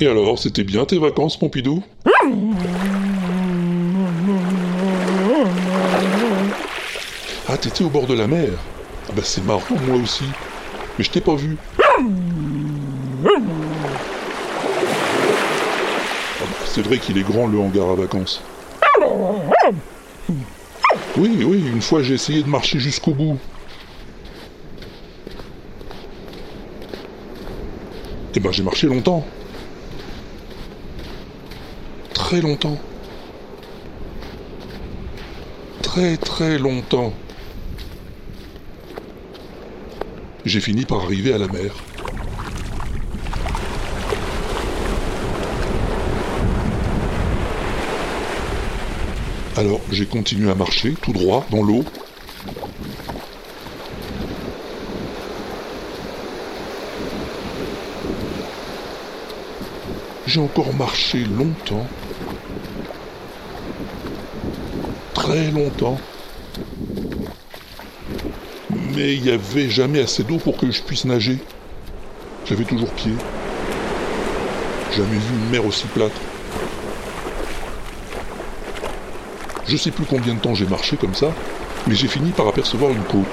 Et 0.00 0.06
alors, 0.06 0.38
c'était 0.38 0.64
bien 0.64 0.84
tes 0.86 0.98
vacances, 0.98 1.38
Pompidou? 1.38 1.82
Ah, 7.48 7.58
t'étais 7.58 7.84
au 7.84 7.90
bord 7.90 8.06
de 8.06 8.14
la 8.14 8.26
mer 8.26 8.48
Ah 9.08 9.12
bah 9.14 9.22
c'est 9.24 9.44
marrant, 9.44 9.62
moi 9.86 9.96
aussi. 9.96 10.24
Mais 10.96 11.04
je 11.04 11.10
t'ai 11.10 11.20
pas 11.20 11.34
vu. 11.34 11.58
Ah 11.78 11.98
bah, 16.40 16.46
c'est 16.64 16.82
vrai 16.82 16.98
qu'il 16.98 17.18
est 17.18 17.22
grand 17.22 17.46
le 17.46 17.58
hangar 17.58 17.90
à 17.90 17.94
vacances. 17.94 18.42
Oui, 21.16 21.44
oui, 21.44 21.64
une 21.66 21.82
fois 21.82 22.02
j'ai 22.02 22.14
essayé 22.14 22.42
de 22.42 22.48
marcher 22.48 22.78
jusqu'au 22.78 23.12
bout. 23.12 23.38
Eh 28.32 28.38
ben 28.38 28.52
j'ai 28.52 28.62
marché 28.62 28.86
longtemps. 28.86 29.26
Très 32.14 32.40
longtemps. 32.40 32.78
Très 35.82 36.16
très 36.16 36.56
longtemps. 36.58 37.12
J'ai 40.44 40.60
fini 40.60 40.84
par 40.84 41.00
arriver 41.00 41.32
à 41.32 41.38
la 41.38 41.48
mer. 41.48 41.74
Alors 49.56 49.80
j'ai 49.90 50.06
continué 50.06 50.50
à 50.50 50.54
marcher 50.54 50.94
tout 51.02 51.12
droit 51.12 51.44
dans 51.50 51.64
l'eau. 51.64 51.84
J'ai 60.32 60.38
encore 60.38 60.72
marché 60.74 61.24
longtemps. 61.24 61.84
Très 65.12 65.50
longtemps. 65.50 65.98
Mais 68.94 69.14
il 69.14 69.22
n'y 69.22 69.30
avait 69.30 69.68
jamais 69.68 69.98
assez 69.98 70.22
d'eau 70.22 70.36
pour 70.38 70.56
que 70.56 70.70
je 70.70 70.82
puisse 70.82 71.04
nager. 71.04 71.40
J'avais 72.46 72.62
toujours 72.62 72.90
pied. 72.90 73.10
Jamais 74.96 75.18
vu 75.18 75.34
une 75.34 75.50
mer 75.50 75.66
aussi 75.66 75.88
plate. 75.88 76.12
Je 79.66 79.76
sais 79.76 79.90
plus 79.90 80.04
combien 80.04 80.34
de 80.34 80.38
temps 80.38 80.54
j'ai 80.54 80.66
marché 80.66 80.96
comme 80.96 81.16
ça, 81.16 81.34
mais 81.88 81.96
j'ai 81.96 82.06
fini 82.06 82.30
par 82.30 82.46
apercevoir 82.46 82.92
une 82.92 83.02
côte. 83.02 83.26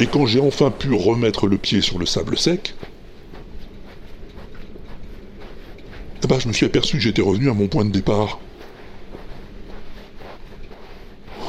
Et 0.00 0.08
quand 0.08 0.26
j'ai 0.26 0.40
enfin 0.40 0.72
pu 0.72 0.92
remettre 0.92 1.46
le 1.46 1.56
pied 1.56 1.82
sur 1.82 2.00
le 2.00 2.06
sable 2.06 2.36
sec, 2.36 2.74
eh 6.26 6.28
ben, 6.28 6.35
je 6.46 6.50
me 6.50 6.54
suis 6.54 6.66
aperçu 6.66 6.96
que 6.98 7.02
j'étais 7.02 7.22
revenu 7.22 7.50
à 7.50 7.54
mon 7.54 7.66
point 7.66 7.84
de 7.84 7.90
départ. 7.90 8.38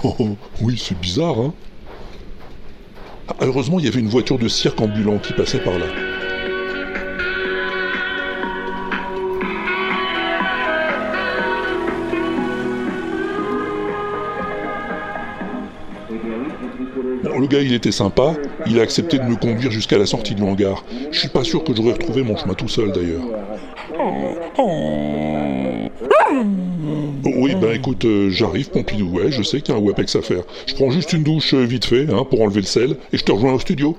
Oh, 0.04 0.16
oh, 0.18 0.36
oui, 0.60 0.82
c'est 0.84 1.00
bizarre, 1.00 1.40
hein 1.40 1.54
Ah, 3.28 3.36
Heureusement, 3.42 3.78
il 3.78 3.86
y 3.86 3.88
avait 3.88 4.00
une 4.00 4.10
voiture 4.10 4.40
de 4.40 4.48
cirque 4.48 4.82
ambulant 4.82 5.20
qui 5.20 5.34
passait 5.34 5.60
par 5.60 5.78
là. 5.78 5.86
Bon, 17.24 17.40
le 17.40 17.46
gars, 17.46 17.62
il 17.62 17.74
était 17.74 17.92
sympa. 17.92 18.34
Il 18.70 18.80
a 18.80 18.82
accepté 18.84 19.18
de 19.18 19.24
me 19.24 19.36
conduire 19.36 19.72
jusqu'à 19.72 19.98
la 19.98 20.06
sortie 20.06 20.36
du 20.36 20.44
hangar. 20.44 20.84
Je 21.12 21.20
suis 21.20 21.30
pas 21.30 21.44
sûr 21.44 21.64
que 21.64 21.74
j'aurais 21.74 21.94
retrouvé 21.94 22.24
mon 22.24 22.36
chemin 22.36 22.54
tout 22.54 22.68
seul, 22.68 22.92
d'ailleurs. 22.92 23.24
Oh, 24.58 25.90
oui, 27.24 27.56
ben 27.56 27.72
écoute, 27.72 28.06
euh, 28.06 28.30
j'arrive, 28.30 28.70
Pompidou. 28.70 29.10
Ouais, 29.10 29.32
je 29.32 29.42
sais 29.44 29.62
qu'il 29.62 29.74
y 29.74 29.78
a 29.78 29.80
un 29.80 29.84
WAPEX 29.84 30.16
à 30.16 30.22
faire. 30.22 30.44
Je 30.66 30.76
prends 30.76 30.92
juste 30.92 31.14
une 31.14 31.24
douche 31.24 31.54
euh, 31.54 31.66
vite 31.66 31.86
fait, 31.86 32.08
hein, 32.12 32.26
pour 32.30 32.42
enlever 32.42 32.62
le 32.62 32.68
sel, 32.68 32.98
et 33.14 33.18
je 33.18 33.24
te 33.24 33.32
rejoins 33.32 33.54
au 33.54 33.60
studio. 33.60 33.98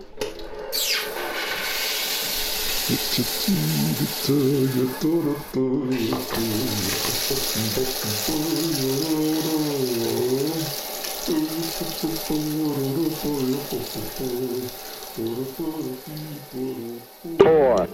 Four, 17.38 17.86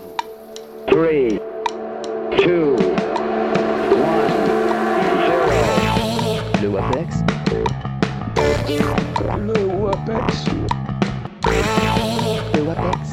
three, 0.88 1.40
two, 2.38 2.76
one, 3.90 4.30
zero. 5.26 5.50
Le 6.62 6.68
WAPEX 6.68 7.10
Le 9.40 9.58
WAPEX 9.82 10.30
Le 12.54 12.62
WAPEX 12.62 13.04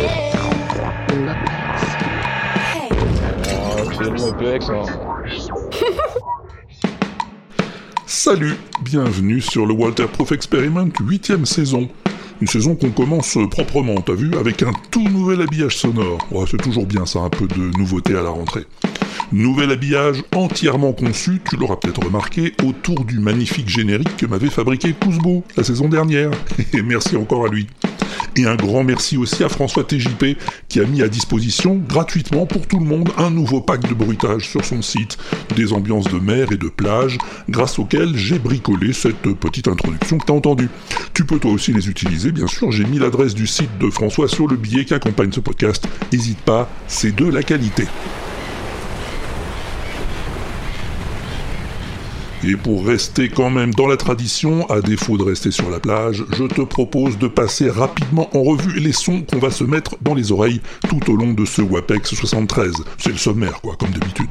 Le 0.00 0.37
WAPEX 4.18 4.66
Salut, 8.06 8.54
bienvenue 8.82 9.40
sur 9.40 9.64
le 9.64 9.74
Walter 9.74 10.06
Proof 10.12 10.32
Experiment 10.32 10.88
8ème 10.88 11.44
saison. 11.44 11.88
Une 12.40 12.48
saison 12.48 12.74
qu'on 12.74 12.90
commence 12.90 13.38
proprement, 13.50 13.94
t'as 14.00 14.14
vu, 14.14 14.34
avec 14.36 14.62
un 14.62 14.72
tout 14.90 15.08
nouvel 15.08 15.42
habillage 15.42 15.76
sonore. 15.76 16.18
Ouais, 16.32 16.44
c'est 16.50 16.56
toujours 16.56 16.86
bien 16.86 17.06
ça, 17.06 17.20
un 17.20 17.28
peu 17.28 17.46
de 17.46 17.78
nouveauté 17.78 18.16
à 18.16 18.22
la 18.22 18.30
rentrée. 18.30 18.64
Nouvel 19.30 19.70
habillage 19.70 20.24
entièrement 20.34 20.92
conçu, 20.92 21.40
tu 21.48 21.56
l'auras 21.56 21.76
peut-être 21.76 22.04
remarqué, 22.04 22.54
autour 22.64 23.04
du 23.04 23.20
magnifique 23.20 23.68
générique 23.68 24.16
que 24.16 24.26
m'avait 24.26 24.50
fabriqué 24.50 24.94
Kouzbou 24.94 25.44
la 25.56 25.62
saison 25.62 25.88
dernière. 25.88 26.30
Et 26.72 26.82
merci 26.82 27.16
encore 27.16 27.46
à 27.46 27.48
lui. 27.48 27.68
Et 28.36 28.46
un 28.46 28.56
grand 28.56 28.84
merci 28.84 29.16
aussi 29.16 29.44
à 29.44 29.48
François 29.48 29.84
TJP 29.84 30.36
qui 30.68 30.80
a 30.80 30.84
mis 30.84 31.02
à 31.02 31.08
disposition 31.08 31.76
gratuitement 31.76 32.46
pour 32.46 32.66
tout 32.66 32.78
le 32.78 32.84
monde 32.84 33.10
un 33.16 33.30
nouveau 33.30 33.60
pack 33.60 33.88
de 33.88 33.94
bruitage 33.94 34.48
sur 34.48 34.64
son 34.64 34.82
site, 34.82 35.18
des 35.56 35.72
ambiances 35.72 36.08
de 36.08 36.18
mer 36.18 36.52
et 36.52 36.56
de 36.56 36.68
plage, 36.68 37.18
grâce 37.48 37.78
auxquelles 37.78 38.16
j'ai 38.16 38.38
bricolé 38.38 38.92
cette 38.92 39.16
petite 39.16 39.68
introduction 39.68 40.18
que 40.18 40.26
t'as 40.26 40.32
entendue. 40.32 40.70
Tu 41.14 41.24
peux 41.24 41.38
toi 41.38 41.52
aussi 41.52 41.72
les 41.72 41.88
utiliser, 41.88 42.32
bien 42.32 42.46
sûr, 42.46 42.70
j'ai 42.70 42.84
mis 42.84 42.98
l'adresse 42.98 43.34
du 43.34 43.46
site 43.46 43.76
de 43.80 43.90
François 43.90 44.28
sur 44.28 44.46
le 44.46 44.56
billet 44.56 44.84
qui 44.84 44.94
accompagne 44.94 45.32
ce 45.32 45.40
podcast. 45.40 45.86
N'hésite 46.12 46.40
pas, 46.40 46.68
c'est 46.86 47.14
de 47.14 47.26
la 47.26 47.42
qualité. 47.42 47.84
Et 52.44 52.54
pour 52.54 52.86
rester 52.86 53.28
quand 53.28 53.50
même 53.50 53.74
dans 53.74 53.88
la 53.88 53.96
tradition, 53.96 54.68
à 54.70 54.80
défaut 54.80 55.18
de 55.18 55.24
rester 55.24 55.50
sur 55.50 55.70
la 55.70 55.80
plage, 55.80 56.24
je 56.36 56.44
te 56.44 56.62
propose 56.62 57.18
de 57.18 57.26
passer 57.26 57.68
rapidement 57.68 58.28
en 58.36 58.42
revue 58.42 58.78
les 58.78 58.92
sons 58.92 59.22
qu'on 59.22 59.38
va 59.38 59.50
se 59.50 59.64
mettre 59.64 59.96
dans 60.02 60.14
les 60.14 60.30
oreilles 60.30 60.60
tout 60.88 61.10
au 61.10 61.16
long 61.16 61.32
de 61.32 61.44
ce 61.44 61.62
WAPEX 61.62 62.14
73. 62.14 62.72
C'est 62.98 63.10
le 63.10 63.16
sommaire, 63.16 63.60
quoi, 63.60 63.74
comme 63.76 63.90
d'habitude. 63.90 64.30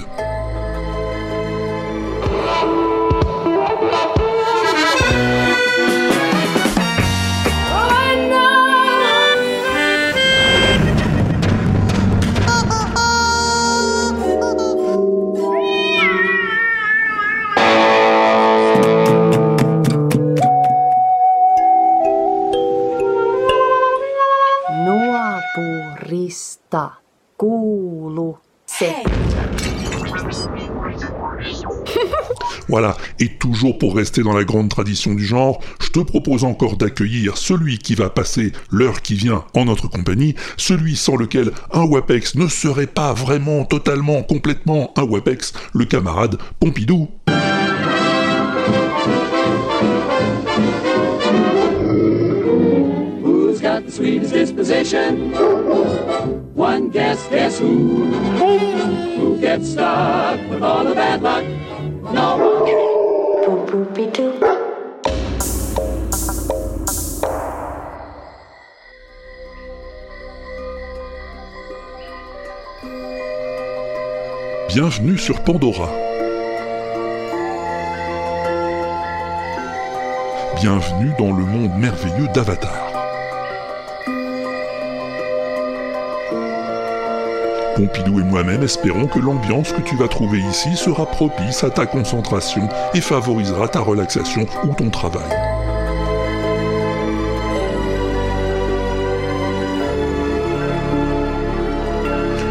Nuapurista 26.72 26.98
kuulu 27.38 28.36
se. 28.66 28.86
Voilà, 32.68 32.98
et 33.20 33.30
toujours 33.38 33.78
pour 33.78 33.96
rester 33.96 34.24
dans 34.24 34.34
la 34.34 34.44
grande 34.44 34.70
tradition 34.70 35.14
du 35.14 35.26
genre, 35.26 35.62
je 35.80 35.90
te 35.90 36.00
propose 36.00 36.44
encore 36.44 36.76
d'accueillir 36.76 37.38
celui 37.38 37.78
qui 37.78 37.96
va 37.96 38.10
passer 38.10 38.52
l'heure 38.72 39.02
qui 39.02 39.16
vient 39.16 39.46
en 39.54 39.66
notre 39.66 39.88
compagnie, 39.88 40.36
celui 40.58 40.98
sans 40.98 41.16
lequel 41.16 41.52
un 41.72 41.86
WAPEX 41.86 42.36
ne 42.36 42.48
serait 42.48 42.88
pas 42.88 43.14
vraiment, 43.14 43.64
totalement, 43.64 44.22
complètement 44.22 44.92
un 44.98 45.04
WAPEX, 45.04 45.54
le 45.74 45.86
camarade 45.86 46.38
Pompidou. 46.60 47.08
The 53.88 53.94
sweetest 53.94 54.34
disposition. 54.34 55.32
One 56.54 56.90
guess, 56.90 57.26
guess 57.30 57.60
who? 57.60 58.06
Who 59.18 59.40
gets 59.40 59.72
stuck 59.72 60.40
with 60.50 60.62
all 60.62 60.84
the 60.84 60.94
bad 60.94 61.22
luck? 61.22 61.46
No 62.14 62.38
one. 62.38 62.58
Bienvenue 74.68 75.18
sur 75.18 75.42
Pandora. 75.44 75.90
Bienvenue 80.62 81.12
dans 81.18 81.32
le 81.32 81.46
monde 81.46 81.80
merveilleux 81.80 82.28
d'Avatar. 82.34 82.97
Pompidou 87.78 88.20
et 88.20 88.24
moi-même 88.24 88.64
espérons 88.64 89.06
que 89.06 89.20
l'ambiance 89.20 89.72
que 89.72 89.82
tu 89.82 89.96
vas 89.98 90.08
trouver 90.08 90.40
ici 90.40 90.76
sera 90.76 91.06
propice 91.06 91.64
à 91.64 91.70
ta 91.70 91.86
concentration 91.86 92.68
et 92.96 93.02
favorisera 93.02 93.68
ta 93.68 93.82
relaxation 93.82 94.48
ou 94.64 94.74
ton 94.74 94.90
travail. 94.90 95.30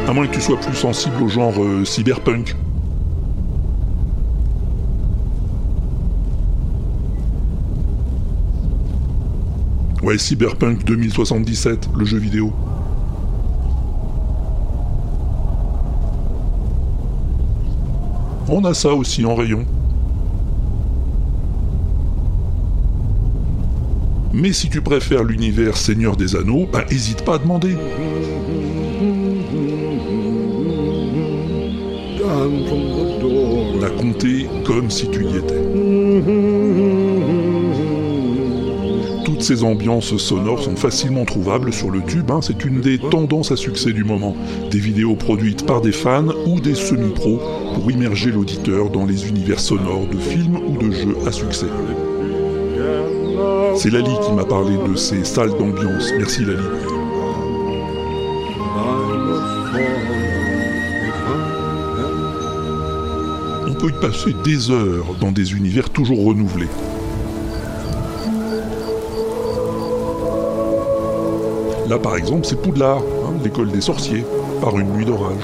À 0.06 0.12
moins 0.12 0.28
que 0.28 0.34
tu 0.34 0.40
sois 0.40 0.61
plus 0.61 0.76
sensible 0.76 1.20
au 1.20 1.26
genre 1.26 1.61
euh, 1.61 1.84
cyberpunk. 1.84 2.55
Ouais, 10.05 10.19
Cyberpunk 10.19 10.84
2077, 10.84 11.88
le 11.99 12.05
jeu 12.05 12.19
vidéo. 12.19 12.52
On 18.48 18.64
a 18.64 18.75
ça 18.75 18.94
aussi 18.94 19.25
en 19.25 19.34
rayon. 19.34 19.64
Mais 24.32 24.52
si 24.52 24.69
tu 24.69 24.81
préfères 24.82 25.25
l'univers 25.25 25.76
Seigneur 25.76 26.16
des 26.16 26.37
Anneaux, 26.37 26.69
bah 26.70 26.84
hésite 26.90 27.25
pas 27.25 27.37
à 27.37 27.38
demander. 27.38 27.75
La 33.81 33.90
compter 33.90 34.46
comme 34.64 34.90
si 34.90 35.08
tu 35.10 35.25
y 35.25 35.37
étais. 35.37 36.85
Ces 39.46 39.62
ambiances 39.62 40.16
sonores 40.16 40.64
sont 40.64 40.75
facilement 40.75 41.25
trouvables 41.25 41.72
sur 41.72 41.93
le 41.93 42.02
tube, 42.02 42.32
hein, 42.32 42.40
c'est 42.43 42.64
une 42.64 42.81
des 42.81 42.98
tendances 42.98 43.52
à 43.52 43.56
succès 43.56 43.93
du 43.93 44.02
moment. 44.02 44.34
Des 44.72 44.81
vidéos 44.81 45.14
produites 45.14 45.64
par 45.64 45.81
des 45.81 45.93
fans 45.93 46.34
ou 46.48 46.58
des 46.58 46.75
semi-pros 46.75 47.40
pour 47.72 47.88
immerger 47.88 48.32
l'auditeur 48.32 48.90
dans 48.90 49.04
les 49.06 49.28
univers 49.28 49.60
sonores 49.60 50.08
de 50.08 50.19
films 50.19 50.56
ou 50.66 50.76
de 50.76 50.90
jeux 50.90 51.16
à 51.28 51.31
succès. 51.31 51.69
C'est 53.76 53.90
Lali 53.90 54.10
qui 54.26 54.32
m'a 54.32 54.44
parlé 54.44 54.76
de 54.78 54.96
ces 54.96 55.25
salles 55.25 55.56
d'ambiance. 55.56 56.10
Merci 56.19 56.44
Lali. 56.44 56.58
On 63.69 63.75
peut 63.75 63.90
y 63.90 64.00
passer 64.00 64.34
des 64.42 64.72
heures 64.72 65.14
dans 65.20 65.31
des 65.31 65.52
univers 65.52 65.88
toujours 65.90 66.25
renouvelés. 66.25 66.66
Là 71.88 71.98
par 71.98 72.16
exemple 72.16 72.44
c'est 72.46 72.60
Poudlard, 72.60 72.98
hein, 72.98 73.34
l'école 73.44 73.70
des 73.70 73.80
sorciers, 73.80 74.24
par 74.60 74.78
une 74.78 74.92
nuit 74.94 75.04
d'orage. 75.04 75.36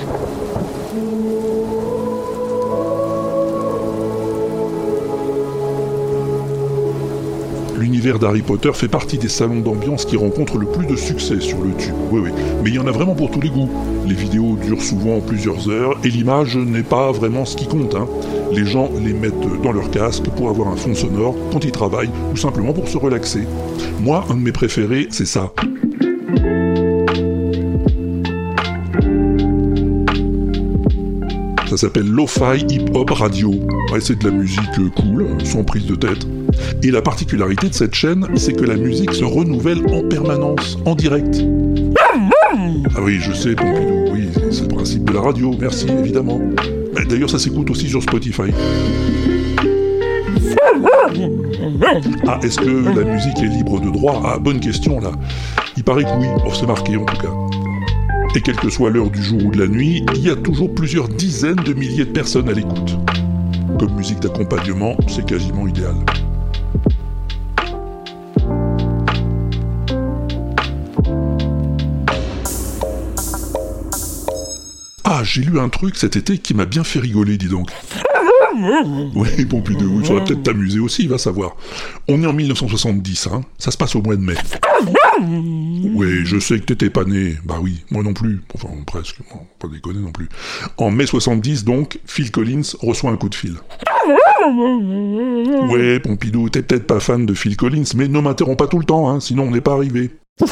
L'univers 7.78 8.18
d'Harry 8.18 8.42
Potter 8.42 8.72
fait 8.72 8.88
partie 8.88 9.18
des 9.18 9.28
salons 9.28 9.60
d'ambiance 9.60 10.04
qui 10.04 10.16
rencontrent 10.16 10.58
le 10.58 10.66
plus 10.66 10.86
de 10.86 10.96
succès 10.96 11.40
sur 11.40 11.58
le 11.58 11.72
tube. 11.74 11.94
Oui, 12.10 12.20
oui. 12.24 12.30
Mais 12.62 12.70
il 12.70 12.74
y 12.76 12.78
en 12.78 12.86
a 12.86 12.90
vraiment 12.90 13.14
pour 13.14 13.30
tous 13.30 13.40
les 13.40 13.50
goûts. 13.50 13.70
Les 14.06 14.14
vidéos 14.14 14.56
durent 14.56 14.82
souvent 14.82 15.20
plusieurs 15.20 15.68
heures 15.68 15.96
et 16.04 16.08
l'image 16.08 16.56
n'est 16.56 16.82
pas 16.82 17.12
vraiment 17.12 17.44
ce 17.44 17.56
qui 17.56 17.66
compte. 17.66 17.94
hein. 17.94 18.08
Les 18.52 18.64
gens 18.64 18.90
les 19.04 19.12
mettent 19.12 19.62
dans 19.62 19.72
leur 19.72 19.90
casque 19.90 20.24
pour 20.36 20.48
avoir 20.48 20.68
un 20.68 20.76
fond 20.76 20.94
sonore 20.94 21.36
quand 21.52 21.64
ils 21.64 21.72
travaillent 21.72 22.10
ou 22.32 22.36
simplement 22.36 22.72
pour 22.72 22.88
se 22.88 22.98
relaxer. 22.98 23.46
Moi, 24.00 24.24
un 24.30 24.34
de 24.34 24.40
mes 24.40 24.52
préférés, 24.52 25.08
c'est 25.10 25.26
ça. 25.26 25.52
S'appelle 31.82 32.06
Lo-Fi 32.06 32.64
Hip 32.68 32.84
Hop 32.94 33.10
Radio. 33.10 33.50
Ouais, 33.92 34.00
c'est 34.00 34.16
de 34.16 34.24
la 34.24 34.30
musique 34.30 34.78
euh, 34.78 34.88
cool, 34.90 35.26
sans 35.44 35.64
prise 35.64 35.84
de 35.86 35.96
tête. 35.96 36.28
Et 36.84 36.92
la 36.92 37.02
particularité 37.02 37.68
de 37.68 37.74
cette 37.74 37.92
chaîne, 37.92 38.24
c'est 38.36 38.52
que 38.52 38.64
la 38.64 38.76
musique 38.76 39.12
se 39.12 39.24
renouvelle 39.24 39.84
en 39.92 40.06
permanence, 40.06 40.78
en 40.84 40.94
direct. 40.94 41.44
Ah 42.94 43.00
oui, 43.02 43.18
je 43.18 43.32
sais, 43.32 43.56
Pompidou, 43.56 44.12
oui, 44.12 44.28
c'est 44.52 44.62
le 44.62 44.68
principe 44.68 45.10
de 45.10 45.12
la 45.12 45.22
radio, 45.22 45.56
merci, 45.58 45.88
évidemment. 45.88 46.40
Mais 46.94 47.04
D'ailleurs, 47.04 47.30
ça 47.30 47.40
s'écoute 47.40 47.68
aussi 47.68 47.88
sur 47.88 48.00
Spotify. 48.00 48.52
Ah, 52.28 52.38
est-ce 52.44 52.60
que 52.60 52.96
la 52.96 53.04
musique 53.04 53.38
est 53.38 53.56
libre 53.56 53.80
de 53.80 53.90
droit? 53.90 54.22
Ah, 54.24 54.38
bonne 54.38 54.60
question, 54.60 55.00
là. 55.00 55.10
Il 55.76 55.82
paraît 55.82 56.04
que 56.04 56.16
oui, 56.20 56.26
oh, 56.46 56.50
c'est 56.54 56.66
marqué 56.66 56.96
en 56.96 57.04
tout 57.06 57.16
cas. 57.16 57.51
Et 58.34 58.40
quelle 58.40 58.56
que 58.56 58.70
soit 58.70 58.88
l'heure 58.88 59.10
du 59.10 59.22
jour 59.22 59.44
ou 59.44 59.50
de 59.50 59.58
la 59.58 59.68
nuit, 59.68 60.02
il 60.14 60.22
y 60.22 60.30
a 60.30 60.36
toujours 60.36 60.74
plusieurs 60.74 61.06
dizaines 61.06 61.56
de 61.56 61.74
milliers 61.74 62.06
de 62.06 62.12
personnes 62.12 62.48
à 62.48 62.52
l'écoute. 62.52 62.96
Comme 63.78 63.94
musique 63.94 64.20
d'accompagnement, 64.20 64.96
c'est 65.06 65.26
quasiment 65.26 65.68
idéal. 65.68 65.94
Ah, 75.04 75.22
j'ai 75.24 75.42
lu 75.42 75.60
un 75.60 75.68
truc 75.68 75.96
cet 75.96 76.16
été 76.16 76.38
qui 76.38 76.54
m'a 76.54 76.64
bien 76.64 76.84
fait 76.84 77.00
rigoler, 77.00 77.36
dis 77.36 77.48
donc. 77.48 77.68
Oui, 79.14 79.44
Pompidou, 79.46 80.04
ça 80.04 80.14
va 80.14 80.20
peut-être 80.20 80.42
t'amuser 80.42 80.78
aussi, 80.78 81.06
va 81.06 81.18
savoir. 81.18 81.56
On 82.08 82.22
est 82.22 82.26
en 82.26 82.32
1970, 82.32 83.28
hein. 83.32 83.42
Ça 83.58 83.70
se 83.70 83.76
passe 83.76 83.94
au 83.94 84.02
mois 84.02 84.16
de 84.16 84.22
mai. 84.22 84.34
Oui, 85.94 86.24
je 86.24 86.38
sais 86.38 86.58
que 86.58 86.64
t'étais 86.64 86.90
pas 86.90 87.04
né. 87.04 87.36
Bah 87.44 87.58
oui, 87.60 87.84
moi 87.90 88.02
non 88.02 88.14
plus. 88.14 88.42
Enfin, 88.54 88.68
presque. 88.86 89.18
Pas 89.58 89.68
déconner 89.68 90.00
non 90.00 90.12
plus. 90.12 90.28
En 90.76 90.90
mai 90.90 91.06
70, 91.06 91.64
donc, 91.64 92.00
Phil 92.06 92.30
Collins 92.30 92.62
reçoit 92.80 93.10
un 93.10 93.16
coup 93.16 93.28
de 93.28 93.34
fil. 93.34 93.54
Ouais, 95.70 96.00
Pompidou, 96.00 96.48
t'es 96.48 96.62
peut-être 96.62 96.86
pas 96.86 97.00
fan 97.00 97.26
de 97.26 97.34
Phil 97.34 97.56
Collins, 97.56 97.84
mais 97.94 98.08
ne 98.08 98.20
m'interromps 98.20 98.56
pas 98.56 98.66
tout 98.66 98.78
le 98.78 98.84
temps, 98.84 99.08
hein, 99.08 99.20
sinon 99.20 99.44
on 99.44 99.50
n'est 99.50 99.60
pas 99.60 99.74
arrivé. 99.74 100.10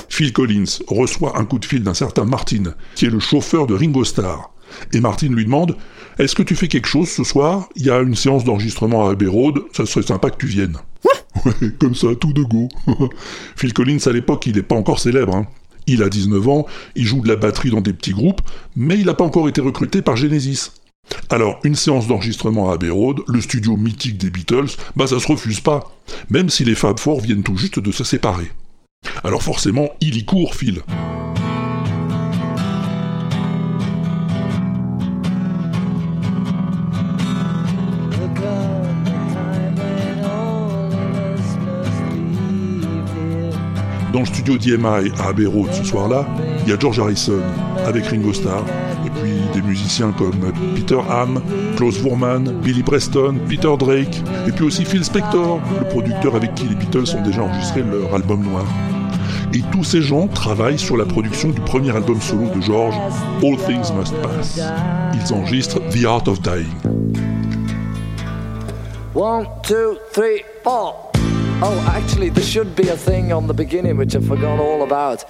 Phil 0.08 0.32
Collins 0.32 0.78
reçoit 0.86 1.38
un 1.38 1.44
coup 1.44 1.58
de 1.58 1.64
fil 1.64 1.82
d'un 1.82 1.94
certain 1.94 2.24
Martin, 2.24 2.74
qui 2.94 3.06
est 3.06 3.10
le 3.10 3.18
chauffeur 3.18 3.66
de 3.66 3.74
Ringo 3.74 4.04
Starr. 4.04 4.52
Et 4.92 5.00
Martin 5.00 5.28
lui 5.28 5.44
demande 5.44 5.76
Est-ce 6.18 6.34
que 6.34 6.42
tu 6.42 6.56
fais 6.56 6.68
quelque 6.68 6.88
chose 6.88 7.08
ce 7.08 7.24
soir? 7.24 7.68
Il 7.76 7.86
y 7.86 7.90
a 7.90 7.98
une 8.00 8.14
séance 8.14 8.44
d'enregistrement 8.44 9.06
à 9.08 9.12
Abbey 9.12 9.26
Road, 9.26 9.60
ça 9.72 9.86
serait 9.86 10.04
sympa 10.06 10.30
que 10.30 10.36
tu 10.38 10.46
viennes. 10.46 10.76
Ouais, 11.46 11.70
comme 11.78 11.94
ça, 11.94 12.08
tout 12.20 12.32
de 12.32 12.42
go. 12.42 12.68
Phil 13.56 13.72
Collins, 13.72 13.98
à 14.04 14.10
l'époque, 14.10 14.46
il 14.46 14.56
n'est 14.56 14.62
pas 14.62 14.74
encore 14.74 14.98
célèbre. 14.98 15.34
hein. 15.34 15.46
Il 15.86 16.02
a 16.02 16.08
19 16.08 16.48
ans, 16.48 16.66
il 16.96 17.06
joue 17.06 17.20
de 17.22 17.28
la 17.28 17.36
batterie 17.36 17.70
dans 17.70 17.80
des 17.80 17.92
petits 17.92 18.12
groupes, 18.12 18.40
mais 18.76 18.98
il 18.98 19.06
n'a 19.06 19.14
pas 19.14 19.24
encore 19.24 19.48
été 19.48 19.60
recruté 19.60 20.02
par 20.02 20.16
Genesis. 20.16 20.72
Alors, 21.30 21.58
une 21.64 21.76
séance 21.76 22.06
d'enregistrement 22.08 22.70
à 22.70 22.74
Abbey 22.74 22.90
Road, 22.90 23.20
le 23.26 23.40
studio 23.40 23.76
mythique 23.76 24.18
des 24.18 24.30
Beatles, 24.30 24.76
bah 24.96 25.06
ça 25.06 25.18
se 25.18 25.26
refuse 25.28 25.60
pas, 25.60 25.90
même 26.28 26.50
si 26.50 26.64
les 26.64 26.74
Fab 26.74 26.98
Four 26.98 27.20
viennent 27.20 27.42
tout 27.44 27.56
juste 27.56 27.78
de 27.78 27.92
se 27.92 28.04
séparer. 28.04 28.50
Alors 29.24 29.42
forcément, 29.42 29.88
il 30.00 30.16
y 30.16 30.24
court, 30.24 30.54
Phil. 30.54 30.82
Dans 44.12 44.20
le 44.20 44.26
studio 44.26 44.58
d'EMI 44.58 45.12
à 45.20 45.28
Abbey 45.28 45.46
Road 45.46 45.72
ce 45.72 45.84
soir-là, 45.84 46.26
il 46.64 46.70
y 46.70 46.72
a 46.72 46.78
George 46.78 46.98
Harrison 46.98 47.40
avec 47.86 48.06
Ringo 48.06 48.32
Starr, 48.32 48.64
et 49.06 49.10
puis 49.20 49.34
des 49.54 49.62
musiciens 49.62 50.12
comme 50.12 50.52
Peter 50.74 50.98
Ham, 51.08 51.40
Klaus 51.76 51.98
Voormann, 52.00 52.60
Billy 52.60 52.82
Preston, 52.82 53.36
Peter 53.48 53.72
Drake, 53.78 54.22
et 54.48 54.52
puis 54.52 54.64
aussi 54.64 54.84
Phil 54.84 55.04
Spector, 55.04 55.60
le 55.78 55.88
producteur 55.88 56.34
avec 56.34 56.56
qui 56.56 56.64
les 56.64 56.74
Beatles 56.74 57.16
ont 57.16 57.22
déjà 57.22 57.42
enregistré 57.42 57.82
leur 57.82 58.12
album 58.12 58.42
noir. 58.42 58.64
Et 59.54 59.62
tous 59.72 59.84
ces 59.84 60.02
gens 60.02 60.26
travaillent 60.26 60.78
sur 60.78 60.96
la 60.96 61.04
production 61.04 61.50
du 61.50 61.60
premier 61.60 61.94
album 61.94 62.20
solo 62.20 62.48
de 62.54 62.60
George, 62.60 62.94
All 63.42 63.56
Things 63.66 63.92
Must 63.96 64.14
Pass. 64.22 64.60
Ils 65.14 65.34
enregistrent 65.34 65.80
The 65.90 66.04
Art 66.04 66.26
of 66.26 66.40
Dying. 66.40 66.66
One, 69.14 69.46
two, 69.62 69.98
three, 70.12 70.42
four. 70.64 71.09
Oh, 71.62 71.92
actually, 71.94 72.30
there 72.30 72.42
should 72.42 72.74
be 72.74 72.88
a 72.88 72.96
thing 72.96 73.32
on 73.32 73.46
the 73.46 73.52
beginning 73.52 73.98
which 73.98 74.16
I 74.16 74.20
forgot 74.20 74.58
all 74.58 74.82
about. 74.82 75.24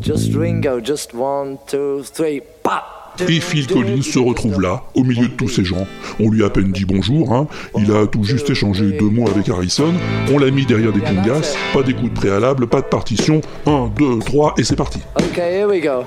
Just 0.00 0.34
Ringo, 0.34 0.80
just 0.80 1.14
one, 1.14 1.58
two, 1.68 2.02
three, 2.02 2.40
pop. 2.64 2.82
Et 3.20 3.40
Phil 3.40 3.66
Collins 3.68 4.02
se 4.02 4.18
retrouve 4.18 4.60
là, 4.60 4.82
au 4.94 5.04
milieu 5.04 5.28
de 5.28 5.34
tous 5.34 5.48
ces 5.48 5.64
gens. 5.64 5.86
On 6.20 6.28
lui 6.28 6.42
a 6.42 6.46
à 6.46 6.50
peine 6.50 6.72
dit 6.72 6.84
bonjour, 6.84 7.32
hein. 7.32 7.46
il 7.78 7.90
a 7.92 8.06
tout 8.06 8.24
juste 8.24 8.50
échangé 8.50 8.98
deux 8.98 9.08
mots 9.08 9.28
avec 9.28 9.48
Harrison, 9.48 9.94
on 10.30 10.38
l'a 10.38 10.50
mis 10.50 10.66
derrière 10.66 10.92
des 10.92 11.00
congas, 11.00 11.54
pas 11.72 11.82
d'écoute 11.82 12.12
préalable, 12.12 12.66
pas 12.66 12.82
de 12.82 12.86
partition, 12.86 13.40
un, 13.64 13.90
deux, 13.96 14.18
trois, 14.18 14.54
et 14.58 14.64
c'est 14.64 14.76
parti. 14.76 15.00
Okay, 15.16 15.56
here 15.56 15.68
we 15.68 15.80
go. 15.80 16.04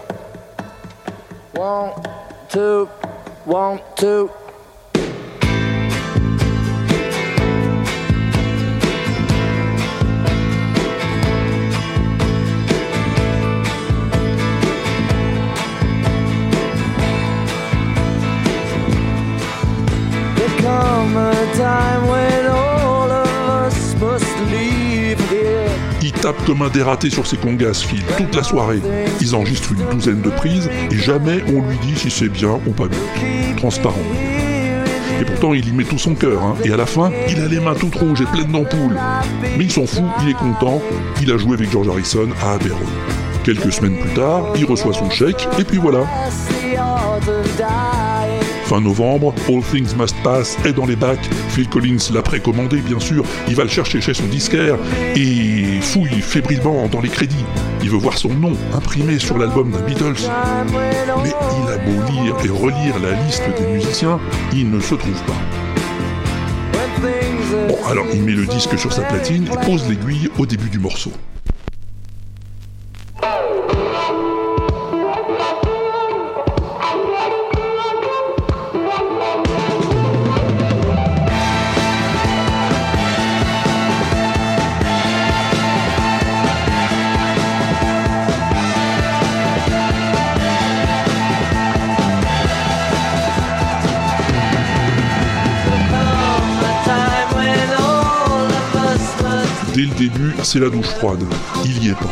One, 1.57 1.91
two, 2.49 2.87
one, 3.47 3.79
two. 3.95 4.29
Tape 26.21 26.43
comme 26.45 26.61
un 26.61 26.69
dératé 26.69 27.09
sur 27.09 27.25
ses 27.25 27.37
congas, 27.37 27.85
Phil, 27.85 28.03
toute 28.17 28.35
la 28.35 28.43
soirée. 28.43 28.81
Ils 29.21 29.35
enregistrent 29.35 29.71
une 29.71 29.85
douzaine 29.89 30.21
de 30.21 30.29
prises, 30.29 30.69
et 30.91 30.97
jamais 30.97 31.43
on 31.47 31.61
lui 31.61 31.77
dit 31.77 31.95
si 31.95 32.11
c'est 32.11 32.29
bien 32.29 32.59
ou 32.67 32.71
pas 32.71 32.87
bien. 32.87 32.99
Transparent. 33.57 33.95
Et 35.21 35.25
pourtant, 35.25 35.53
il 35.53 35.67
y 35.67 35.71
met 35.71 35.83
tout 35.83 35.97
son 35.97 36.15
cœur, 36.15 36.41
hein. 36.43 36.55
et 36.63 36.71
à 36.71 36.77
la 36.77 36.85
fin, 36.85 37.11
il 37.29 37.41
a 37.41 37.47
les 37.47 37.59
mains 37.59 37.75
toutes 37.75 37.95
rouges 37.95 38.21
et 38.21 38.25
pleines 38.25 38.51
d'ampoules. 38.51 38.97
Mais 39.57 39.65
il 39.65 39.71
s'en 39.71 39.85
fout, 39.85 40.05
il 40.23 40.29
est 40.29 40.33
content, 40.33 40.81
il 41.21 41.31
a 41.31 41.37
joué 41.37 41.55
avec 41.55 41.71
George 41.71 41.89
Harrison 41.89 42.29
à 42.41 42.53
Abbey. 42.53 42.71
Quelques 43.43 43.71
semaines 43.71 43.97
plus 43.99 44.13
tard, 44.13 44.53
il 44.55 44.65
reçoit 44.65 44.93
son 44.93 45.09
chèque, 45.09 45.47
et 45.57 45.63
puis 45.63 45.77
voilà. 45.77 46.05
Fin 48.69 48.81
novembre, 48.81 49.33
All 49.47 49.63
Things 49.63 49.95
Must 49.97 50.15
Pass 50.23 50.55
est 50.63 50.73
dans 50.73 50.85
les 50.85 50.95
bacs. 50.95 51.27
Phil 51.49 51.67
Collins 51.67 52.13
l'a 52.13 52.21
précommandé, 52.21 52.81
bien 52.81 52.99
sûr. 52.99 53.23
Il 53.47 53.55
va 53.55 53.63
le 53.63 53.69
chercher 53.69 53.99
chez 53.99 54.13
son 54.13 54.27
disquaire 54.27 54.77
et 55.15 55.81
fouille 55.81 56.21
fébrilement 56.21 56.87
dans 56.87 57.01
les 57.01 57.09
crédits. 57.09 57.45
Il 57.81 57.89
veut 57.89 57.97
voir 57.97 58.19
son 58.19 58.29
nom 58.29 58.53
imprimé 58.71 59.17
sur 59.17 59.39
l'album 59.39 59.71
d'un 59.71 59.81
Beatles. 59.81 60.29
Mais 61.23 61.31
il 61.31 61.67
a 61.67 61.77
beau 61.79 62.11
lire 62.11 62.35
et 62.45 62.49
relire 62.49 62.99
la 62.99 63.19
liste 63.23 63.49
des 63.59 63.73
musiciens, 63.73 64.19
il 64.53 64.69
ne 64.69 64.79
se 64.79 64.93
trouve 64.93 65.23
pas. 65.23 65.33
Bon, 67.69 67.77
alors 67.89 68.05
il 68.13 68.21
met 68.21 68.33
le 68.33 68.45
disque 68.45 68.77
sur 68.77 68.93
sa 68.93 69.01
platine 69.01 69.47
et 69.51 69.65
pose 69.65 69.89
l'aiguille 69.89 70.29
au 70.37 70.45
début 70.45 70.69
du 70.69 70.77
morceau. 70.77 71.11
C'est 100.43 100.59
la 100.59 100.69
douche 100.69 100.87
froide. 100.87 101.23
Il 101.65 101.83
y 101.83 101.89
est 101.89 101.93
pas. 101.93 102.09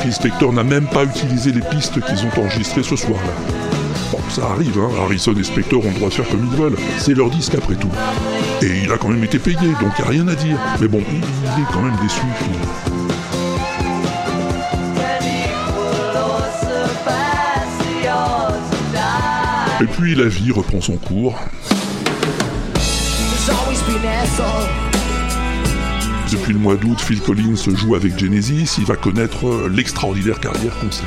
Phil 0.00 0.12
Spector 0.12 0.52
n'a 0.52 0.62
même 0.62 0.86
pas 0.86 1.04
utilisé 1.04 1.52
les 1.52 1.60
pistes 1.60 2.00
qu'ils 2.00 2.26
ont 2.26 2.44
enregistrées 2.44 2.82
ce 2.82 2.96
soir-là. 2.96 3.32
Bon, 4.12 4.18
ça 4.30 4.42
arrive, 4.50 4.78
hein. 4.78 4.90
Harrison 5.02 5.32
et 5.34 5.42
Spector 5.42 5.84
ont 5.84 5.88
le 5.88 5.94
droit 5.94 6.08
de 6.08 6.14
faire 6.14 6.28
comme 6.28 6.48
ils 6.50 6.56
veulent. 6.56 6.76
C'est 6.98 7.14
leur 7.14 7.30
disque 7.30 7.54
après 7.54 7.74
tout. 7.74 7.90
Et 8.62 8.82
il 8.84 8.92
a 8.92 8.98
quand 8.98 9.08
même 9.08 9.24
été 9.24 9.38
payé, 9.38 9.56
donc 9.80 9.92
il 9.98 10.04
a 10.04 10.08
rien 10.08 10.28
à 10.28 10.34
dire. 10.34 10.58
Mais 10.80 10.88
bon, 10.88 11.02
il 11.10 11.62
est 11.62 11.72
quand 11.72 11.82
même 11.82 11.96
déçu. 12.02 12.20
Et 19.78 19.84
puis 19.84 20.14
la 20.14 20.26
vie 20.26 20.52
reprend 20.52 20.80
son 20.80 20.96
cours. 20.96 21.34
Depuis 26.30 26.52
le 26.52 26.58
mois 26.58 26.74
d'août, 26.76 27.00
Phil 27.00 27.20
Collins 27.20 27.54
joue 27.74 27.94
avec 27.94 28.18
Genesis, 28.18 28.76
il 28.78 28.84
va 28.84 28.96
connaître 28.96 29.46
euh, 29.46 29.68
l'extraordinaire 29.68 30.40
carrière 30.40 30.76
qu'on 30.80 30.90
sait. 30.90 31.04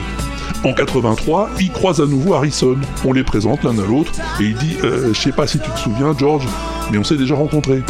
En 0.64 0.74
83, 0.74 1.50
il 1.60 1.72
croise 1.72 2.00
à 2.00 2.06
nouveau 2.06 2.36
Harrison. 2.36 2.78
On 3.04 3.12
les 3.12 3.24
présente 3.24 3.64
l'un 3.64 3.78
à 3.78 3.86
l'autre 3.86 4.14
et 4.40 4.46
il 4.46 4.56
dit 4.56 4.78
euh, 4.84 5.14
Je 5.14 5.20
sais 5.20 5.34
pas 5.34 5.46
si 5.46 5.60
tu 5.60 5.70
te 5.70 5.80
souviens, 5.80 6.16
George, 6.18 6.46
mais 6.92 6.98
on 6.98 7.04
s'est 7.04 7.18
déjà 7.18 7.36
rencontrés. 7.36 7.84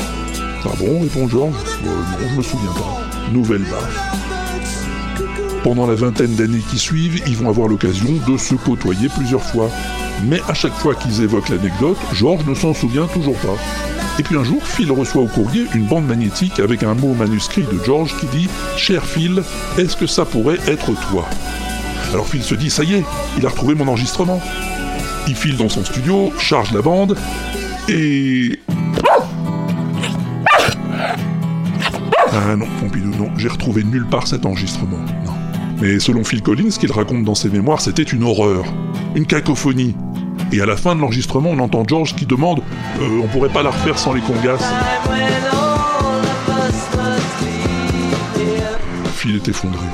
Ah 0.66 0.70
bon? 0.80 1.02
Répond 1.02 1.28
George? 1.28 1.54
Euh, 1.86 1.88
non, 1.88 2.30
je 2.32 2.36
me 2.36 2.42
souviens 2.42 2.74
pas. 2.74 3.32
Nouvelle 3.32 3.64
baffe. 3.64 4.20
Pendant 5.64 5.86
la 5.86 5.96
vingtaine 5.96 6.34
d'années 6.36 6.64
qui 6.72 6.80
suivent, 6.80 7.22
ils 7.28 7.36
vont 7.36 7.50
avoir 7.50 7.68
l'occasion 7.68 8.10
de 8.28 8.38
se 8.38 8.56
côtoyer 8.56 9.08
plusieurs 9.10 9.44
fois. 9.44 9.70
Mais 10.26 10.42
à 10.48 10.54
chaque 10.54 10.74
fois 10.74 10.96
qu'ils 10.96 11.22
évoquent 11.22 11.50
l'anecdote, 11.50 11.98
George 12.14 12.46
ne 12.46 12.54
s'en 12.54 12.74
souvient 12.74 13.08
toujours 13.08 13.38
pas. 13.38 13.56
Et 14.20 14.24
puis 14.24 14.36
un 14.36 14.44
jour, 14.44 14.62
Phil 14.66 14.92
reçoit 14.92 15.22
au 15.22 15.28
courrier 15.28 15.66
une 15.74 15.86
bande 15.86 16.06
magnétique 16.06 16.60
avec 16.60 16.84
un 16.84 16.94
mot 16.94 17.14
manuscrit 17.14 17.64
de 17.64 17.82
George 17.86 18.14
qui 18.20 18.26
dit 18.28 18.50
Cher 18.76 19.06
Phil, 19.06 19.42
est-ce 19.78 19.96
que 19.96 20.08
ça 20.08 20.26
pourrait 20.26 20.60
être 20.68 20.92
toi? 21.10 21.26
Alors 22.12 22.28
Phil 22.28 22.44
se 22.44 22.54
dit 22.56 22.70
Ça 22.70 22.84
y 22.84 22.96
est, 22.96 23.06
il 23.38 23.46
a 23.46 23.50
retrouvé 23.50 23.76
mon 23.76 23.88
enregistrement. 23.88 24.42
Il 25.28 25.36
file 25.36 25.56
dans 25.56 25.70
son 25.70 25.86
studio, 25.86 26.34
charge 26.38 26.74
la 26.74 26.82
bande 26.82 27.16
et. 27.88 28.60
Ah 32.32 32.56
non, 32.58 32.68
Pompidou, 32.80 33.10
non, 33.10 33.30
j'ai 33.38 33.48
retrouvé 33.48 33.84
nulle 33.84 34.06
part 34.06 34.28
cet 34.28 34.46
enregistrement. 34.46 35.00
Mais 35.82 36.00
selon 36.00 36.26
Phil 36.26 36.42
Collins, 36.42 36.72
ce 36.72 36.80
qu'il 36.80 36.92
raconte 36.92 37.24
dans 37.24 37.36
ses 37.36 37.50
mémoires, 37.50 37.80
c'était 37.80 38.04
une 38.04 38.24
horreur, 38.24 38.66
une 39.16 39.26
cacophonie. 39.26 39.96
Et 40.52 40.62
à 40.62 40.66
la 40.66 40.76
fin 40.76 40.96
de 40.96 41.02
l'enregistrement, 41.02 41.52
on 41.52 41.60
entend 41.60 41.84
George 41.88 42.16
qui 42.16 42.26
demande 42.26 42.62
euh, 43.02 43.22
On 43.24 43.28
pourrait 43.28 43.50
pas 43.50 43.62
la 43.62 43.70
refaire 43.70 44.00
sans 44.00 44.14
les 44.14 44.22
congas. 44.22 44.58
Phil 49.14 49.36
est 49.36 49.48
effondré. 49.48 49.86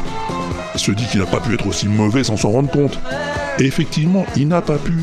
Il 0.76 0.80
se 0.80 0.92
dit 0.92 1.06
qu'il 1.08 1.20
n'a 1.20 1.26
pas 1.26 1.40
pu 1.40 1.54
être 1.54 1.68
aussi 1.68 1.88
mauvais 1.88 2.24
sans 2.24 2.38
s'en 2.38 2.52
rendre 2.52 2.70
compte. 2.70 3.00
Et 3.60 3.66
effectivement, 3.66 4.26
il 4.36 4.48
n'a 4.48 4.62
pas 4.62 4.78
pu. 4.78 4.94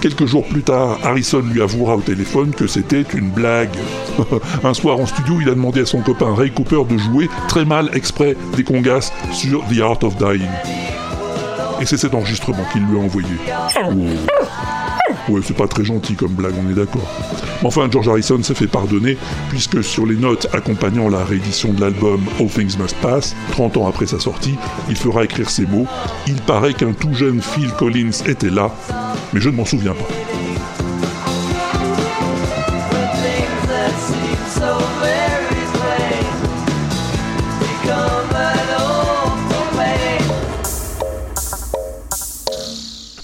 Quelques 0.00 0.26
jours 0.26 0.46
plus 0.46 0.62
tard, 0.62 0.98
Harrison 1.02 1.40
lui 1.40 1.62
avouera 1.62 1.96
au 1.96 2.00
téléphone 2.00 2.50
que 2.50 2.66
c'était 2.66 3.04
une 3.14 3.30
blague. 3.30 3.74
Un 4.64 4.74
soir 4.74 4.98
en 4.98 5.06
studio, 5.06 5.38
il 5.40 5.48
a 5.48 5.54
demandé 5.54 5.80
à 5.80 5.86
son 5.86 6.00
copain 6.00 6.34
Ray 6.34 6.50
Cooper 6.50 6.82
de 6.88 6.96
jouer 6.96 7.28
très 7.48 7.64
mal 7.64 7.90
exprès 7.94 8.36
des 8.56 8.62
congas 8.62 9.10
sur 9.32 9.64
The 9.66 9.80
Art 9.80 10.04
of 10.04 10.16
Dying. 10.16 10.48
Et 11.80 11.86
c'est 11.86 11.96
cet 11.96 12.14
enregistrement 12.14 12.64
qu'il 12.72 12.82
lui 12.86 12.98
a 12.98 13.02
envoyé. 13.02 13.28
Oh. 13.84 13.92
Ouais, 15.28 15.40
c'est 15.42 15.56
pas 15.56 15.66
très 15.66 15.84
gentil 15.84 16.14
comme 16.14 16.32
blague, 16.32 16.54
on 16.64 16.70
est 16.70 16.74
d'accord. 16.74 17.08
Enfin, 17.64 17.88
George 17.90 18.08
Harrison 18.08 18.42
s'est 18.42 18.54
fait 18.54 18.66
pardonner, 18.66 19.16
puisque 19.48 19.82
sur 19.82 20.06
les 20.06 20.14
notes 20.14 20.46
accompagnant 20.52 21.08
la 21.08 21.24
réédition 21.24 21.72
de 21.72 21.80
l'album 21.80 22.20
All 22.38 22.46
Things 22.48 22.78
Must 22.78 22.96
Pass, 22.96 23.34
30 23.52 23.76
ans 23.76 23.88
après 23.88 24.06
sa 24.06 24.20
sortie, 24.20 24.54
il 24.88 24.96
fera 24.96 25.24
écrire 25.24 25.50
ces 25.50 25.66
mots 25.66 25.86
Il 26.26 26.40
paraît 26.42 26.74
qu'un 26.74 26.92
tout 26.92 27.12
jeune 27.12 27.40
Phil 27.40 27.70
Collins 27.72 28.22
était 28.26 28.50
là, 28.50 28.74
mais 29.32 29.40
je 29.40 29.50
ne 29.50 29.56
m'en 29.56 29.64
souviens 29.64 29.94
pas. 29.94 30.55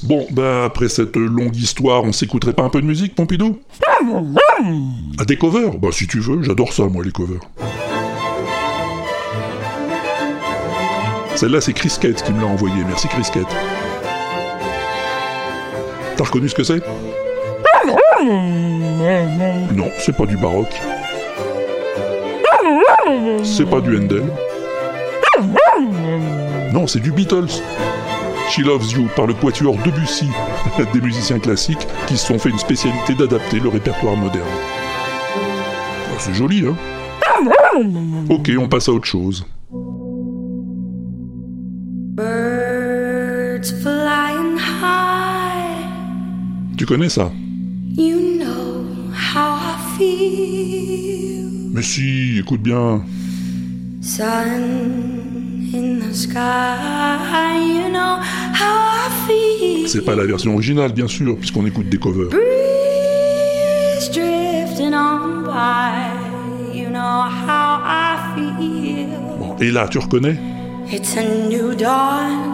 Bon, 0.04 0.26
ben 0.30 0.64
après 0.64 0.88
cette 0.88 1.16
longue 1.16 1.54
histoire, 1.54 2.02
on 2.02 2.12
s'écouterait 2.12 2.52
pas 2.52 2.64
un 2.64 2.68
peu 2.68 2.80
de 2.80 2.87
musique, 2.87 3.14
Pompidou? 3.14 3.61
À 5.18 5.25
des 5.25 5.37
covers? 5.37 5.78
Bah 5.78 5.88
si 5.92 6.09
tu 6.09 6.18
veux, 6.18 6.42
j'adore 6.42 6.73
ça, 6.73 6.85
moi, 6.85 7.04
les 7.04 7.12
covers. 7.12 7.40
Celle-là, 11.37 11.61
c'est 11.61 11.73
Chris 11.73 11.94
Kett 12.00 12.23
qui 12.23 12.32
me 12.32 12.40
l'a 12.40 12.47
envoyée. 12.47 12.85
Merci, 12.87 13.09
Chris 13.09 13.28
Kett. 13.32 13.47
T'as 16.16 16.25
reconnu 16.25 16.49
ce 16.49 16.54
que 16.54 16.64
c'est? 16.64 16.82
Non, 19.73 19.90
c'est 19.99 20.16
pas 20.16 20.26
du 20.26 20.37
baroque. 20.37 20.80
C'est 23.44 23.68
pas 23.68 23.80
du 23.80 23.97
Handel. 23.97 24.25
Non, 26.73 26.87
c'est 26.87 27.00
du 27.00 27.12
Beatles. 27.12 27.49
She 28.54 28.61
Loves 28.61 28.92
You 28.92 29.09
par 29.16 29.26
le 29.26 29.32
quatuor 29.32 29.78
Debussy, 29.82 30.28
des 30.92 31.00
musiciens 31.00 31.38
classiques 31.38 31.87
qui 32.06 32.18
se 32.18 32.26
sont 32.26 32.38
fait 32.38 32.50
une 32.50 32.59
spécialité 32.59 33.14
d'adapter 33.14 33.59
le 33.59 33.71
répertoire 33.71 34.14
moderne. 34.14 34.44
Oh, 36.12 36.16
c'est 36.18 36.35
joli, 36.35 36.66
hein 36.66 36.76
Ok, 38.28 38.52
on 38.59 38.68
passe 38.68 38.90
à 38.90 38.92
autre 38.92 39.06
chose. 39.06 39.47
Birds 42.14 43.73
flying 43.80 44.59
high, 44.59 45.87
Tu 46.76 46.85
connais 46.85 47.09
ça? 47.09 47.32
You 47.97 48.37
know 48.38 48.85
how 49.14 49.56
I 49.56 49.97
feel. 49.97 51.71
Mais 51.73 51.80
si, 51.80 52.38
écoute 52.40 52.61
bien. 52.61 53.02
Sun 54.02 55.23
in 55.75 56.00
the 56.00 56.14
sky, 56.14 57.56
you 57.56 57.88
know. 57.90 58.18
C'est 59.87 60.04
pas 60.04 60.14
la 60.14 60.25
version 60.25 60.54
originale, 60.54 60.92
bien 60.92 61.06
sûr, 61.06 61.37
puisqu'on 61.37 61.66
écoute 61.66 61.88
des 61.88 61.99
covers. 61.99 62.30
Breeze 62.30 64.11
drifting 64.11 64.94
on 64.94 65.42
by, 65.44 66.73
you 66.73 66.88
know 66.88 67.23
how 67.47 67.82
I 67.85 68.16
feel. 68.35 69.09
Bon, 69.38 69.54
et 69.61 69.71
là, 69.71 69.88
tu 69.88 69.99
reconnais? 69.99 70.38
It's 70.90 71.16
a 71.16 71.23
new 71.49 71.75
dawn. 71.75 72.52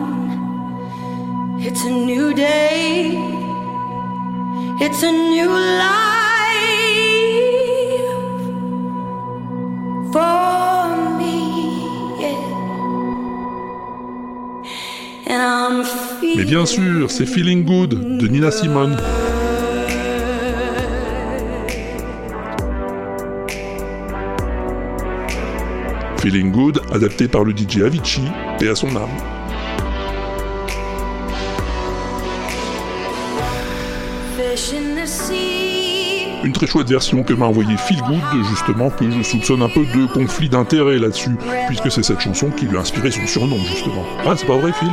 It's 1.60 1.84
a 1.84 1.90
new 1.90 2.32
day. 2.34 3.16
It's 4.80 5.02
a 5.02 5.12
new 5.12 5.50
life 5.50 5.88
for 10.12 10.67
Mais 16.36 16.44
bien 16.44 16.66
sûr, 16.66 17.10
c'est 17.10 17.26
Feeling 17.26 17.64
Good 17.64 18.18
de 18.18 18.26
Nina 18.26 18.50
Simone. 18.50 18.96
Feeling 26.18 26.50
Good, 26.50 26.80
adapté 26.92 27.28
par 27.28 27.44
le 27.44 27.52
DJ 27.52 27.82
Avicii, 27.82 28.22
et 28.60 28.68
à 28.68 28.74
son 28.74 28.88
âme. 28.96 29.08
Une 36.44 36.52
très 36.52 36.66
chouette 36.66 36.88
version 36.88 37.24
que 37.24 37.32
m'a 37.32 37.46
envoyé 37.46 37.76
Feel 37.76 38.00
Good, 38.02 38.44
justement, 38.48 38.90
que 38.90 39.10
je 39.10 39.22
soupçonne 39.22 39.60
un 39.62 39.68
peu 39.68 39.84
de 39.84 40.06
conflit 40.06 40.48
d'intérêt 40.48 40.98
là-dessus, 40.98 41.36
puisque 41.66 41.90
c'est 41.90 42.04
cette 42.04 42.20
chanson 42.20 42.50
qui 42.50 42.66
lui 42.66 42.76
a 42.76 42.80
inspiré 42.80 43.10
son 43.10 43.26
surnom, 43.26 43.58
justement. 43.58 44.04
Ah, 44.24 44.34
c'est 44.36 44.46
pas 44.46 44.56
vrai, 44.56 44.72
Phil? 44.72 44.88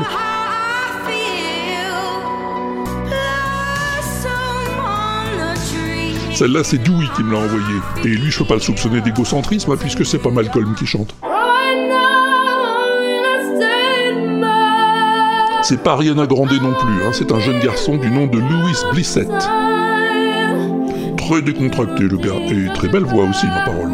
Celle-là, 6.33 6.63
c'est 6.63 6.79
Dewey 6.79 7.05
qui 7.15 7.23
me 7.23 7.31
l'a 7.31 7.39
envoyée. 7.39 7.79
Et 8.03 8.09
lui, 8.09 8.29
je 8.31 8.39
peux 8.39 8.45
pas 8.45 8.55
le 8.55 8.59
soupçonner 8.59 8.99
d'égocentrisme, 9.01 9.71
hein, 9.71 9.77
puisque 9.79 10.05
c'est 10.05 10.17
pas 10.17 10.31
Malcolm 10.31 10.75
qui 10.75 10.85
chante. 10.85 11.15
C'est 15.61 15.81
pas 15.81 15.93
Ariana 15.93 16.25
Grande 16.27 16.51
non 16.61 16.73
plus, 16.73 17.03
hein, 17.03 17.11
c'est 17.13 17.31
un 17.31 17.39
jeune 17.39 17.59
garçon 17.59 17.97
du 17.97 18.11
nom 18.11 18.27
de 18.27 18.37
Louis 18.37 18.75
Blissett. 18.91 19.31
Très 21.25 21.41
décontracté 21.41 22.03
le 22.03 22.17
gars, 22.17 22.35
et 22.51 22.71
très 22.75 22.87
belle 22.87 23.03
voix 23.03 23.23
aussi, 23.23 23.47
ma 23.47 23.61
parole. 23.65 23.89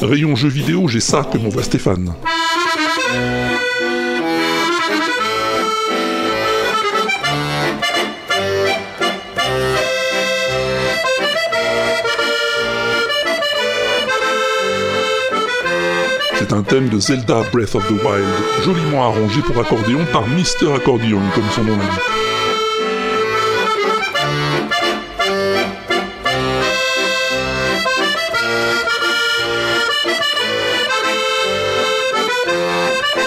Rayon 0.00 0.36
jeux 0.36 0.48
vidéo, 0.48 0.88
j'ai 0.88 1.00
ça 1.00 1.22
que 1.30 1.36
m'envoie 1.36 1.62
Stéphane. 1.62 2.14
De 16.80 16.98
Zelda 16.98 17.42
Breath 17.52 17.76
of 17.76 17.86
the 17.86 17.92
Wild, 18.02 18.24
joliment 18.64 19.04
arrangé 19.04 19.40
pour 19.42 19.56
accordéon 19.60 20.00
par 20.12 20.26
Mister 20.26 20.72
Accordion, 20.74 21.20
comme 21.32 21.48
son 21.54 21.62
nom 21.62 21.76
l'indique. 21.76 22.00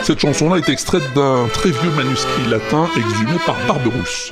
Cette 0.03 0.19
chanson-là 0.19 0.57
est 0.57 0.69
extraite 0.69 1.13
d'un 1.15 1.47
très 1.53 1.69
vieux 1.69 1.91
manuscrit 1.95 2.49
latin 2.49 2.89
exhumé 2.97 3.37
par 3.45 3.55
Barberousse. 3.65 4.29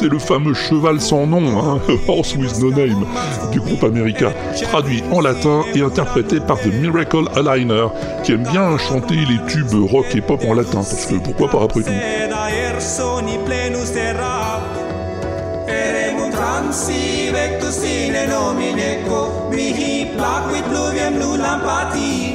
C'est 0.00 0.08
le 0.08 0.18
fameux 0.18 0.54
cheval 0.54 0.98
sans 0.98 1.26
nom, 1.26 1.58
hein, 1.58 1.78
Horse 2.08 2.34
with 2.34 2.58
No 2.58 2.70
Name, 2.70 3.04
du 3.52 3.60
groupe 3.60 3.84
américain, 3.84 4.32
traduit 4.62 5.02
en 5.12 5.20
latin 5.20 5.62
et 5.74 5.82
interprété 5.82 6.40
par 6.40 6.58
The 6.58 6.68
Miracle 6.68 7.28
Aligner, 7.36 7.88
qui 8.24 8.32
aime 8.32 8.44
bien 8.44 8.78
chanter 8.78 9.16
les 9.16 9.38
tubes 9.46 9.90
rock 9.90 10.06
et 10.14 10.22
pop 10.22 10.40
en 10.48 10.54
latin, 10.54 10.78
parce 10.78 11.04
que 11.04 11.16
pourquoi 11.16 11.50
pas 11.50 11.62
après 11.64 11.82
tout. 11.82 11.90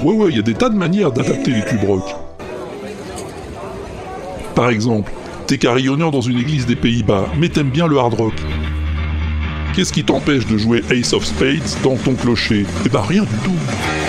Ouais, 0.03 0.13
ouais, 0.13 0.29
il 0.29 0.35
y 0.35 0.39
a 0.39 0.43
des 0.43 0.53
tas 0.53 0.69
de 0.69 0.75
manières 0.75 1.11
d'adapter 1.11 1.49
les 1.49 1.65
tubes 1.65 1.83
rock. 1.83 2.15
Par 4.53 4.69
exemple, 4.69 5.11
t'es 5.45 5.57
carillonneur 5.57 6.11
dans 6.11 6.21
une 6.21 6.39
église 6.39 6.65
des 6.65 6.75
Pays-Bas, 6.75 7.29
mais 7.37 7.49
t'aimes 7.49 7.69
bien 7.69 7.87
le 7.87 7.97
hard 7.97 8.13
rock. 8.15 8.33
Qu'est-ce 9.75 9.93
qui 9.93 10.03
t'empêche 10.03 10.47
de 10.47 10.57
jouer 10.57 10.83
Ace 10.89 11.13
of 11.13 11.25
Spades 11.25 11.83
dans 11.83 11.95
ton 11.97 12.15
clocher? 12.15 12.65
Eh 12.85 12.89
bah 12.89 13.03
rien 13.07 13.23
du 13.23 13.37
tout. 13.43 14.04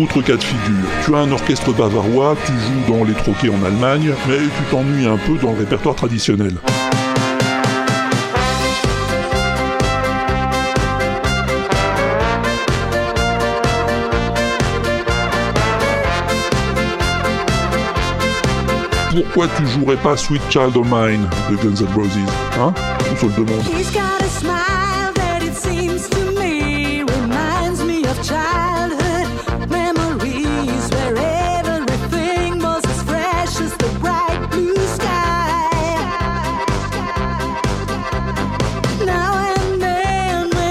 Autre 0.00 0.22
cas 0.22 0.36
de 0.36 0.42
figure, 0.42 0.86
tu 1.04 1.14
as 1.14 1.18
un 1.18 1.30
orchestre 1.30 1.74
bavarois, 1.74 2.34
tu 2.46 2.52
joues 2.52 2.90
dans 2.90 3.04
les 3.04 3.12
troquets 3.12 3.50
en 3.50 3.62
Allemagne, 3.62 4.14
mais 4.26 4.38
tu 4.38 4.62
t'ennuies 4.70 5.04
un 5.04 5.18
peu 5.18 5.36
dans 5.36 5.52
le 5.52 5.58
répertoire 5.58 5.94
traditionnel. 5.94 6.54
Pourquoi 19.10 19.48
tu 19.48 19.66
jouerais 19.66 19.96
pas 19.96 20.16
Sweet 20.16 20.40
Child 20.48 20.78
of 20.78 20.86
Mine 20.86 21.28
de 21.50 21.56
Guns 21.56 21.84
N' 21.84 21.94
Roses 21.94 22.08
Hein 22.58 22.72
On 23.12 23.16
se 23.16 23.26
le 23.26 23.32
demande. 23.32 24.29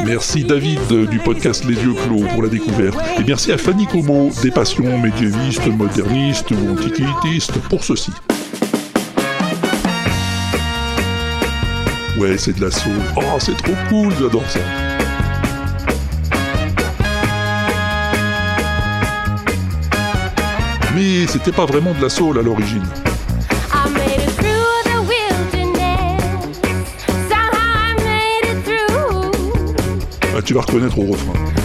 Merci 0.09 0.43
David 0.43 0.79
euh, 0.91 1.05
du 1.05 1.19
podcast 1.19 1.63
Les 1.65 1.75
Yeux 1.75 1.93
Clos 1.93 2.25
pour 2.33 2.41
la 2.41 2.49
découverte. 2.49 2.97
Et 3.19 3.23
merci 3.23 3.51
à 3.51 3.59
Fanny 3.59 3.85
Como 3.85 4.31
des 4.41 4.49
passions 4.49 4.97
médiévistes, 4.97 5.67
modernistes 5.67 6.49
ou 6.49 6.71
antiquitistes 6.71 7.59
pour 7.69 7.83
ceci. 7.83 8.11
Ouais, 12.17 12.39
c'est 12.39 12.57
de 12.57 12.61
la 12.65 12.71
soul. 12.71 12.91
Oh, 13.17 13.37
c'est 13.37 13.55
trop 13.55 13.75
cool, 13.87 14.11
j'adore 14.19 14.49
ça. 14.49 14.59
Mais 20.95 21.27
c'était 21.27 21.51
pas 21.51 21.67
vraiment 21.67 21.93
de 21.93 22.01
la 22.01 22.09
soul 22.09 22.39
à 22.39 22.41
l'origine. 22.41 22.81
Tu 30.49 30.55
vas 30.55 30.61
reconnaître 30.61 30.97
au 30.97 31.03
refrain. 31.03 31.58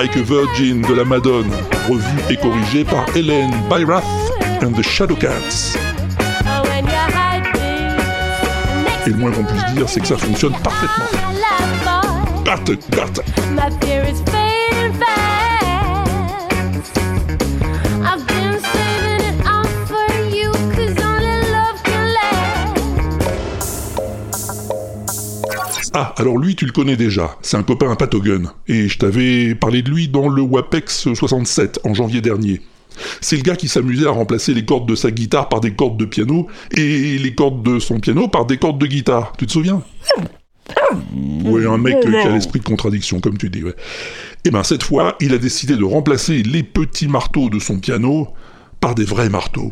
Like 0.00 0.16
a 0.16 0.22
Virgin 0.22 0.80
de 0.80 0.94
la 0.94 1.04
Madone, 1.04 1.50
revue 1.86 2.22
et 2.30 2.36
corrigée 2.36 2.84
par 2.84 3.04
Hélène 3.14 3.50
Byrath 3.68 4.02
and 4.62 4.72
the 4.72 4.80
Shadowcats. 4.80 5.76
Et 9.06 9.10
le 9.10 9.16
moins 9.16 9.30
qu'on 9.30 9.44
puisse 9.44 9.66
dire, 9.74 9.86
c'est 9.86 10.00
que 10.00 10.06
ça 10.06 10.16
fonctionne 10.16 10.54
parfaitement. 10.64 11.04
Ah, 26.02 26.14
alors 26.16 26.38
lui, 26.38 26.56
tu 26.56 26.64
le 26.64 26.72
connais 26.72 26.96
déjà. 26.96 27.36
C'est 27.42 27.58
un 27.58 27.62
copain 27.62 27.92
à 27.92 27.94
Patogun. 27.94 28.44
Et 28.68 28.88
je 28.88 28.96
t'avais 28.96 29.54
parlé 29.54 29.82
de 29.82 29.90
lui 29.90 30.08
dans 30.08 30.30
le 30.30 30.40
WAPEX 30.40 31.12
67, 31.12 31.80
en 31.84 31.92
janvier 31.92 32.22
dernier. 32.22 32.62
C'est 33.20 33.36
le 33.36 33.42
gars 33.42 33.54
qui 33.54 33.68
s'amusait 33.68 34.06
à 34.06 34.10
remplacer 34.10 34.54
les 34.54 34.64
cordes 34.64 34.88
de 34.88 34.94
sa 34.94 35.10
guitare 35.10 35.50
par 35.50 35.60
des 35.60 35.74
cordes 35.74 35.98
de 35.98 36.06
piano 36.06 36.46
et 36.70 37.18
les 37.18 37.34
cordes 37.34 37.62
de 37.62 37.78
son 37.78 38.00
piano 38.00 38.28
par 38.28 38.46
des 38.46 38.56
cordes 38.56 38.78
de 38.78 38.86
guitare. 38.86 39.34
Tu 39.36 39.44
te 39.44 39.52
souviens? 39.52 39.82
Ouais, 41.44 41.66
un 41.66 41.76
mec 41.76 42.00
qui 42.00 42.16
a 42.16 42.30
l'esprit 42.30 42.60
de 42.60 42.64
contradiction, 42.64 43.20
comme 43.20 43.36
tu 43.36 43.50
dis, 43.50 43.62
ouais. 43.62 43.76
Et 44.46 44.50
ben 44.50 44.62
cette 44.62 44.82
fois, 44.82 45.16
il 45.20 45.34
a 45.34 45.38
décidé 45.38 45.76
de 45.76 45.84
remplacer 45.84 46.42
les 46.42 46.62
petits 46.62 47.08
marteaux 47.08 47.50
de 47.50 47.58
son 47.58 47.78
piano 47.78 48.28
par 48.80 48.94
des 48.94 49.04
vrais 49.04 49.28
marteaux. 49.28 49.70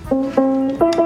Vad 0.00 1.01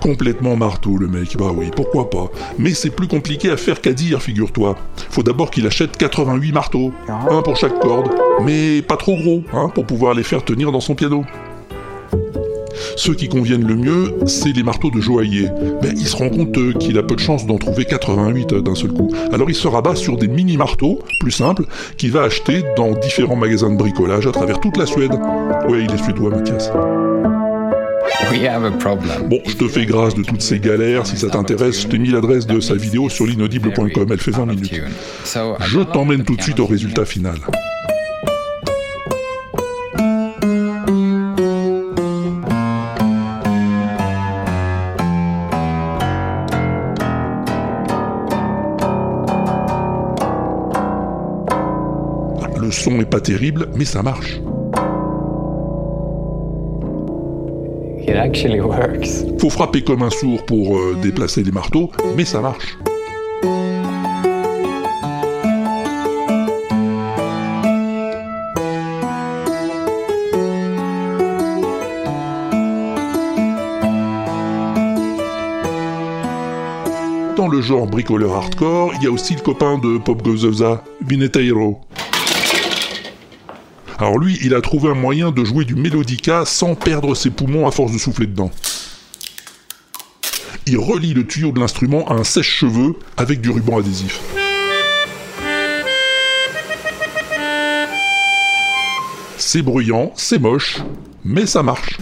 Complètement 0.00 0.56
marteau 0.56 0.96
le 0.96 1.08
mec, 1.08 1.36
bah 1.36 1.50
oui, 1.54 1.70
pourquoi 1.74 2.10
pas. 2.10 2.30
Mais 2.58 2.70
c'est 2.70 2.90
plus 2.90 3.08
compliqué 3.08 3.50
à 3.50 3.56
faire 3.56 3.80
qu'à 3.80 3.92
dire, 3.92 4.22
figure-toi. 4.22 4.76
Faut 5.10 5.22
d'abord 5.22 5.50
qu'il 5.50 5.66
achète 5.66 5.96
88 5.96 6.52
marteaux, 6.52 6.92
un 7.08 7.42
pour 7.42 7.56
chaque 7.56 7.78
corde, 7.80 8.10
mais 8.42 8.82
pas 8.82 8.96
trop 8.96 9.16
gros, 9.16 9.42
hein, 9.52 9.70
pour 9.74 9.86
pouvoir 9.86 10.14
les 10.14 10.22
faire 10.22 10.44
tenir 10.44 10.70
dans 10.70 10.80
son 10.80 10.94
piano. 10.94 11.24
Ceux 12.96 13.14
qui 13.14 13.28
conviennent 13.28 13.66
le 13.66 13.76
mieux, 13.76 14.14
c'est 14.26 14.52
les 14.52 14.62
marteaux 14.62 14.90
de 14.90 15.00
joaillier. 15.00 15.48
Mais 15.82 15.90
il 15.90 16.06
se 16.06 16.16
rend 16.16 16.30
compte 16.30 16.56
euh, 16.56 16.72
qu'il 16.72 16.98
a 16.98 17.02
peu 17.02 17.14
de 17.14 17.20
chance 17.20 17.46
d'en 17.46 17.58
trouver 17.58 17.84
88 17.84 18.54
d'un 18.54 18.74
seul 18.74 18.92
coup. 18.92 19.10
Alors 19.32 19.50
il 19.50 19.54
se 19.54 19.68
rabat 19.68 19.96
sur 19.96 20.16
des 20.16 20.28
mini-marteaux, 20.28 21.00
plus 21.20 21.30
simples, 21.30 21.64
qu'il 21.96 22.12
va 22.12 22.22
acheter 22.22 22.64
dans 22.76 22.92
différents 22.92 23.36
magasins 23.36 23.70
de 23.70 23.76
bricolage 23.76 24.26
à 24.26 24.32
travers 24.32 24.60
toute 24.60 24.76
la 24.76 24.86
Suède. 24.86 25.12
Ouais, 25.68 25.84
il 25.84 25.92
est 25.92 26.02
suédois, 26.02 26.30
Mathias. 26.30 26.70
Bon, 29.28 29.40
je 29.46 29.56
te 29.56 29.68
fais 29.68 29.86
grâce 29.86 30.14
de 30.14 30.22
toutes 30.22 30.42
ces 30.42 30.58
galères. 30.58 31.06
Si 31.06 31.16
ça 31.16 31.28
t'intéresse, 31.28 31.82
je 31.82 31.88
t'ai 31.88 31.98
mis 31.98 32.08
l'adresse 32.08 32.46
de 32.46 32.60
sa 32.60 32.74
vidéo 32.74 33.08
sur 33.08 33.26
l'inaudible.com. 33.26 34.06
Elle 34.10 34.18
fait 34.18 34.30
20 34.30 34.46
minutes. 34.46 34.80
Je 35.66 35.80
t'emmène 35.80 36.24
tout 36.24 36.36
de 36.36 36.42
suite 36.42 36.60
au 36.60 36.66
résultat 36.66 37.04
final. 37.04 37.36
Le 52.58 52.70
son 52.72 53.00
est 53.00 53.08
pas 53.08 53.20
terrible, 53.20 53.68
mais 53.76 53.84
ça 53.84 54.02
marche. 54.02 54.40
Faut 59.38 59.50
frapper 59.50 59.82
comme 59.82 60.02
un 60.02 60.10
sourd 60.10 60.44
pour 60.46 60.76
euh, 60.78 60.96
déplacer 61.02 61.42
les 61.42 61.52
marteaux, 61.52 61.90
mais 62.16 62.24
ça 62.24 62.40
marche. 62.40 62.78
Dans 77.36 77.48
le 77.48 77.60
genre 77.60 77.86
bricoleur 77.86 78.34
hardcore, 78.34 78.92
il 78.96 79.04
y 79.04 79.06
a 79.06 79.10
aussi 79.10 79.34
le 79.34 79.40
copain 79.40 79.78
de 79.78 79.98
Pop 79.98 80.22
Gozoza, 80.22 80.82
Vineteiro. 81.06 81.80
Alors 83.98 84.18
lui, 84.18 84.38
il 84.42 84.54
a 84.54 84.60
trouvé 84.60 84.90
un 84.90 84.94
moyen 84.94 85.30
de 85.30 85.42
jouer 85.42 85.64
du 85.64 85.74
mélodica 85.74 86.44
sans 86.44 86.74
perdre 86.74 87.14
ses 87.14 87.30
poumons 87.30 87.66
à 87.66 87.70
force 87.70 87.92
de 87.92 87.98
souffler 87.98 88.26
dedans. 88.26 88.50
Il 90.66 90.78
relie 90.78 91.14
le 91.14 91.26
tuyau 91.26 91.52
de 91.52 91.60
l'instrument 91.60 92.06
à 92.08 92.14
un 92.14 92.24
sèche-cheveux 92.24 92.96
avec 93.16 93.40
du 93.40 93.50
ruban 93.50 93.78
adhésif. 93.78 94.20
C'est 99.38 99.62
bruyant, 99.62 100.12
c'est 100.16 100.40
moche, 100.40 100.82
mais 101.24 101.46
ça 101.46 101.62
marche. 101.62 101.98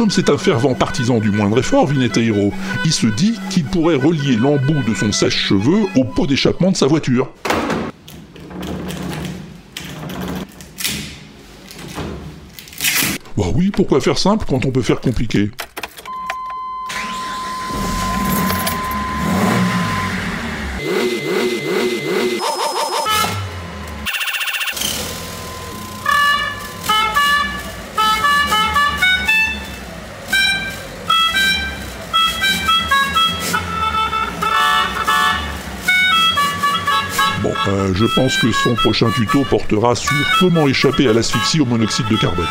Comme 0.00 0.10
c'est 0.10 0.30
un 0.30 0.38
fervent 0.38 0.72
partisan 0.72 1.18
du 1.18 1.30
moindre 1.30 1.58
effort, 1.58 1.86
Vineteiro, 1.86 2.54
il 2.86 2.90
se 2.90 3.06
dit 3.06 3.38
qu'il 3.50 3.64
pourrait 3.64 3.96
relier 3.96 4.34
l'embout 4.34 4.82
de 4.88 4.94
son 4.94 5.12
sèche-cheveux 5.12 5.88
au 5.94 6.04
pot 6.04 6.26
d'échappement 6.26 6.70
de 6.70 6.76
sa 6.78 6.86
voiture. 6.86 7.30
Bah 13.36 13.44
oui, 13.54 13.70
pourquoi 13.70 14.00
faire 14.00 14.16
simple 14.16 14.46
quand 14.48 14.64
on 14.64 14.70
peut 14.70 14.80
faire 14.80 15.02
compliqué? 15.02 15.50
Que 38.38 38.52
son 38.52 38.74
prochain 38.74 39.10
tuto 39.10 39.44
portera 39.44 39.94
sur 39.94 40.12
comment 40.38 40.68
échapper 40.68 41.08
à 41.08 41.12
l'asphyxie 41.12 41.60
au 41.60 41.64
monoxyde 41.64 42.06
de 42.08 42.16
carbone. 42.16 42.46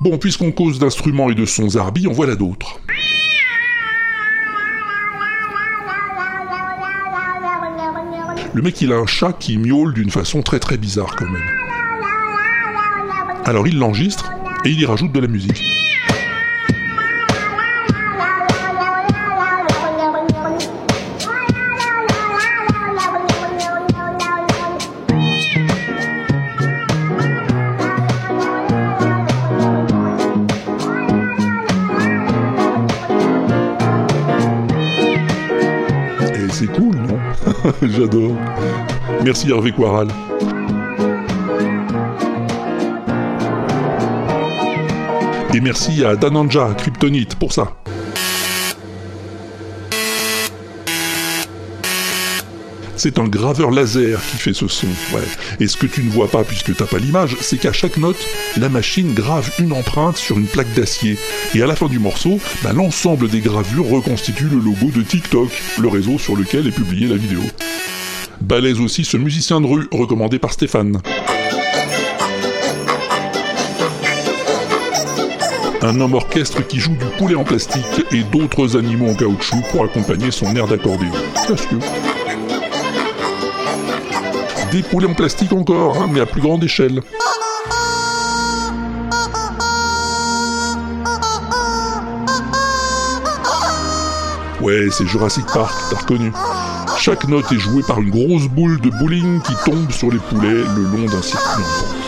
Bon, 0.00 0.18
puisqu'on 0.18 0.52
cause 0.52 0.78
d'instruments 0.78 1.30
et 1.30 1.34
de 1.34 1.44
sons 1.44 1.70
zarbi, 1.70 2.06
en 2.06 2.12
voilà 2.12 2.36
d'autres. 2.36 2.80
Le 8.54 8.62
mec, 8.62 8.80
il 8.80 8.92
a 8.92 8.96
un 8.96 9.06
chat 9.06 9.32
qui 9.32 9.58
miaule 9.58 9.94
d'une 9.94 10.10
façon 10.10 10.42
très 10.42 10.60
très 10.60 10.76
bizarre 10.76 11.16
quand 11.16 11.28
même. 11.28 11.42
Alors 13.44 13.68
il 13.68 13.78
l'enregistre 13.78 14.32
et 14.66 14.70
il 14.70 14.80
y 14.80 14.84
rajoute 14.84 15.12
de 15.12 15.20
la 15.20 15.28
musique. 15.28 15.62
Et 36.34 36.48
c'est 36.50 36.66
cool, 36.72 36.96
non? 36.96 37.18
J'adore. 37.82 38.34
Merci 39.22 39.48
Hervé 39.48 39.70
Quaral. 39.70 40.08
Et 45.56 45.60
merci 45.62 46.04
à 46.04 46.16
Dananja 46.16 46.74
Kryptonite 46.76 47.36
pour 47.36 47.54
ça. 47.54 47.78
C'est 52.94 53.18
un 53.18 53.26
graveur 53.26 53.70
laser 53.70 54.20
qui 54.30 54.36
fait 54.36 54.52
ce 54.52 54.68
son. 54.68 54.86
Et 55.58 55.66
ce 55.66 55.78
que 55.78 55.86
tu 55.86 56.02
ne 56.02 56.10
vois 56.10 56.28
pas 56.28 56.44
puisque 56.44 56.76
t'as 56.76 56.84
pas 56.84 56.98
l'image, 56.98 57.38
c'est 57.40 57.56
qu'à 57.56 57.72
chaque 57.72 57.96
note, 57.96 58.22
la 58.58 58.68
machine 58.68 59.14
grave 59.14 59.50
une 59.58 59.72
empreinte 59.72 60.18
sur 60.18 60.36
une 60.36 60.46
plaque 60.46 60.74
d'acier. 60.74 61.16
Et 61.54 61.62
à 61.62 61.66
la 61.66 61.74
fin 61.74 61.86
du 61.86 61.98
morceau, 61.98 62.38
bah, 62.62 62.74
l'ensemble 62.74 63.30
des 63.30 63.40
gravures 63.40 63.88
reconstitue 63.88 64.50
le 64.50 64.58
logo 64.58 64.90
de 64.94 65.00
TikTok, 65.00 65.48
le 65.78 65.88
réseau 65.88 66.18
sur 66.18 66.36
lequel 66.36 66.66
est 66.66 66.70
publiée 66.70 67.08
la 67.08 67.16
vidéo. 67.16 67.40
Balèze 68.42 68.78
aussi 68.78 69.06
ce 69.06 69.16
musicien 69.16 69.62
de 69.62 69.66
rue 69.66 69.88
recommandé 69.90 70.38
par 70.38 70.52
Stéphane. 70.52 71.00
Un 75.86 76.00
homme 76.00 76.14
orchestre 76.14 76.66
qui 76.66 76.80
joue 76.80 76.96
du 76.96 77.04
poulet 77.16 77.36
en 77.36 77.44
plastique 77.44 78.04
et 78.10 78.24
d'autres 78.24 78.76
animaux 78.76 79.08
en 79.08 79.14
caoutchouc 79.14 79.62
pour 79.70 79.84
accompagner 79.84 80.32
son 80.32 80.56
air 80.56 80.66
d'accordéon. 80.66 81.12
Classieux. 81.46 81.78
Des 84.72 84.82
poulets 84.82 85.06
en 85.06 85.14
plastique 85.14 85.52
encore, 85.52 86.02
hein, 86.02 86.08
mais 86.10 86.18
à 86.18 86.26
plus 86.26 86.40
grande 86.40 86.64
échelle. 86.64 87.02
Ouais, 94.60 94.88
c'est 94.90 95.06
Jurassic 95.06 95.46
Park, 95.54 95.72
t'as 95.88 95.98
reconnu. 95.98 96.32
Chaque 96.98 97.28
note 97.28 97.52
est 97.52 97.60
jouée 97.60 97.84
par 97.86 98.00
une 98.00 98.10
grosse 98.10 98.48
boule 98.48 98.80
de 98.80 98.90
bowling 98.90 99.40
qui 99.42 99.52
tombe 99.64 99.92
sur 99.92 100.10
les 100.10 100.18
poulets 100.18 100.64
le 100.74 100.82
long 100.82 101.06
d'un 101.06 101.22
circuit 101.22 101.62
en 101.62 102.05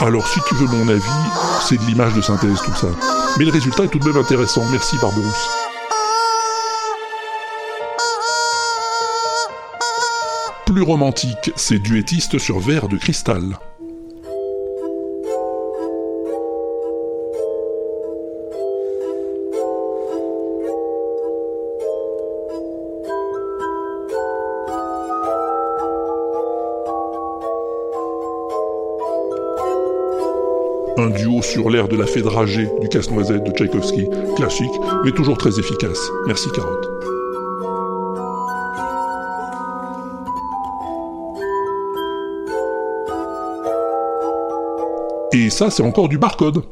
Alors 0.00 0.28
si 0.28 0.38
tu 0.48 0.54
veux 0.54 0.66
mon 0.66 0.88
avis, 0.88 1.02
c'est 1.60 1.76
de 1.76 1.82
l'image 1.82 2.14
de 2.14 2.20
synthèse 2.20 2.60
tout 2.64 2.74
ça. 2.74 2.86
Mais 3.36 3.44
le 3.44 3.50
résultat 3.50 3.84
est 3.84 3.88
tout 3.88 3.98
de 3.98 4.04
même 4.04 4.16
intéressant, 4.16 4.64
merci 4.70 4.96
Barberousse. 5.02 5.48
Plus 10.66 10.82
romantique, 10.82 11.50
c'est 11.56 11.80
duettiste 11.80 12.38
sur 12.38 12.60
verre 12.60 12.88
de 12.88 12.96
cristal. 12.96 13.58
Un 30.98 31.10
duo 31.10 31.42
sur 31.42 31.70
l'air 31.70 31.86
de 31.86 31.94
la 31.94 32.06
fée 32.06 32.22
dragée 32.22 32.68
du 32.80 32.88
casse-noisette 32.88 33.44
de 33.44 33.52
Tchaïkovski, 33.52 34.08
classique, 34.34 34.72
mais 35.04 35.12
toujours 35.12 35.38
très 35.38 35.56
efficace. 35.56 36.10
Merci 36.26 36.50
Carotte. 36.50 36.88
Et 45.32 45.50
ça, 45.50 45.70
c'est 45.70 45.84
encore 45.84 46.08
du 46.08 46.18
barcode. 46.18 46.64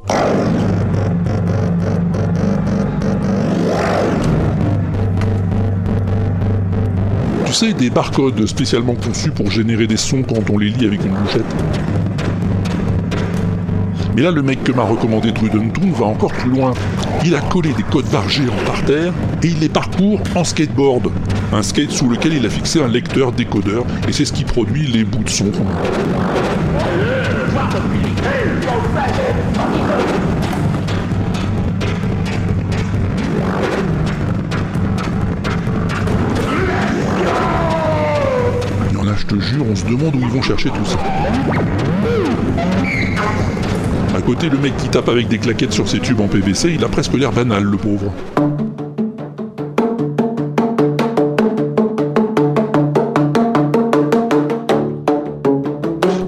Tu 7.44 7.52
sais, 7.52 7.72
des 7.74 7.90
barcodes 7.90 8.44
spécialement 8.46 8.96
conçus 8.96 9.30
pour 9.30 9.52
générer 9.52 9.86
des 9.86 9.96
sons 9.96 10.24
quand 10.24 10.50
on 10.50 10.58
les 10.58 10.70
lit 10.70 10.86
avec 10.86 11.04
une 11.04 11.14
bouchette. 11.14 11.44
Mais 14.16 14.22
là, 14.22 14.30
le 14.30 14.40
mec 14.40 14.64
que 14.64 14.72
m'a 14.72 14.82
recommandé 14.82 15.30
Trudentoon 15.30 15.90
va 15.92 16.06
encore 16.06 16.32
plus 16.32 16.48
loin. 16.48 16.72
Il 17.26 17.34
a 17.34 17.40
collé 17.42 17.74
des 17.74 17.82
codes 17.82 18.08
barres 18.10 18.30
géants 18.30 18.54
par 18.64 18.82
terre 18.86 19.12
et 19.42 19.48
il 19.48 19.58
les 19.58 19.68
parcourt 19.68 20.20
en 20.34 20.42
skateboard. 20.42 21.12
Un 21.52 21.62
skate 21.62 21.90
sous 21.90 22.08
lequel 22.08 22.32
il 22.32 22.46
a 22.46 22.48
fixé 22.48 22.82
un 22.82 22.88
lecteur 22.88 23.30
décodeur 23.32 23.84
et 24.08 24.12
c'est 24.12 24.24
ce 24.24 24.32
qui 24.32 24.44
produit 24.44 24.86
les 24.86 25.04
bouts 25.04 25.22
de 25.22 25.28
son 25.28 25.52
je 39.18 39.34
te 39.34 39.40
jure, 39.40 39.64
on 39.70 39.74
se 39.74 39.84
demande 39.84 40.14
où 40.14 40.20
ils 40.20 40.28
vont 40.28 40.42
chercher 40.42 40.68
tout 40.68 40.84
ça. 40.84 40.98
À 44.14 44.22
côté, 44.22 44.48
le 44.48 44.58
mec 44.58 44.76
qui 44.76 44.88
tape 44.88 45.08
avec 45.08 45.28
des 45.28 45.38
claquettes 45.38 45.72
sur 45.72 45.88
ses 45.88 45.98
tubes 46.00 46.20
en 46.20 46.28
PVC, 46.28 46.72
il 46.74 46.84
a 46.84 46.88
presque 46.88 47.14
l'air 47.14 47.32
banal, 47.32 47.62
le 47.64 47.76
pauvre. 47.76 48.12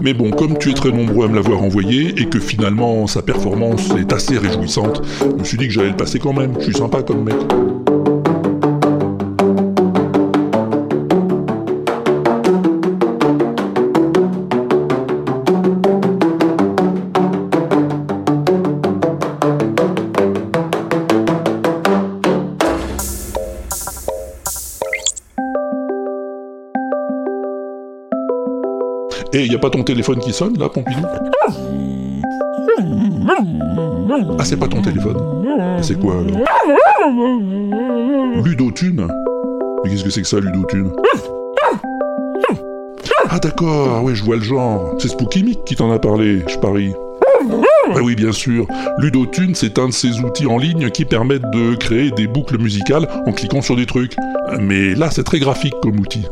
Mais 0.08 0.14
bon, 0.14 0.30
comme 0.30 0.56
tu 0.56 0.70
es 0.70 0.72
très 0.72 0.90
nombreux 0.90 1.26
à 1.26 1.28
me 1.28 1.34
l'avoir 1.34 1.62
envoyé 1.62 2.18
et 2.18 2.30
que 2.30 2.40
finalement 2.40 3.06
sa 3.06 3.20
performance 3.20 3.90
est 3.98 4.10
assez 4.12 4.38
réjouissante, 4.38 5.02
je 5.20 5.26
me 5.26 5.44
suis 5.44 5.58
dit 5.58 5.66
que 5.66 5.74
j'allais 5.74 5.90
le 5.90 5.96
passer 5.96 6.18
quand 6.18 6.32
même. 6.32 6.54
Je 6.58 6.64
suis 6.64 6.74
sympa 6.74 7.02
comme 7.02 7.24
mec. 7.24 7.36
A 29.58 29.60
pas 29.60 29.70
ton 29.70 29.82
téléphone 29.82 30.18
qui 30.20 30.32
sonne 30.32 30.56
là, 30.58 30.68
Pompidou 30.68 31.02
Ah, 34.38 34.44
c'est 34.44 34.56
pas 34.56 34.68
ton 34.68 34.80
téléphone. 34.82 35.16
C'est 35.82 35.98
quoi 35.98 36.14
alors 36.14 36.44
Ludotune 38.44 39.08
Mais 39.84 39.90
qu'est-ce 39.90 40.04
que 40.04 40.10
c'est 40.10 40.22
que 40.22 40.28
ça, 40.28 40.38
Ludotune 40.38 40.92
Ah 43.30 43.38
d'accord, 43.40 44.02
oui, 44.04 44.14
je 44.14 44.24
vois 44.24 44.36
le 44.36 44.42
genre. 44.42 44.94
C'est 44.98 45.08
Spooky 45.08 45.42
Mick 45.42 45.64
qui 45.64 45.76
t'en 45.76 45.90
a 45.90 45.98
parlé, 45.98 46.42
je 46.46 46.56
parie. 46.58 46.92
Ah 47.94 48.00
oui, 48.02 48.14
bien 48.14 48.32
sûr. 48.32 48.66
Ludotune, 48.98 49.54
c'est 49.54 49.78
un 49.78 49.88
de 49.88 49.92
ces 49.92 50.20
outils 50.20 50.46
en 50.46 50.58
ligne 50.58 50.90
qui 50.90 51.04
permettent 51.04 51.50
de 51.52 51.74
créer 51.74 52.10
des 52.10 52.26
boucles 52.26 52.58
musicales 52.58 53.08
en 53.26 53.32
cliquant 53.32 53.62
sur 53.62 53.76
des 53.76 53.86
trucs. 53.86 54.14
Mais 54.60 54.94
là, 54.94 55.10
c'est 55.10 55.24
très 55.24 55.38
graphique 55.38 55.74
comme 55.82 55.98
outil. 55.98 56.24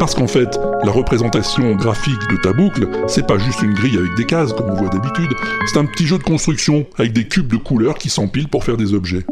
Parce 0.00 0.14
qu'en 0.14 0.26
fait, 0.26 0.58
la 0.82 0.90
représentation 0.90 1.76
graphique 1.76 2.26
de 2.30 2.36
ta 2.38 2.54
boucle, 2.54 2.88
c'est 3.06 3.26
pas 3.26 3.36
juste 3.36 3.60
une 3.60 3.74
grille 3.74 3.98
avec 3.98 4.14
des 4.14 4.24
cases 4.24 4.54
comme 4.54 4.70
on 4.70 4.74
voit 4.74 4.88
d'habitude, 4.88 5.30
c'est 5.66 5.78
un 5.78 5.84
petit 5.84 6.06
jeu 6.06 6.16
de 6.16 6.22
construction 6.22 6.86
avec 6.96 7.12
des 7.12 7.28
cubes 7.28 7.52
de 7.52 7.58
couleurs 7.58 7.98
qui 7.98 8.08
s'empilent 8.08 8.48
pour 8.48 8.64
faire 8.64 8.78
des 8.78 8.94
objets. 8.94 9.26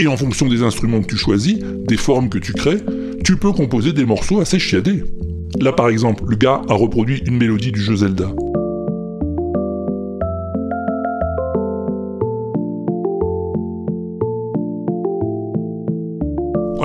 Et 0.00 0.08
en 0.08 0.16
fonction 0.16 0.48
des 0.48 0.64
instruments 0.64 1.00
que 1.00 1.06
tu 1.06 1.16
choisis, 1.16 1.60
des 1.60 1.96
formes 1.96 2.28
que 2.28 2.38
tu 2.38 2.54
crées, 2.54 2.82
tu 3.24 3.36
peux 3.36 3.52
composer 3.52 3.92
des 3.92 4.04
morceaux 4.04 4.40
assez 4.40 4.58
chiadés. 4.58 5.04
Là 5.60 5.70
par 5.70 5.88
exemple, 5.88 6.24
le 6.26 6.34
gars 6.34 6.60
a 6.68 6.74
reproduit 6.74 7.22
une 7.24 7.38
mélodie 7.38 7.70
du 7.70 7.80
jeu 7.80 7.94
Zelda. 7.94 8.32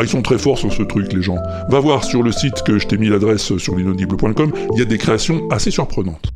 Ah, 0.02 0.04
ils 0.04 0.10
sont 0.10 0.24
très 0.24 0.40
forts 0.40 0.58
sur 0.58 0.74
ce 0.74 0.82
truc, 0.82 1.14
les 1.14 1.22
gens. 1.22 1.38
Va 1.70 1.80
voir 1.80 2.04
sur 2.04 2.24
le 2.24 2.32
site 2.32 2.64
que 2.64 2.80
je 2.80 2.88
t'ai 2.88 2.98
mis 2.98 3.08
l'adresse 3.08 3.56
sur 3.58 3.76
l'inaudible.com, 3.76 4.52
il 4.74 4.80
y 4.80 4.82
a 4.82 4.86
des 4.86 4.98
créations 4.98 5.48
assez 5.52 5.70
surprenantes. 5.70 6.32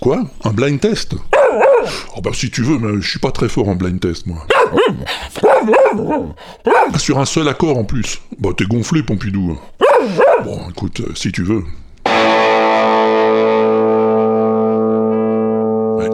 Quoi? 0.00 0.24
Un 0.44 0.52
blind 0.52 0.80
test? 0.80 1.14
Bah 2.26 2.32
si 2.34 2.50
tu 2.50 2.62
veux, 2.62 2.78
mais 2.78 3.00
je 3.00 3.08
suis 3.08 3.20
pas 3.20 3.30
très 3.30 3.48
fort 3.48 3.68
en 3.68 3.76
blind 3.76 4.00
test, 4.00 4.26
moi. 4.26 4.44
Ah, 6.66 6.98
sur 6.98 7.20
un 7.20 7.24
seul 7.24 7.46
accord 7.46 7.78
en 7.78 7.84
plus. 7.84 8.20
Bah 8.40 8.48
t'es 8.56 8.64
gonflé, 8.64 9.04
Pompidou. 9.04 9.56
Bon, 10.44 10.68
écoute, 10.68 11.00
euh, 11.00 11.12
si 11.14 11.30
tu 11.30 11.44
veux. 11.44 11.62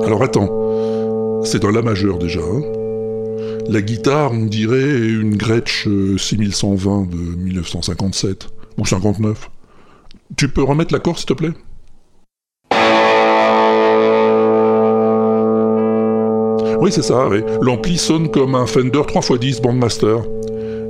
Alors 0.04 0.22
attends. 0.22 1.42
C'est 1.44 1.60
dans 1.60 1.70
La 1.70 1.80
majeur 1.80 2.18
déjà, 2.18 2.40
hein 2.40 2.60
La 3.70 3.80
guitare, 3.80 4.32
on 4.32 4.44
dirait 4.44 4.98
une 4.98 5.36
Gretsch 5.36 5.86
euh, 5.86 6.18
6120 6.18 7.08
de 7.10 7.16
1957 7.16 8.48
ou 8.76 8.84
59. 8.84 9.50
Tu 10.36 10.48
peux 10.48 10.62
remettre 10.62 10.92
l'accord 10.92 11.16
s'il 11.16 11.26
te 11.26 11.32
plaît? 11.32 11.52
Oui, 16.82 16.90
c'est 16.90 17.02
ça, 17.02 17.28
oui. 17.28 17.44
L'ampli 17.60 17.96
sonne 17.96 18.28
comme 18.28 18.56
un 18.56 18.66
Fender 18.66 19.02
3x10 19.02 19.62
Bandmaster. 19.62 20.16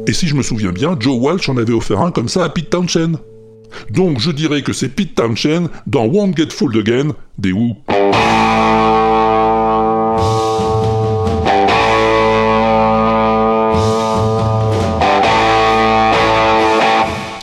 Et 0.07 0.15
si 0.15 0.27
je 0.27 0.35
me 0.35 0.43
souviens 0.43 0.73
bien, 0.73 0.97
Joe 0.99 1.19
Walsh 1.21 1.51
en 1.51 1.59
avait 1.59 1.75
offert 1.75 2.01
un 2.01 2.11
comme 2.11 2.31
ça 2.31 2.45
à 2.45 2.49
Pete 2.49 2.71
Townshend. 2.71 3.19
Donc 3.91 4.19
je 4.19 4.31
dirais 4.31 4.63
que 4.63 4.73
c'est 4.73 4.89
Pete 4.89 5.15
Townshend 5.15 5.69
dans 5.87 6.07
Won't 6.07 6.35
Get 6.35 6.49
Fooled 6.49 6.79
Again 6.79 7.11
des 7.37 7.53
Who. 7.53 7.77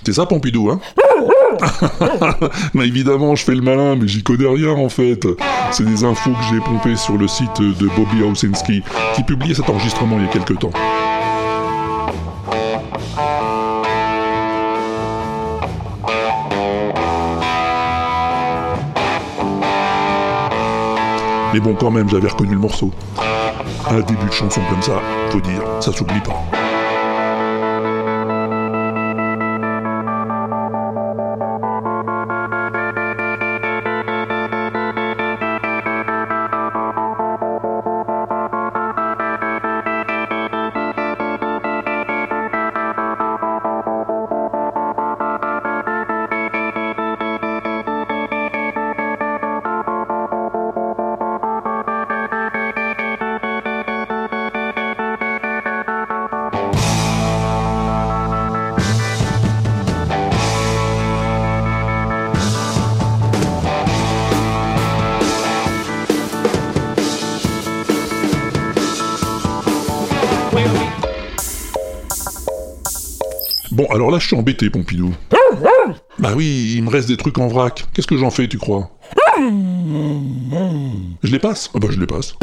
C'est 0.04 0.14
ça 0.14 0.26
Pompidou, 0.26 0.72
hein? 0.72 0.80
mais 2.74 2.88
évidemment, 2.88 3.36
je 3.36 3.44
fais 3.44 3.56
le 3.56 3.62
malin, 3.62 3.96
mais 3.96 4.08
j'y 4.08 4.24
connais 4.24 4.48
rien 4.48 4.72
en 4.72 4.90
fait. 4.90 5.28
C'est 5.72 5.86
des 5.86 6.04
infos 6.04 6.32
que 6.32 6.44
j'ai 6.50 6.60
pompées 6.60 6.96
sur 6.96 7.18
le 7.18 7.28
site 7.28 7.62
de 7.62 7.88
Bobby 7.96 8.24
Owsinski, 8.24 8.84
qui 9.16 9.24
publiait 9.24 9.56
cet 9.56 9.70
enregistrement 9.70 10.18
il 10.18 10.26
y 10.26 10.28
a 10.28 10.32
quelques 10.32 10.60
temps. 10.60 10.72
Mais 21.54 21.60
bon, 21.60 21.74
quand 21.74 21.90
même, 21.90 22.08
j'avais 22.10 22.28
reconnu 22.28 22.54
le 22.54 22.60
morceau. 22.60 22.92
Un 23.90 24.02
début 24.02 24.26
de 24.26 24.32
chanson 24.32 24.62
comme 24.70 24.82
ça, 24.82 25.02
faut 25.30 25.42
dire, 25.42 25.62
ça 25.80 25.92
s'oublie 25.92 26.20
pas. 26.20 26.59
Suis 74.30 74.38
embêté, 74.38 74.70
Pompidou. 74.70 75.12
Bah 76.20 76.34
oui, 76.36 76.76
il 76.76 76.84
me 76.84 76.90
reste 76.90 77.08
des 77.08 77.18
trucs 77.18 77.40
en 77.40 77.48
vrac. 77.48 77.88
Qu'est-ce 77.94 78.06
que 78.06 78.16
j'en 78.16 78.30
fais, 78.30 78.48
tu 78.48 78.60
crois? 78.60 78.92
Je 81.24 81.32
les 81.32 81.40
passe? 81.40 81.72
Ah 81.74 81.80
bah 81.80 81.88
je 81.90 82.00
les 82.00 82.06
passe. 82.06 82.36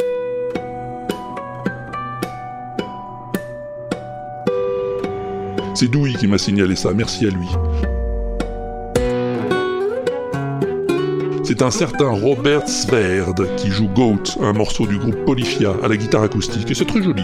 C'est 5.74 5.88
Dewey 5.88 6.14
qui 6.14 6.26
m'a 6.26 6.38
signalé 6.38 6.74
ça, 6.74 6.92
merci 6.92 7.26
à 7.26 7.30
lui. 7.30 7.46
C'est 11.44 11.62
un 11.62 11.70
certain 11.70 12.08
Robert 12.08 12.68
Sverd 12.68 13.54
qui 13.56 13.70
joue 13.70 13.86
Goat, 13.86 14.40
un 14.40 14.54
morceau 14.54 14.88
du 14.88 14.98
groupe 14.98 15.24
Polyphia 15.24 15.76
à 15.84 15.88
la 15.88 15.96
guitare 15.96 16.24
acoustique, 16.24 16.68
et 16.68 16.74
c'est 16.74 16.86
très 16.86 17.02
joli. 17.02 17.22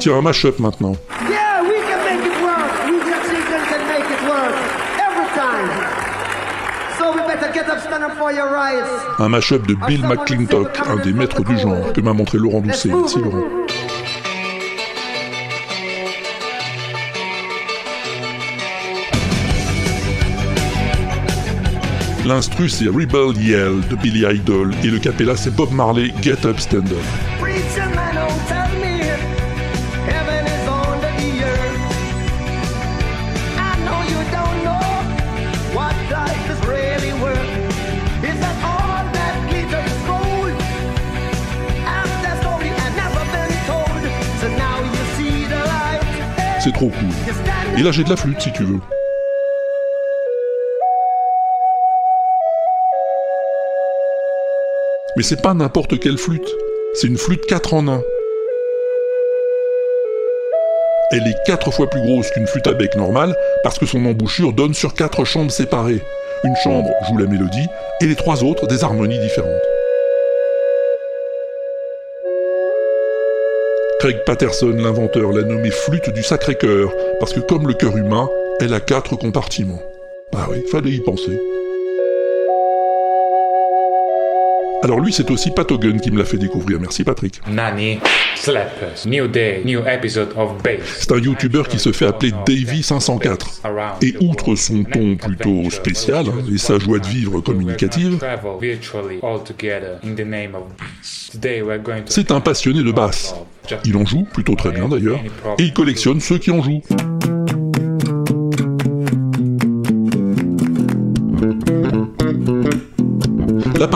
Tiens, 0.00 0.16
un 0.16 0.22
mash-up 0.22 0.58
maintenant. 0.58 0.96
Yeah, 1.28 1.60
we 1.62 1.76
can 1.86 2.02
make 2.06 2.24
it 2.24 2.42
work. 2.42 2.72
We 2.86 2.98
just 3.00 3.30
England 3.30 3.66
can 3.68 3.86
make 3.86 4.08
it 4.08 4.22
work. 4.26 4.54
Every 4.98 5.28
time. 5.36 5.68
So 6.98 7.12
we 7.12 7.20
better 7.26 7.52
get 7.52 7.68
up, 7.68 7.80
stand 7.80 8.04
up 8.04 8.16
for 8.16 8.32
your 8.32 8.50
rights. 8.50 8.88
Un 9.18 9.28
mash-up 9.28 9.66
de 9.66 9.74
Bill 9.86 10.00
McClintock, 10.06 10.70
un 10.88 10.96
des 10.96 11.12
maîtres 11.12 11.44
du 11.44 11.58
genre, 11.58 11.92
que 11.92 12.00
m'a 12.00 12.14
montré 12.14 12.38
Laurent 12.38 12.60
Doucet. 12.62 12.88
Merci 12.88 13.18
Laurent. 13.18 13.44
L'instru 22.24 22.70
c'est 22.70 22.86
Rebel 22.86 23.36
Yell 23.36 23.86
de 23.90 23.96
Billy 23.96 24.24
Idol 24.24 24.72
et 24.82 24.86
le 24.86 24.98
capella 24.98 25.36
c'est 25.36 25.54
Bob 25.54 25.72
Marley 25.72 26.14
Get 26.22 26.46
Up 26.46 26.58
Stand 26.58 26.90
Up. 26.90 28.69
C'est 46.62 46.72
trop 46.72 46.90
cool. 46.90 47.78
Et 47.78 47.82
là 47.82 47.90
j'ai 47.90 48.04
de 48.04 48.10
la 48.10 48.16
flûte 48.16 48.40
si 48.40 48.52
tu 48.52 48.64
veux. 48.64 48.80
Mais 55.16 55.22
c'est 55.22 55.42
pas 55.42 55.54
n'importe 55.54 55.98
quelle 55.98 56.18
flûte, 56.18 56.48
c'est 56.94 57.06
une 57.06 57.18
flûte 57.18 57.44
4 57.46 57.74
en 57.74 57.88
1. 57.88 58.00
Elle 61.12 61.26
est 61.26 61.36
4 61.46 61.72
fois 61.72 61.90
plus 61.90 62.00
grosse 62.00 62.30
qu'une 62.30 62.46
flûte 62.46 62.66
à 62.66 62.74
bec 62.74 62.94
normale 62.94 63.34
parce 63.64 63.78
que 63.78 63.86
son 63.86 64.04
embouchure 64.04 64.52
donne 64.52 64.74
sur 64.74 64.94
4 64.94 65.24
chambres 65.24 65.50
séparées. 65.50 66.02
Une 66.44 66.56
chambre 66.62 66.90
joue 67.08 67.16
la 67.16 67.26
mélodie 67.26 67.66
et 68.00 68.06
les 68.06 68.16
trois 68.16 68.44
autres 68.44 68.66
des 68.66 68.84
harmonies 68.84 69.18
différentes. 69.18 69.69
Craig 74.00 74.16
Patterson, 74.24 74.70
l'inventeur, 74.78 75.30
l'a 75.30 75.42
nommée 75.42 75.70
flûte 75.70 76.08
du 76.14 76.22
Sacré-Cœur 76.22 76.90
parce 77.18 77.34
que 77.34 77.40
comme 77.40 77.68
le 77.68 77.74
cœur 77.74 77.94
humain, 77.98 78.30
elle 78.58 78.72
a 78.72 78.80
4 78.80 79.14
compartiments. 79.16 79.82
Ah 80.34 80.46
oui, 80.50 80.64
fallait 80.72 80.92
y 80.92 81.00
penser. 81.00 81.38
Alors 84.82 85.00
lui, 85.00 85.12
c'est 85.12 85.30
aussi 85.30 85.50
Pat 85.50 85.70
Hogan 85.70 86.00
qui 86.00 86.10
me 86.10 86.16
l'a 86.16 86.24
fait 86.24 86.38
découvrir. 86.38 86.80
Merci 86.80 87.04
Patrick. 87.04 87.42
Nani 87.46 87.98
C'est 90.98 91.12
un 91.12 91.18
youtubeur 91.18 91.68
qui 91.68 91.78
se 91.78 91.92
fait 91.92 92.06
appeler 92.06 92.32
Davy504. 92.46 94.02
Et 94.02 94.16
outre 94.20 94.54
son 94.54 94.84
ton 94.84 95.16
plutôt 95.16 95.68
spécial 95.70 96.26
hein, 96.28 96.44
et 96.52 96.56
sa 96.58 96.78
joie 96.78 96.98
de 96.98 97.06
vivre 97.06 97.40
communicative, 97.40 98.18
c'est 102.06 102.30
un 102.30 102.40
passionné 102.40 102.82
de 102.82 102.92
basse. 102.92 103.34
Il 103.84 103.96
en 103.96 104.06
joue 104.06 104.26
plutôt 104.32 104.54
très 104.54 104.70
bien 104.70 104.88
d'ailleurs, 104.88 105.20
et 105.58 105.62
il 105.64 105.72
collectionne 105.74 106.20
ceux 106.20 106.38
qui 106.38 106.50
en 106.50 106.62
jouent. 106.62 106.82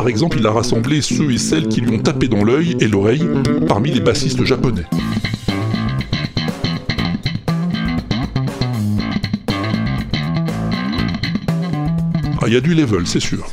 Par 0.05 0.11
exemple, 0.11 0.37
il 0.39 0.47
a 0.47 0.51
rassemblé 0.51 1.01
ceux 1.01 1.33
et 1.33 1.39
celles 1.39 1.67
qui 1.67 1.81
lui 1.81 1.97
ont 1.97 1.99
tapé 1.99 2.29
dans 2.29 2.45
l'œil 2.45 2.77
et 2.79 2.89
l'oreille 2.89 3.27
parmi 3.67 3.91
les 3.91 4.01
bassistes 4.01 4.45
japonais. 4.45 4.85
Ah, 12.39 12.49
il 12.49 12.53
y 12.53 12.57
a 12.57 12.61
du 12.61 12.75
level, 12.75 13.07
c'est 13.07 13.19
sûr. 13.19 13.47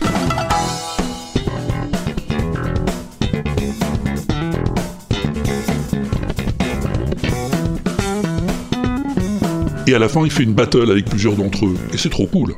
Et 9.88 9.96
à 9.96 10.00
la 10.00 10.10
fin, 10.10 10.26
il 10.26 10.32
fait 10.32 10.44
une 10.44 10.54
battle 10.54 10.92
avec 10.92 11.06
plusieurs 11.06 11.38
d'entre 11.38 11.66
eux. 11.66 11.78
Et 11.94 11.98
c'est 11.98 12.10
trop 12.10 12.28
cool. 12.28 12.56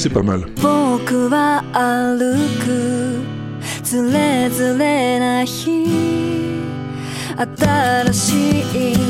c'est 0.00 0.08
pas 0.08 0.22
mal. 0.22 0.46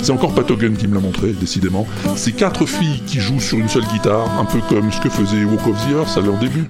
C'est 0.02 0.12
encore 0.12 0.34
Patogen 0.34 0.76
qui 0.76 0.88
me 0.88 0.94
l'a 0.94 1.00
montré, 1.00 1.32
décidément. 1.32 1.86
Ces 2.16 2.32
quatre 2.32 2.66
filles 2.66 3.02
qui 3.06 3.20
jouent 3.20 3.40
sur 3.40 3.58
une 3.58 3.68
seule 3.68 3.84
guitare, 3.84 4.28
un 4.40 4.44
peu 4.44 4.58
comme 4.68 4.90
ce 4.90 5.00
que 5.00 5.08
faisait 5.08 5.44
Walk 5.44 5.64
of 5.68 5.76
the 5.86 5.92
Earth 5.92 6.16
à 6.16 6.20
leur 6.20 6.36
début. 6.38 6.68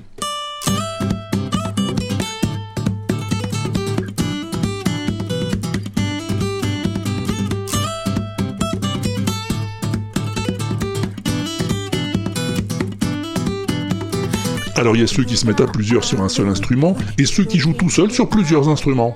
Alors 14.80 14.96
il 14.96 15.00
y 15.00 15.04
a 15.04 15.06
ceux 15.06 15.24
qui 15.24 15.36
se 15.36 15.46
mettent 15.46 15.60
à 15.60 15.66
plusieurs 15.66 16.04
sur 16.04 16.22
un 16.22 16.30
seul 16.30 16.48
instrument, 16.48 16.96
et 17.18 17.26
ceux 17.26 17.44
qui 17.44 17.58
jouent 17.58 17.74
tout 17.74 17.90
seuls 17.90 18.10
sur 18.10 18.30
plusieurs 18.30 18.70
instruments. 18.70 19.14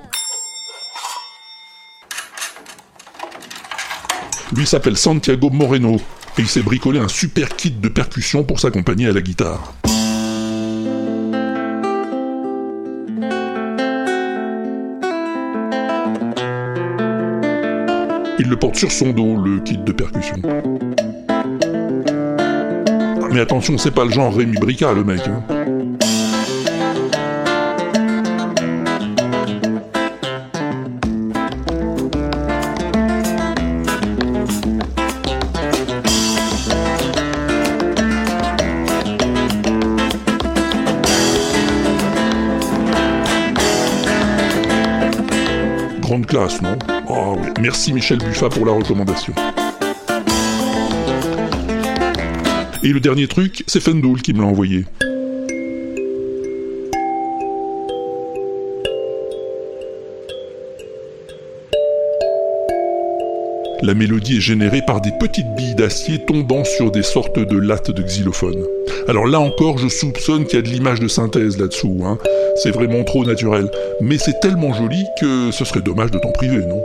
Lui 4.54 4.66
s'appelle 4.66 4.98
Santiago 4.98 5.48
Moreno, 5.48 5.96
et 6.36 6.42
il 6.42 6.48
s'est 6.48 6.60
bricolé 6.60 6.98
un 6.98 7.08
super 7.08 7.56
kit 7.56 7.70
de 7.70 7.88
percussion 7.88 8.44
pour 8.44 8.60
s'accompagner 8.60 9.06
à 9.06 9.12
la 9.12 9.22
guitare. 9.22 9.72
Il 18.38 18.50
le 18.50 18.56
porte 18.56 18.76
sur 18.76 18.92
son 18.92 19.12
dos, 19.12 19.42
le 19.42 19.60
kit 19.60 19.78
de 19.78 19.92
percussion. 19.92 20.42
Ah, 23.34 23.36
Mais 23.36 23.40
attention, 23.40 23.76
c'est 23.78 23.90
pas 23.90 24.04
le 24.04 24.12
genre 24.12 24.32
Rémi 24.32 24.56
Brica, 24.58 24.92
le 24.92 25.02
mec. 25.02 25.20
hein. 25.26 25.42
Grande 46.00 46.26
classe, 46.26 46.60
non? 46.62 46.76
Oui. 47.08 47.48
Merci 47.60 47.92
Michel 47.92 48.18
Buffat 48.18 48.48
pour 48.50 48.66
la 48.66 48.72
recommandation. 48.72 49.32
Et 52.86 52.92
le 52.92 53.00
dernier 53.00 53.26
truc, 53.28 53.64
c'est 53.66 53.80
Fendoul 53.80 54.20
qui 54.20 54.34
me 54.34 54.42
l'a 54.42 54.46
envoyé. 54.46 54.84
La 63.80 63.94
mélodie 63.94 64.36
est 64.36 64.40
générée 64.40 64.82
par 64.86 65.00
des 65.00 65.12
petites 65.18 65.46
billes 65.56 65.74
d'acier 65.76 66.26
tombant 66.26 66.62
sur 66.64 66.90
des 66.90 67.02
sortes 67.02 67.38
de 67.38 67.56
lattes 67.56 67.90
de 67.90 68.02
xylophone. 68.02 68.62
Alors 69.08 69.26
là 69.26 69.40
encore, 69.40 69.78
je 69.78 69.88
soupçonne 69.88 70.44
qu'il 70.44 70.56
y 70.56 70.58
a 70.58 70.62
de 70.62 70.68
l'image 70.68 71.00
de 71.00 71.08
synthèse 71.08 71.58
là-dessous. 71.58 72.02
Hein. 72.04 72.18
C'est 72.56 72.70
vraiment 72.70 73.02
trop 73.04 73.24
naturel. 73.24 73.70
Mais 74.02 74.18
c'est 74.18 74.40
tellement 74.40 74.74
joli 74.74 75.06
que 75.18 75.50
ce 75.52 75.64
serait 75.64 75.80
dommage 75.80 76.10
de 76.10 76.18
t'en 76.18 76.32
priver, 76.32 76.58
non? 76.58 76.84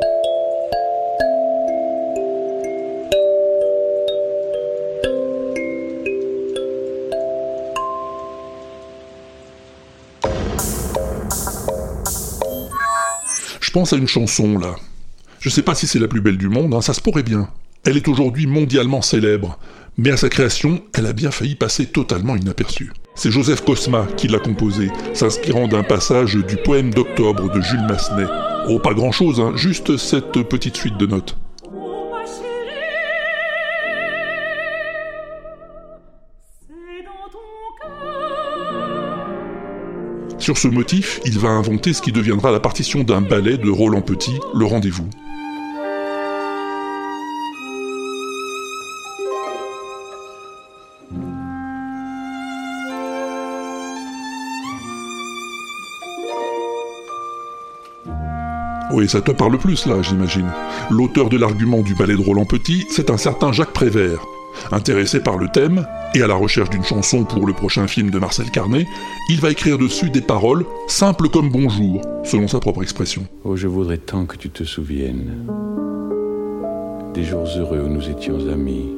À 13.86 13.96
une 13.96 14.08
chanson 14.08 14.58
là. 14.58 14.76
Je 15.40 15.50
sais 15.50 15.62
pas 15.62 15.76
si 15.76 15.88
c'est 15.88 16.00
la 16.00 16.08
plus 16.08 16.22
belle 16.22 16.38
du 16.38 16.50
monde, 16.50 16.74
hein, 16.74 16.82
ça 16.82 16.94
se 16.94 17.02
pourrait 17.02 17.24
bien. 17.24 17.50
Elle 17.86 17.96
est 17.96 18.08
aujourd'hui 18.10 18.46
mondialement 18.46 19.02
célèbre, 19.02 19.58
mais 19.98 20.12
à 20.12 20.18
sa 20.18 20.30
création, 20.30 20.82
elle 20.94 21.06
a 21.06 21.14
bien 21.14 21.32
failli 21.32 21.56
passer 21.56 21.86
totalement 21.86 22.36
inaperçue. 22.36 22.92
C'est 23.16 23.32
Joseph 23.32 23.64
Cosma 23.64 24.06
qui 24.18 24.28
l'a 24.28 24.40
composée, 24.40 24.90
s'inspirant 25.14 25.68
d'un 25.68 25.84
passage 25.84 26.36
du 26.36 26.58
poème 26.58 26.94
d'octobre 26.94 27.54
de 27.54 27.62
Jules 27.62 27.88
Massenet. 27.88 28.28
Oh, 28.68 28.80
pas 28.80 28.94
grand 28.94 29.12
chose, 29.12 29.40
hein, 29.40 29.54
juste 29.56 29.98
cette 29.98 30.44
petite 30.44 30.76
suite 30.76 30.98
de 30.98 31.06
notes. 31.06 31.38
Sur 40.40 40.58
ce 40.58 40.70
motif, 40.70 41.20
il 41.26 41.38
va 41.38 41.50
inventer 41.50 41.92
ce 41.92 42.02
qui 42.02 42.12
deviendra 42.12 42.52
la 42.52 42.60
partition 42.60 43.04
d'un 43.04 43.22
ballet 43.22 43.58
de 43.58 43.70
Roland 43.70 44.02
Petit, 44.02 44.40
Le 44.56 44.66
Rendez-vous. 44.66 45.08
Oui, 58.92 59.08
ça 59.08 59.22
te 59.22 59.32
parle 59.32 59.58
plus 59.58 59.86
là, 59.86 60.02
j'imagine. 60.02 60.50
L'auteur 60.90 61.30
de 61.30 61.38
l'argument 61.38 61.82
du 61.82 61.94
ballet 61.96 62.16
de 62.16 62.22
Roland 62.22 62.46
Petit, 62.46 62.88
c'est 62.90 63.10
un 63.10 63.18
certain 63.18 63.52
Jacques 63.52 63.74
Prévert. 63.74 64.26
Intéressé 64.72 65.20
par 65.20 65.38
le 65.38 65.48
thème, 65.48 65.86
et 66.16 66.22
à 66.22 66.28
la 66.28 66.36
recherche 66.36 66.70
d'une 66.70 66.84
chanson 66.84 67.24
pour 67.24 67.46
le 67.46 67.54
prochain 67.54 67.88
film 67.88 68.10
de 68.10 68.20
Marcel 68.20 68.50
Carnet, 68.52 68.86
il 69.30 69.40
va 69.40 69.52
écrire 69.52 69.78
dessus 69.78 70.10
des 70.10 70.22
paroles 70.22 70.66
simples 70.88 71.30
comme 71.30 71.50
bonjour, 71.50 72.02
selon 72.24 72.48
sa 72.48 72.60
propre 72.60 72.82
expression. 72.82 73.26
Oh, 73.44 73.56
je 73.56 73.68
voudrais 73.68 73.98
tant 73.98 74.26
que 74.26 74.38
tu 74.38 74.50
te 74.50 74.64
souviennes 74.64 75.46
des 77.14 77.24
jours 77.24 77.48
heureux 77.58 77.82
où 77.82 77.90
nous 77.90 78.08
étions 78.10 78.48
amis. 78.50 78.90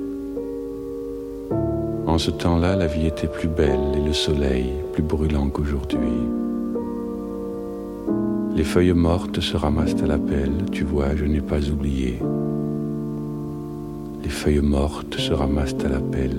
En 2.08 2.18
ce 2.18 2.32
temps-là, 2.32 2.76
la 2.76 2.88
vie 2.88 3.08
était 3.08 3.28
plus 3.28 3.48
belle 3.48 3.80
et 3.96 4.06
le 4.06 4.14
soleil 4.14 4.66
plus 4.94 5.04
brûlant 5.04 5.50
qu'aujourd'hui. 5.50 6.00
Les 8.56 8.64
feuilles 8.66 8.94
mortes 8.94 9.40
se 9.40 9.56
ramassent 9.56 10.02
à 10.04 10.08
la 10.08 10.18
pelle, 10.18 10.66
tu 10.72 10.84
vois, 10.84 11.16
je 11.16 11.24
n'ai 11.24 11.42
pas 11.42 11.62
oublié. 11.70 12.20
Les 14.24 14.30
feuilles 14.30 14.62
mortes 14.62 15.18
se 15.18 15.34
ramassent 15.34 15.76
à 15.84 15.90
la 15.90 16.00
pelle, 16.00 16.38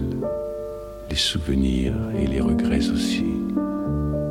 les 1.10 1.16
souvenirs 1.16 1.94
et 2.20 2.26
les 2.26 2.40
regrets 2.40 2.88
aussi. 2.90 3.24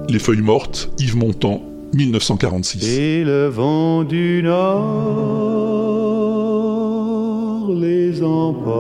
Les 0.09 0.19
feuilles 0.19 0.41
mortes, 0.41 0.89
Yves 0.99 1.17
Montand, 1.17 1.61
1946. 1.93 2.97
Et 2.97 3.23
le 3.23 3.47
vent 3.47 4.03
du 4.03 4.41
nord 4.43 4.91
les 7.73 8.23
emporte 8.23 8.71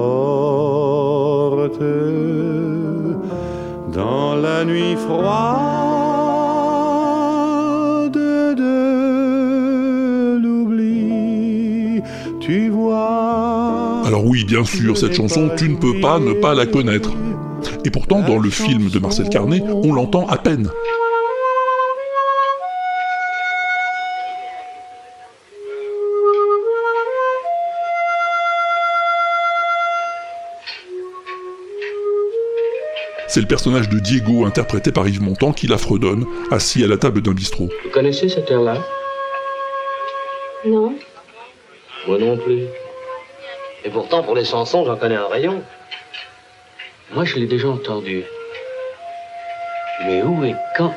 dans 3.93 4.35
la 4.35 4.63
nuit 4.63 4.95
froide 4.95 6.10
oui, 14.41 14.45
bien 14.45 14.65
sûr, 14.65 14.97
cette 14.97 15.13
chanson, 15.13 15.51
tu 15.55 15.69
ne 15.69 15.75
peux 15.75 15.99
pas 15.99 16.19
ne 16.19 16.33
pas 16.33 16.55
la 16.55 16.65
connaître. 16.65 17.11
Et 17.85 17.91
pourtant, 17.91 18.21
dans 18.21 18.39
le 18.39 18.49
film 18.49 18.89
de 18.89 18.99
Marcel 18.99 19.29
Carnet, 19.29 19.61
on 19.61 19.93
l'entend 19.93 20.27
à 20.27 20.37
peine. 20.37 20.69
C'est 33.27 33.41
le 33.41 33.47
personnage 33.47 33.89
de 33.89 33.99
Diego, 33.99 34.45
interprété 34.45 34.91
par 34.91 35.07
Yves 35.07 35.21
Montand, 35.21 35.53
qui 35.53 35.67
la 35.67 35.77
fredonne, 35.77 36.25
assis 36.49 36.83
à 36.83 36.87
la 36.87 36.97
table 36.97 37.21
d'un 37.21 37.33
bistrot. 37.33 37.69
Vous 37.83 37.91
connaissez 37.91 38.27
cet 38.27 38.49
air-là 38.49 38.83
Non. 40.65 40.95
Moi 42.07 42.17
non 42.17 42.37
plus. 42.37 42.65
Et 43.83 43.89
pourtant, 43.89 44.23
pour 44.23 44.35
les 44.35 44.45
chansons, 44.45 44.85
j'en 44.85 44.95
connais 44.95 45.15
un 45.15 45.27
rayon. 45.27 45.63
Moi, 47.11 47.25
je 47.25 47.37
l'ai 47.37 47.47
déjà 47.47 47.67
entendu. 47.69 48.23
Mais 50.05 50.21
où 50.21 50.43
et 50.43 50.55
quand? 50.77 50.93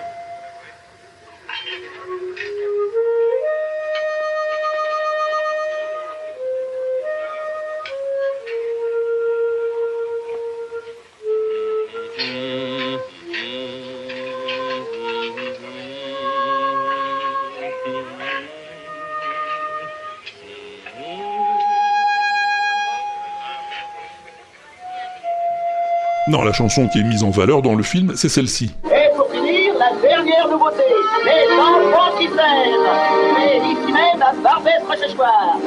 Chanson 26.55 26.89
qui 26.89 27.01
est 27.01 27.03
mise 27.03 27.25
en 27.25 27.31
valeur 27.31 27.63
dans 27.63 27.75
le 27.75 27.83
film, 27.83 28.13
c'est 28.15 28.29
celle-ci. 28.29 28.73
Et 28.87 29.15
pour 29.17 29.29
finir, 29.31 29.75
la 29.79 29.91
dernière 30.01 30.49
nouveauté, 30.49 30.85
les 31.25 31.53
enfants 31.59 32.17
qui 32.19 32.27
s'aiment. 32.27 33.43
Et 33.43 33.59
ici 33.59 33.93
même 33.93 34.23
à 34.23 34.33
Barbès-Rochechouart. 34.43 35.59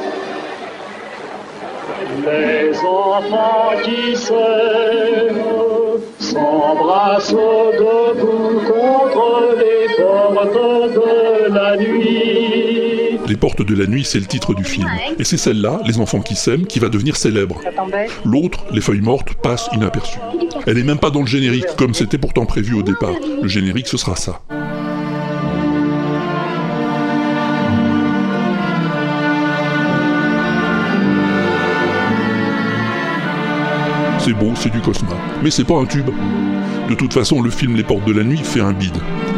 Les 2.24 2.78
enfants 2.78 3.72
qui 3.84 4.16
s'aiment 4.16 5.44
s'embrassent 6.18 7.32
debout 7.32 8.60
contre 8.66 9.27
portes 13.38 13.62
de 13.62 13.74
la 13.74 13.86
nuit, 13.86 14.04
c'est 14.04 14.18
le 14.18 14.26
titre 14.26 14.54
du 14.54 14.64
film. 14.64 14.88
Et 15.18 15.24
c'est 15.24 15.36
celle-là, 15.36 15.80
Les 15.86 15.98
enfants 15.98 16.20
qui 16.20 16.34
s'aiment, 16.34 16.66
qui 16.66 16.78
va 16.78 16.88
devenir 16.88 17.16
célèbre. 17.16 17.60
L'autre, 18.24 18.64
Les 18.72 18.80
feuilles 18.80 19.00
mortes, 19.00 19.34
passe 19.42 19.68
inaperçue. 19.72 20.18
Elle 20.66 20.78
est 20.78 20.82
même 20.82 20.98
pas 20.98 21.10
dans 21.10 21.20
le 21.20 21.26
générique, 21.26 21.64
comme 21.76 21.94
c'était 21.94 22.18
pourtant 22.18 22.44
prévu 22.44 22.74
au 22.74 22.82
départ. 22.82 23.14
Le 23.40 23.48
générique, 23.48 23.88
ce 23.88 23.96
sera 23.96 24.16
ça. 24.16 24.40
C'est 34.18 34.34
beau, 34.34 34.52
c'est 34.56 34.70
du 34.70 34.80
Cosma. 34.80 35.16
Mais 35.42 35.50
c'est 35.50 35.64
pas 35.64 35.76
un 35.76 35.86
tube. 35.86 36.10
De 36.90 36.94
toute 36.94 37.12
façon, 37.14 37.40
le 37.40 37.50
film 37.50 37.76
Les 37.76 37.82
Portes 37.82 38.04
de 38.04 38.12
la 38.12 38.24
Nuit 38.24 38.38
fait 38.38 38.60
un 38.60 38.72
bide. 38.72 38.96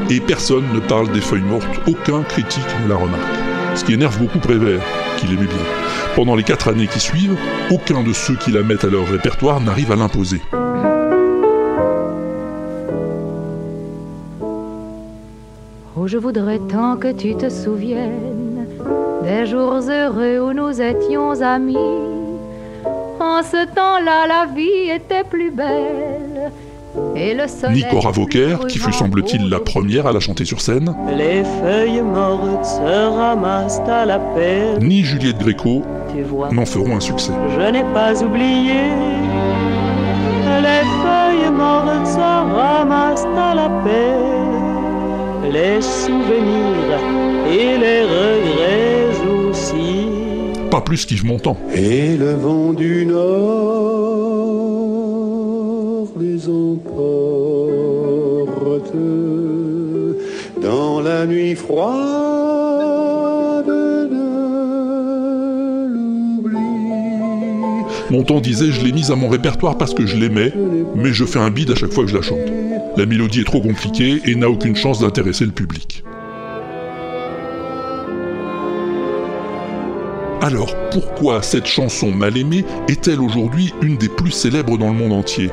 Et 0.09 0.21
personne 0.21 0.65
ne 0.75 0.81
parle 0.81 1.13
des 1.13 1.21
feuilles 1.21 1.43
mortes, 1.43 1.81
aucun 1.87 2.23
critique 2.23 2.65
ne 2.83 2.89
la 2.89 2.97
remarque. 2.97 3.40
Ce 3.75 3.85
qui 3.85 3.95
énerve 3.95 4.19
beaucoup 4.19 4.39
Prévert, 4.39 4.81
qu'il 5.19 5.33
aimait 5.33 5.47
bien. 5.47 5.65
Pendant 6.15 6.35
les 6.35 6.43
quatre 6.43 6.69
années 6.69 6.87
qui 6.87 7.01
suivent, 7.01 7.37
aucun 7.71 8.03
de 8.03 8.13
ceux 8.13 8.37
qui 8.37 8.51
la 8.51 8.63
mettent 8.63 8.85
à 8.85 8.89
leur 8.89 9.07
répertoire 9.07 9.61
n'arrive 9.61 9.93
à 9.93 9.97
l'imposer. 9.97 10.41
Oh, 15.97 16.07
je 16.07 16.17
voudrais 16.17 16.59
tant 16.71 16.97
que 16.97 17.13
tu 17.13 17.35
te 17.37 17.49
souviennes 17.49 18.67
des 19.23 19.47
jours 19.47 19.81
heureux 19.89 20.41
où 20.41 20.53
nous 20.53 20.81
étions 20.81 21.41
amis. 21.43 21.77
En 23.21 23.43
ce 23.43 23.67
temps-là, 23.75 24.27
la 24.27 24.47
vie 24.47 24.91
était 24.91 25.25
plus 25.25 25.51
belle. 25.51 26.10
Et 27.17 27.35
le 27.35 27.47
soleil. 27.47 27.85
Nicora 27.85 28.11
Vauquer, 28.11 28.57
qui 28.69 28.79
fut 28.79 28.93
semble-t-il 28.93 29.49
la 29.49 29.61
première 29.61 30.07
à 30.07 30.13
la 30.13 30.21
chanter 30.21 30.45
sur 30.45 30.61
scène, 30.61 30.95
Les 31.17 31.43
feuilles 31.45 32.03
mortes 32.03 32.65
se 32.65 33.09
ramassent 33.17 33.81
à 33.89 34.05
la 34.07 34.19
pelle. 34.19 34.79
ni 34.81 35.03
Juliette 35.05 35.39
Gréco 35.39 35.83
n'en 36.53 36.67
feront 36.67 36.97
un 36.97 37.01
succès. 37.01 37.33
je 37.57 37.71
n'ai 37.71 37.85
pas 37.95 38.21
oublié. 38.23 38.75
Les 40.63 40.85
feuilles 41.03 41.51
mortes 41.53 42.07
se 42.07 42.19
ramassent 42.19 43.27
à 43.37 43.55
la 43.55 43.69
pelle. 43.85 45.53
Les 45.53 45.81
souvenirs 45.81 47.01
et 47.51 47.79
les 47.79 48.03
regrets 48.03 49.49
aussi. 49.51 50.07
Pas 50.71 50.81
plus 50.81 51.05
qu'Yves 51.07 51.25
Montand. 51.25 51.57
Et 51.75 52.17
le 52.17 52.35
vent 52.35 52.73
du 52.73 53.05
nord 53.07 54.40
emporte 56.49 57.21
dans 60.63 61.01
la 61.01 61.27
nuit 61.27 61.55
froide 61.55 63.67
de 63.67 64.09
l'oubli. 65.93 66.57
Montand 68.11 68.41
disait 68.41 68.71
Je 68.71 68.85
l'ai 68.85 68.93
mise 68.93 69.11
à 69.11 69.17
mon 69.17 69.29
répertoire 69.29 69.79
parce 69.79 69.95
que 69.95 70.07
je 70.07 70.17
l'aimais, 70.17 70.53
mais 70.95 71.13
je 71.13 71.25
fais 71.25 71.39
un 71.39 71.51
bide 71.51 71.71
à 71.71 71.75
chaque 71.75 71.93
fois 71.93 72.05
que 72.05 72.11
je 72.11 72.17
la 72.17 72.23
chante. 72.23 72.39
La 72.97 73.07
mélodie 73.07 73.41
est 73.41 73.45
trop 73.45 73.61
compliquée 73.61 74.21
et 74.25 74.35
n'a 74.35 74.51
aucune 74.51 74.77
chance 74.77 75.01
d'intéresser 75.01 75.45
le 75.45 75.53
public. 75.53 76.05
Alors, 80.43 80.75
pourquoi 80.91 81.43
cette 81.43 81.67
chanson 81.67 82.11
mal 82.11 82.39
aimée 82.39 82.65
est-elle 82.89 83.21
aujourd'hui 83.21 83.75
une 83.83 83.99
des 83.99 84.09
plus 84.09 84.31
célèbres 84.31 84.79
dans 84.79 84.89
le 84.89 84.95
monde 84.95 85.13
entier? 85.13 85.51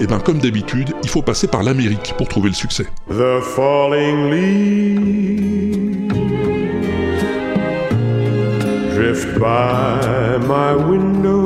Eh 0.00 0.06
bien, 0.06 0.18
comme 0.18 0.38
d'habitude, 0.38 0.94
il 1.02 1.08
faut 1.08 1.22
passer 1.22 1.48
par 1.48 1.62
l'Amérique 1.62 2.14
pour 2.18 2.28
trouver 2.28 2.48
le 2.48 2.54
succès. 2.54 2.86
The 3.08 3.40
falling 3.40 4.30
leaves 4.30 5.06
drift 8.94 9.38
by 9.38 10.38
my 10.46 10.74
window. 10.88 11.44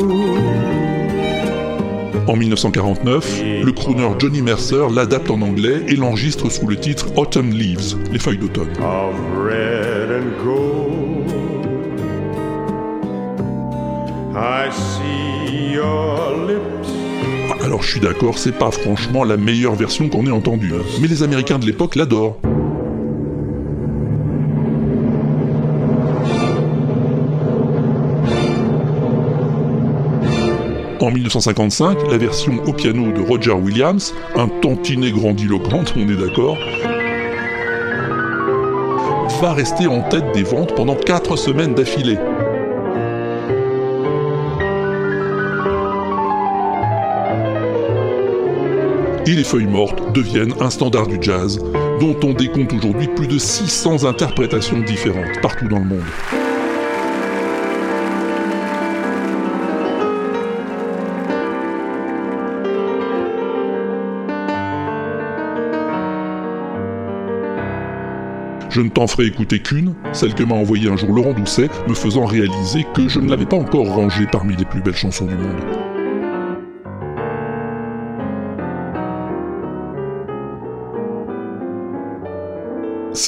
En 2.26 2.36
1949, 2.36 3.42
le 3.64 3.72
crooner 3.72 4.08
Johnny 4.18 4.40
Mercer 4.40 4.84
l'adapte 4.94 5.30
en 5.30 5.42
anglais 5.42 5.82
et 5.88 5.96
l'enregistre 5.96 6.48
sous 6.48 6.66
le 6.66 6.76
titre 6.76 7.06
Autumn 7.16 7.50
Leaves, 7.50 7.96
les 8.12 8.18
feuilles 8.18 8.38
d'automne. 8.38 8.70
I 14.32 14.70
see 14.70 15.74
your. 15.74 16.39
Alors 17.70 17.84
je 17.84 17.90
suis 17.92 18.00
d'accord, 18.00 18.36
c'est 18.36 18.58
pas 18.58 18.72
franchement 18.72 19.22
la 19.22 19.36
meilleure 19.36 19.76
version 19.76 20.08
qu'on 20.08 20.26
ait 20.26 20.32
entendue, 20.32 20.72
mais 21.00 21.06
les 21.06 21.22
Américains 21.22 21.60
de 21.60 21.66
l'époque 21.66 21.94
l'adorent. 21.94 22.36
En 31.00 31.12
1955, 31.12 32.10
la 32.10 32.18
version 32.18 32.60
au 32.66 32.72
piano 32.72 33.12
de 33.12 33.20
Roger 33.20 33.52
Williams, 33.52 34.14
un 34.34 34.48
tantinet 34.48 35.12
grandiloquent, 35.12 35.84
on 35.96 36.08
est 36.08 36.16
d'accord, 36.16 36.58
va 39.40 39.52
rester 39.52 39.86
en 39.86 40.02
tête 40.02 40.24
des 40.34 40.42
ventes 40.42 40.74
pendant 40.74 40.96
4 40.96 41.36
semaines 41.36 41.74
d'affilée. 41.74 42.18
Et 49.30 49.36
les 49.36 49.44
feuilles 49.44 49.66
mortes 49.66 50.12
deviennent 50.12 50.54
un 50.60 50.70
standard 50.70 51.06
du 51.06 51.18
jazz, 51.20 51.60
dont 52.00 52.16
on 52.24 52.32
décompte 52.32 52.72
aujourd'hui 52.72 53.06
plus 53.06 53.28
de 53.28 53.38
600 53.38 54.04
interprétations 54.04 54.80
différentes 54.80 55.40
partout 55.40 55.68
dans 55.68 55.78
le 55.78 55.84
monde. 55.84 56.02
Je 68.70 68.80
ne 68.80 68.88
t'en 68.88 69.06
ferai 69.06 69.26
écouter 69.26 69.60
qu'une, 69.60 69.94
celle 70.12 70.34
que 70.34 70.42
m'a 70.42 70.54
envoyée 70.54 70.88
un 70.88 70.96
jour 70.96 71.12
Laurent 71.12 71.34
Doucet, 71.34 71.68
me 71.88 71.94
faisant 71.94 72.24
réaliser 72.24 72.84
que 72.94 73.08
je 73.08 73.20
ne 73.20 73.28
l'avais 73.28 73.46
pas 73.46 73.56
encore 73.56 73.86
rangée 73.86 74.26
parmi 74.30 74.56
les 74.56 74.64
plus 74.64 74.80
belles 74.80 74.96
chansons 74.96 75.26
du 75.26 75.34
monde. 75.34 75.79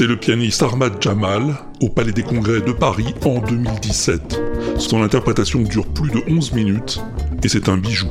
C'est 0.03 0.09
le 0.09 0.17
pianiste 0.17 0.65
Ahmad 0.65 1.01
Jamal 1.01 1.55
au 1.81 1.89
Palais 1.89 2.11
des 2.11 2.25
Congrès 2.25 2.61
de 2.61 2.73
Paris 2.73 3.15
en 3.25 3.39
2017. 3.39 4.41
Son 4.77 5.01
interprétation 5.01 5.61
dure 5.61 5.87
plus 5.87 6.11
de 6.11 6.21
11 6.29 6.55
minutes 6.55 7.01
et 7.45 7.49
c'est 7.49 7.69
un 7.69 7.77
bijou. 7.77 8.09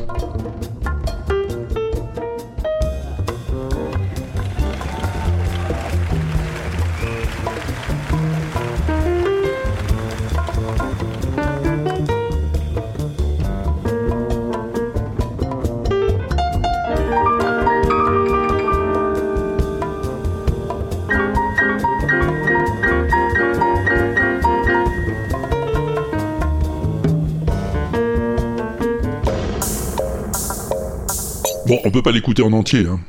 On 31.83 31.91
peut 31.91 32.01
pas 32.01 32.11
l'écouter 32.11 32.43
en 32.43 32.53
entier, 32.53 32.85
hein. 32.87 32.99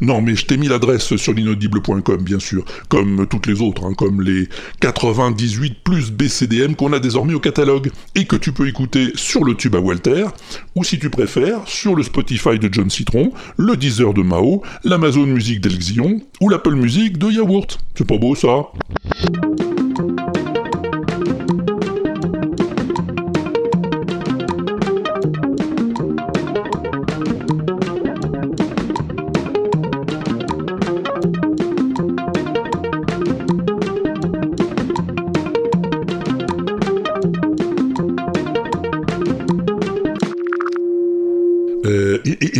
Non, 0.00 0.20
mais 0.20 0.34
je 0.34 0.44
t'ai 0.46 0.56
mis 0.56 0.68
l'adresse 0.68 1.14
sur 1.16 1.32
l'inaudible.com, 1.32 2.22
bien 2.22 2.40
sûr, 2.40 2.64
comme 2.88 3.26
toutes 3.28 3.46
les 3.46 3.60
autres, 3.60 3.84
hein, 3.84 3.94
comme 3.96 4.20
les 4.20 4.48
98 4.80 5.76
plus 5.84 6.10
BCDM 6.10 6.74
qu'on 6.74 6.92
a 6.92 6.98
désormais 6.98 7.34
au 7.34 7.40
catalogue, 7.40 7.90
et 8.14 8.24
que 8.26 8.36
tu 8.36 8.52
peux 8.52 8.68
écouter 8.68 9.12
sur 9.14 9.44
le 9.44 9.54
tube 9.54 9.76
à 9.76 9.80
Walter, 9.80 10.26
ou 10.74 10.84
si 10.84 10.98
tu 10.98 11.08
préfères, 11.08 11.60
sur 11.66 11.94
le 11.94 12.02
Spotify 12.02 12.58
de 12.58 12.68
John 12.70 12.90
Citron, 12.90 13.32
le 13.56 13.76
Deezer 13.76 14.12
de 14.12 14.22
Mao, 14.22 14.62
l'Amazon 14.84 15.26
Music 15.26 15.60
d'Elxion, 15.60 16.20
ou 16.40 16.48
l'Apple 16.48 16.74
Music 16.74 17.16
de 17.18 17.30
Yaourt. 17.30 17.78
C'est 17.94 18.06
pas 18.06 18.18
beau 18.18 18.34
ça 18.34 18.66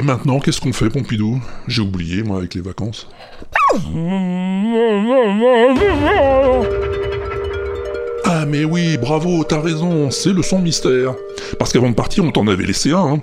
maintenant, 0.06 0.38
qu'est-ce 0.40 0.60
qu'on 0.60 0.72
fait, 0.72 0.88
Pompidou? 0.88 1.40
J'ai 1.66 1.82
oublié, 1.82 2.22
moi, 2.22 2.38
avec 2.38 2.54
les 2.54 2.60
vacances. 2.62 3.08
Ah 8.24 8.44
mais 8.46 8.64
oui, 8.64 8.96
bravo, 8.98 9.44
t'as 9.44 9.60
raison, 9.60 10.10
c'est 10.10 10.32
le 10.32 10.42
son 10.42 10.60
mystère. 10.60 11.14
Parce 11.58 11.72
qu'avant 11.72 11.90
de 11.90 11.94
partir, 11.94 12.24
on 12.24 12.30
t'en 12.32 12.46
avait 12.46 12.64
laissé 12.64 12.92
un. 12.92 13.14
hein. 13.14 13.20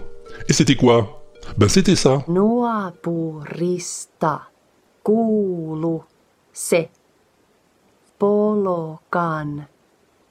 Et 0.50 0.54
c'était 0.54 0.76
quoi? 0.76 1.24
Ben 1.58 1.68
c'était 1.70 1.96
ça. 1.96 2.24
Polokan 8.20 9.66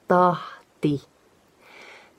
tahti. 0.09 1.07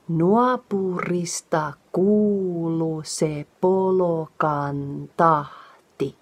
Nuapurista 0.08 1.74
kuulu 1.92 3.00
se 3.04 3.46
polokan 3.60 5.08
tahti. 5.16 6.14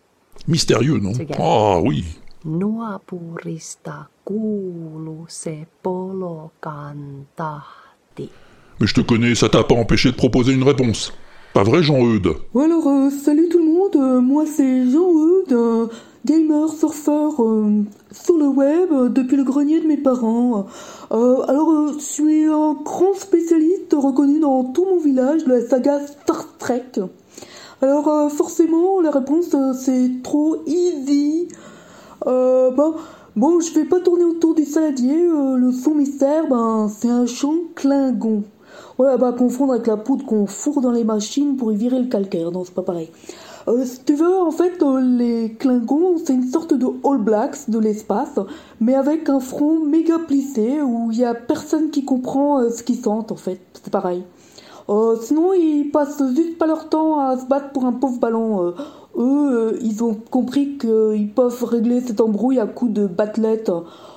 Mystérieux, 0.46 1.00
non? 1.00 1.12
Ah 1.38 1.80
oui. 1.80 2.04
Nuapurista 2.44 4.06
kuulu 4.24 5.24
se 5.28 5.66
polokan 5.82 7.26
tahti. 7.34 8.30
Mais 8.78 8.86
je 8.86 8.94
te 8.94 9.00
connais, 9.00 9.34
ça 9.34 9.48
t'a 9.48 9.64
pas 9.64 9.74
empêché 9.74 10.12
de 10.12 10.16
proposer 10.16 10.52
une 10.52 10.62
réponse. 10.62 11.12
Pas 11.52 11.64
vrai, 11.64 11.82
Jean-Eudes? 11.82 12.36
Alors, 12.54 12.86
euh, 12.86 13.10
salut 13.10 13.48
tout 13.50 13.58
le 13.58 13.64
monde, 13.64 13.96
euh, 13.96 14.20
moi 14.20 14.44
c'est 14.46 14.90
Jean-Eudes, 14.90 15.52
un 15.52 15.88
gamer 16.24 16.68
surfeur 16.68 17.42
euh, 17.42 17.82
sur 18.10 18.36
le 18.36 18.46
web 18.46 18.92
euh, 18.92 19.08
depuis 19.08 19.36
le 19.36 19.44
grenier 19.44 19.80
de 19.80 19.86
mes 19.86 19.96
parents. 19.96 20.66
Euh, 21.10 21.42
alors, 21.48 21.70
euh, 21.70 21.92
je 21.98 22.04
suis 22.04 22.44
un 22.44 22.76
grand 22.84 23.14
spécialiste 23.14 23.94
reconnu 23.96 24.38
dans 24.38 24.64
tout 24.64 24.84
mon 24.84 24.98
village 24.98 25.44
de 25.44 25.50
la 25.54 25.66
saga 25.66 26.00
Star 26.06 26.46
Trek. 26.58 27.00
Alors, 27.80 28.08
euh, 28.08 28.28
forcément, 28.28 29.00
la 29.00 29.10
réponse 29.10 29.54
euh, 29.54 29.72
c'est 29.72 30.22
trop 30.22 30.56
easy. 30.66 31.48
Ben, 32.24 32.94
bon, 33.34 33.58
je 33.58 33.74
vais 33.74 33.84
pas 33.84 33.98
tourner 33.98 34.24
autour 34.24 34.54
du 34.54 34.64
saladier, 34.64 35.26
le 35.26 35.72
son 35.72 35.94
mystère, 35.94 36.48
ben, 36.48 36.88
c'est 36.88 37.08
un 37.08 37.26
chant 37.26 37.54
Klingon. 37.74 38.44
Voilà, 38.96 39.16
bah 39.16 39.34
confondre 39.36 39.72
avec 39.72 39.88
la 39.88 39.96
poudre 39.96 40.24
qu'on 40.24 40.46
fourre 40.46 40.80
dans 40.80 40.92
les 40.92 41.02
machines 41.02 41.56
pour 41.56 41.72
y 41.72 41.76
virer 41.76 41.98
le 41.98 42.06
calcaire, 42.06 42.52
non, 42.52 42.64
c'est 42.64 42.74
pas 42.74 42.82
pareil. 42.82 43.10
Euh, 43.68 43.84
si 43.84 44.04
tu 44.04 44.14
veux, 44.14 44.40
en 44.40 44.50
fait, 44.50 44.82
euh, 44.82 45.00
les 45.00 45.54
Klingons, 45.58 46.16
c'est 46.24 46.34
une 46.34 46.50
sorte 46.50 46.74
de 46.74 46.86
All 47.04 47.18
Blacks 47.18 47.68
de 47.70 47.78
l'espace, 47.78 48.38
mais 48.80 48.94
avec 48.94 49.28
un 49.28 49.40
front 49.40 49.84
méga 49.84 50.18
plissé 50.18 50.80
où 50.82 51.10
il 51.12 51.18
y 51.18 51.24
a 51.24 51.34
personne 51.34 51.90
qui 51.90 52.04
comprend 52.04 52.60
euh, 52.60 52.70
ce 52.70 52.82
qu'ils 52.82 53.00
sentent, 53.00 53.30
en 53.30 53.36
fait, 53.36 53.60
c'est 53.74 53.92
pareil. 53.92 54.24
Euh, 54.88 55.16
sinon, 55.20 55.52
ils 55.52 55.90
passent 55.92 56.22
juste 56.34 56.58
pas 56.58 56.66
leur 56.66 56.88
temps 56.88 57.20
à 57.20 57.38
se 57.38 57.46
battre 57.46 57.70
pour 57.70 57.84
un 57.84 57.92
pauvre 57.92 58.18
ballon. 58.18 58.62
Euh, 58.62 58.72
eux, 59.16 59.78
ils 59.82 60.02
ont 60.02 60.14
compris 60.14 60.78
qu'ils 60.78 61.30
peuvent 61.34 61.64
régler 61.64 62.00
cette 62.00 62.20
embrouille 62.20 62.58
à 62.58 62.66
coups 62.66 62.92
de 62.92 63.06
battelette. 63.06 63.70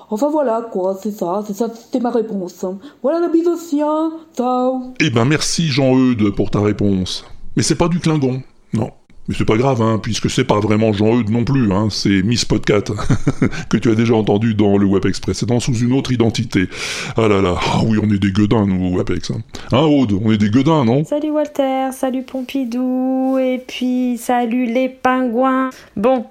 Enfin 0.10 0.30
voilà, 0.30 0.68
quoi, 0.72 0.98
c'est 1.02 1.12
ça, 1.12 1.44
c'est 1.46 1.54
ça, 1.54 1.68
c'est 1.92 2.02
ma 2.02 2.12
réponse. 2.12 2.66
Voilà 3.02 3.20
la 3.20 3.28
bise 3.28 3.48
au 3.48 3.58
sien, 3.58 4.12
ciao 4.36 4.94
Eh 5.00 5.10
ben 5.10 5.26
merci, 5.26 5.68
Jean-Eudes, 5.68 6.36
pour 6.36 6.52
ta 6.52 6.62
réponse. 6.62 7.26
Mais 7.56 7.64
c'est 7.64 7.76
pas 7.76 7.88
du 7.88 8.00
Klingon, 8.00 8.42
non. 8.74 8.92
Mais 9.28 9.34
c'est 9.36 9.46
pas 9.46 9.58
grave, 9.58 9.82
hein, 9.82 10.00
puisque 10.02 10.30
c'est 10.30 10.44
pas 10.44 10.60
vraiment 10.60 10.94
Jean-Eudes 10.94 11.32
non 11.32 11.44
plus, 11.44 11.72
hein, 11.72 11.88
c'est 11.90 12.22
Miss 12.22 12.46
Podcat, 12.46 12.84
que 13.70 13.78
tu 13.78 13.90
as 13.90 13.96
déjà 13.96 14.14
entendu 14.14 14.54
dans 14.54 14.78
le 14.78 14.86
WebEx 14.86 15.20
précédent 15.20 15.60
sous 15.60 15.74
une 15.74 15.94
autre 15.94 16.12
identité. 16.12 16.70
Ah 17.18 17.28
là 17.28 17.42
là, 17.42 17.56
ah 17.60 17.80
oui, 17.86 17.98
on 18.02 18.14
est 18.14 18.20
des 18.20 18.32
gueudins, 18.32 18.68
nous, 18.68 18.96
WebEx. 18.96 19.32
Hein, 19.32 19.42
hein 19.72 19.82
Aude, 19.82 20.14
on 20.24 20.32
est 20.32 20.38
des 20.38 20.50
gueudins, 20.50 20.86
non? 20.86 21.04
Salut 21.06 21.32
Walter, 21.32 21.90
salut 21.92 22.22
Pompidou, 22.22 23.40
et 23.40 23.64
puis 23.66 24.20
salut 24.20 24.68
les 24.68 24.90
pingouins. 24.90 25.72
Bon, 25.98 26.26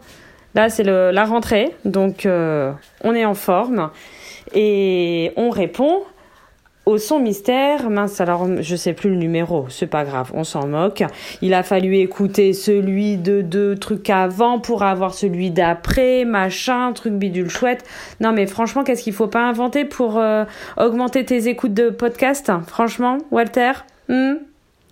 là 0.54 0.70
c'est 0.70 0.84
la 0.84 1.24
rentrée, 1.24 1.74
donc 1.84 2.26
euh, 2.26 2.72
on 3.02 3.14
est 3.16 3.24
en 3.24 3.34
forme 3.34 3.90
et 4.54 5.32
on 5.36 5.50
répond 5.50 6.02
au 6.86 6.98
son 6.98 7.18
mystère. 7.18 7.90
Mince, 7.90 8.20
alors 8.20 8.46
je 8.60 8.76
sais 8.76 8.92
plus 8.92 9.10
le 9.10 9.16
numéro, 9.16 9.66
c'est 9.68 9.86
pas 9.86 10.04
grave, 10.04 10.30
on 10.34 10.44
s'en 10.44 10.66
moque. 10.66 11.02
Il 11.42 11.54
a 11.54 11.62
fallu 11.62 11.96
écouter 11.96 12.52
celui 12.52 13.16
de 13.16 13.40
deux 13.40 13.76
trucs 13.76 14.10
avant 14.10 14.58
pour 14.58 14.82
avoir 14.82 15.14
celui 15.14 15.50
d'après, 15.50 16.24
machin, 16.24 16.92
truc 16.92 17.14
bidule 17.14 17.48
chouette. 17.48 17.84
Non 18.20 18.32
mais 18.32 18.46
franchement, 18.46 18.84
qu'est-ce 18.84 19.02
qu'il 19.02 19.12
faut 19.12 19.28
pas 19.28 19.42
inventer 19.42 19.84
pour 19.84 20.18
euh, 20.18 20.44
augmenter 20.76 21.24
tes 21.24 21.48
écoutes 21.48 21.74
de 21.74 21.90
podcast? 21.90 22.52
Franchement, 22.66 23.18
Walter? 23.30 23.72
Hmm? 24.08 24.34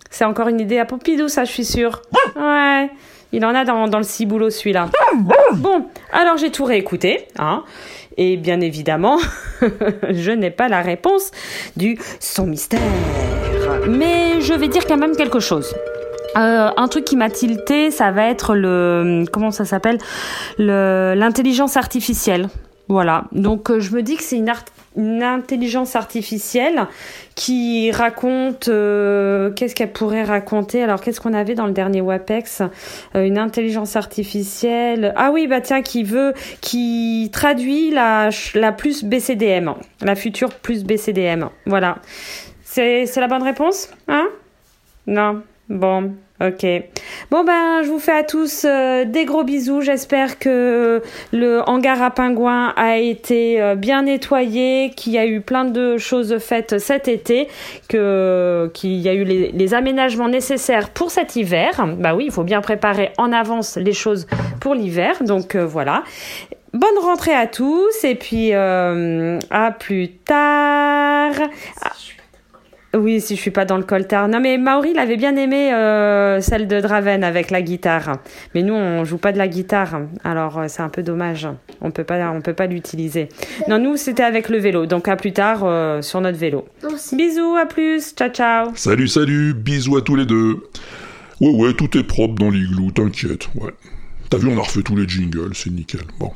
C'est 0.09 0.25
encore 0.25 0.47
une 0.47 0.59
idée 0.59 0.77
à 0.77 0.85
Pompidou, 0.85 1.27
ça, 1.27 1.43
je 1.43 1.51
suis 1.51 1.65
sûre. 1.65 2.03
Ouais, 2.35 2.89
il 3.31 3.43
en 3.45 3.55
a 3.55 3.65
dans, 3.65 3.87
dans 3.87 3.97
le 3.97 4.03
ciboulot, 4.03 4.51
celui-là. 4.51 4.89
Bon, 5.55 5.87
alors 6.11 6.37
j'ai 6.37 6.51
tout 6.51 6.65
réécouté, 6.65 7.27
hein. 7.39 7.63
Et 8.17 8.37
bien 8.37 8.61
évidemment, 8.61 9.17
je 10.09 10.31
n'ai 10.31 10.51
pas 10.51 10.67
la 10.69 10.81
réponse 10.81 11.31
du 11.77 11.97
son 12.19 12.45
mystère. 12.47 12.79
Mais 13.87 14.39
je 14.41 14.53
vais 14.53 14.67
dire 14.67 14.85
quand 14.85 14.97
même 14.97 15.15
quelque 15.15 15.39
chose. 15.39 15.73
Euh, 16.35 16.69
un 16.75 16.87
truc 16.87 17.05
qui 17.05 17.15
m'a 17.15 17.29
tilté, 17.29 17.91
ça 17.91 18.11
va 18.11 18.27
être 18.27 18.55
le 18.55 19.25
comment 19.31 19.51
ça 19.51 19.65
s'appelle? 19.65 19.97
Le 20.57 21.13
l'intelligence 21.15 21.77
artificielle. 21.77 22.49
Voilà. 22.87 23.25
Donc 23.31 23.69
euh, 23.69 23.79
je 23.79 23.91
me 23.95 24.01
dis 24.01 24.15
que 24.17 24.23
c'est 24.23 24.37
une, 24.37 24.49
art- 24.49 24.65
une 24.95 25.23
intelligence 25.23 25.95
artificielle 25.95 26.87
qui 27.35 27.91
raconte 27.91 28.67
euh, 28.67 29.51
qu'est-ce 29.51 29.75
qu'elle 29.75 29.91
pourrait 29.91 30.23
raconter? 30.23 30.83
Alors 30.83 31.01
qu'est-ce 31.01 31.19
qu'on 31.19 31.33
avait 31.33 31.55
dans 31.55 31.65
le 31.65 31.71
dernier 31.73 32.01
WAPEX? 32.01 32.61
Euh, 33.15 33.25
Une 33.25 33.37
intelligence 33.37 33.95
artificielle. 33.95 35.13
Ah 35.15 35.31
oui, 35.31 35.47
bah 35.47 35.61
tiens, 35.61 35.81
qui 35.81 36.03
veut, 36.03 36.33
qui 36.61 37.29
traduit 37.33 37.91
la 37.91 38.29
plus 38.77 39.03
BCDM, 39.03 39.73
la 40.01 40.15
future 40.15 40.53
plus 40.53 40.83
BCDM. 40.83 41.49
Voilà. 41.65 41.97
C'est 42.63 43.05
c'est 43.05 43.21
la 43.21 43.27
bonne 43.27 43.43
réponse, 43.43 43.89
hein? 44.07 44.27
Non. 45.07 45.41
Bon, 45.69 46.13
ok. 46.43 46.65
Bon 47.31 47.43
ben, 47.43 47.83
je 47.83 47.89
vous 47.89 47.99
fais 47.99 48.11
à 48.11 48.23
tous 48.23 48.65
euh, 48.65 49.05
des 49.05 49.25
gros 49.25 49.43
bisous. 49.43 49.81
J'espère 49.81 50.39
que 50.39 51.01
le 51.31 51.61
hangar 51.67 52.01
à 52.01 52.11
pingouins 52.11 52.73
a 52.75 52.97
été 52.97 53.61
euh, 53.61 53.75
bien 53.75 54.03
nettoyé, 54.03 54.91
qu'il 54.95 55.13
y 55.13 55.17
a 55.17 55.25
eu 55.25 55.41
plein 55.41 55.65
de 55.65 55.97
choses 55.97 56.37
faites 56.39 56.79
cet 56.79 57.07
été, 57.07 57.47
que 57.87 58.69
qu'il 58.73 58.95
y 58.95 59.09
a 59.09 59.13
eu 59.13 59.23
les, 59.23 59.73
aménagements 59.73 60.29
nécessaires 60.29 60.89
pour 60.89 61.09
cet 61.09 61.35
hiver. 61.35 61.85
Bah 61.97 62.13
oui, 62.15 62.25
il 62.27 62.31
faut 62.31 62.43
bien 62.43 62.61
préparer 62.61 63.11
en 63.17 63.31
avance 63.31 63.77
les 63.77 63.93
choses 63.93 64.27
pour 64.59 64.75
l'hiver. 64.75 65.23
Donc 65.23 65.55
euh, 65.55 65.65
voilà. 65.65 66.03
Bonne 66.73 66.97
rentrée 67.01 67.33
à 67.35 67.47
tous 67.47 68.03
et 68.03 68.15
puis 68.15 68.51
à 68.53 69.75
plus 69.77 70.09
tard. 70.09 71.33
Oui, 72.95 73.21
si 73.21 73.35
je 73.35 73.41
suis 73.41 73.49
pas 73.51 73.65
dans 73.65 73.77
le 73.77 73.83
coltard. 73.83 74.27
Non, 74.27 74.39
mais 74.39 74.57
Maori, 74.59 74.91
il 74.91 74.99
avait 74.99 75.17
bien 75.17 75.35
aimé 75.35 75.73
euh, 75.73 76.39
celle 76.41 76.67
de 76.67 76.79
Draven 76.79 77.23
avec 77.23 77.49
la 77.49 77.63
guitare. 77.63 78.17
Mais 78.53 78.61
nous, 78.61 78.75
on 78.75 79.03
joue 79.03 79.17
pas 79.17 79.31
de 79.31 79.39
la 79.39 79.47
guitare, 79.47 80.01
alors 80.23 80.59
euh, 80.59 80.65
c'est 80.67 80.83
un 80.83 80.89
peu 80.89 81.01
dommage. 81.01 81.47
On 81.81 81.89
peut 81.89 82.03
pas, 82.03 82.29
on 82.31 82.41
peut 82.41 82.53
pas 82.53 82.67
l'utiliser. 82.67 83.29
Non, 83.67 83.79
nous, 83.79 83.97
c'était 83.97 84.21
avec 84.23 84.47
le 84.47 84.59
vélo. 84.59 84.85
Donc 84.85 85.07
à 85.07 85.15
plus 85.15 85.33
tard 85.33 85.61
euh, 85.63 86.03
sur 86.03 86.21
notre 86.21 86.37
vélo. 86.37 86.65
Bisous, 87.13 87.55
à 87.59 87.65
plus, 87.65 88.13
ciao, 88.13 88.29
ciao. 88.29 88.71
Salut, 88.75 89.07
salut, 89.07 89.55
bisous 89.55 89.97
à 89.97 90.01
tous 90.03 90.15
les 90.15 90.27
deux. 90.27 90.57
Ouais, 91.41 91.49
ouais, 91.49 91.73
tout 91.73 91.97
est 91.97 92.03
propre 92.03 92.35
dans 92.35 92.51
l'igloo, 92.51 92.91
t'inquiète, 92.91 93.49
ouais. 93.55 93.71
T'as 94.29 94.37
vu, 94.37 94.49
on 94.49 94.57
a 94.57 94.61
refait 94.61 94.81
tous 94.83 94.95
les 94.95 95.07
jingles, 95.07 95.51
c'est 95.53 95.71
nickel. 95.71 96.01
Bon. 96.19 96.31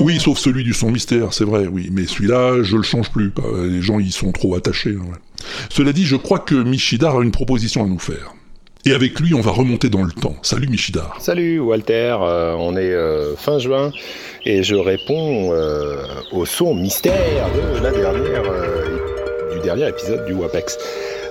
Oui, 0.00 0.18
sauf 0.20 0.38
celui 0.38 0.64
du 0.64 0.72
son 0.72 0.90
mystère, 0.90 1.32
c'est 1.32 1.44
vrai, 1.44 1.66
oui. 1.66 1.90
Mais 1.92 2.06
celui-là, 2.06 2.62
je 2.62 2.76
le 2.76 2.82
change 2.82 3.10
plus. 3.10 3.32
Les 3.68 3.82
gens, 3.82 3.98
ils 3.98 4.10
sont 4.12 4.32
trop 4.32 4.56
attachés. 4.56 4.96
hein, 4.98 5.04
ouais. 5.04 5.18
Cela 5.70 5.92
dit, 5.92 6.04
je 6.04 6.16
crois 6.16 6.38
que 6.38 6.54
Michidar 6.54 7.18
a 7.18 7.22
une 7.22 7.32
proposition 7.32 7.84
à 7.84 7.86
nous 7.86 7.98
faire. 7.98 8.34
Et 8.84 8.94
avec 8.94 9.20
lui, 9.20 9.34
on 9.34 9.40
va 9.40 9.50
remonter 9.50 9.90
dans 9.90 10.02
le 10.02 10.12
temps. 10.12 10.36
Salut 10.42 10.68
Michidar. 10.68 11.16
Salut 11.20 11.58
Walter, 11.58 12.16
euh, 12.20 12.54
on 12.58 12.76
est 12.76 12.92
euh, 12.92 13.36
fin 13.36 13.58
juin 13.58 13.92
et 14.46 14.62
je 14.62 14.76
réponds 14.76 15.52
euh, 15.52 15.96
au 16.32 16.46
son 16.46 16.74
mystère 16.74 17.48
du 19.52 19.60
dernier 19.60 19.88
épisode 19.88 20.24
du 20.26 20.32
WAPEX. 20.32 20.78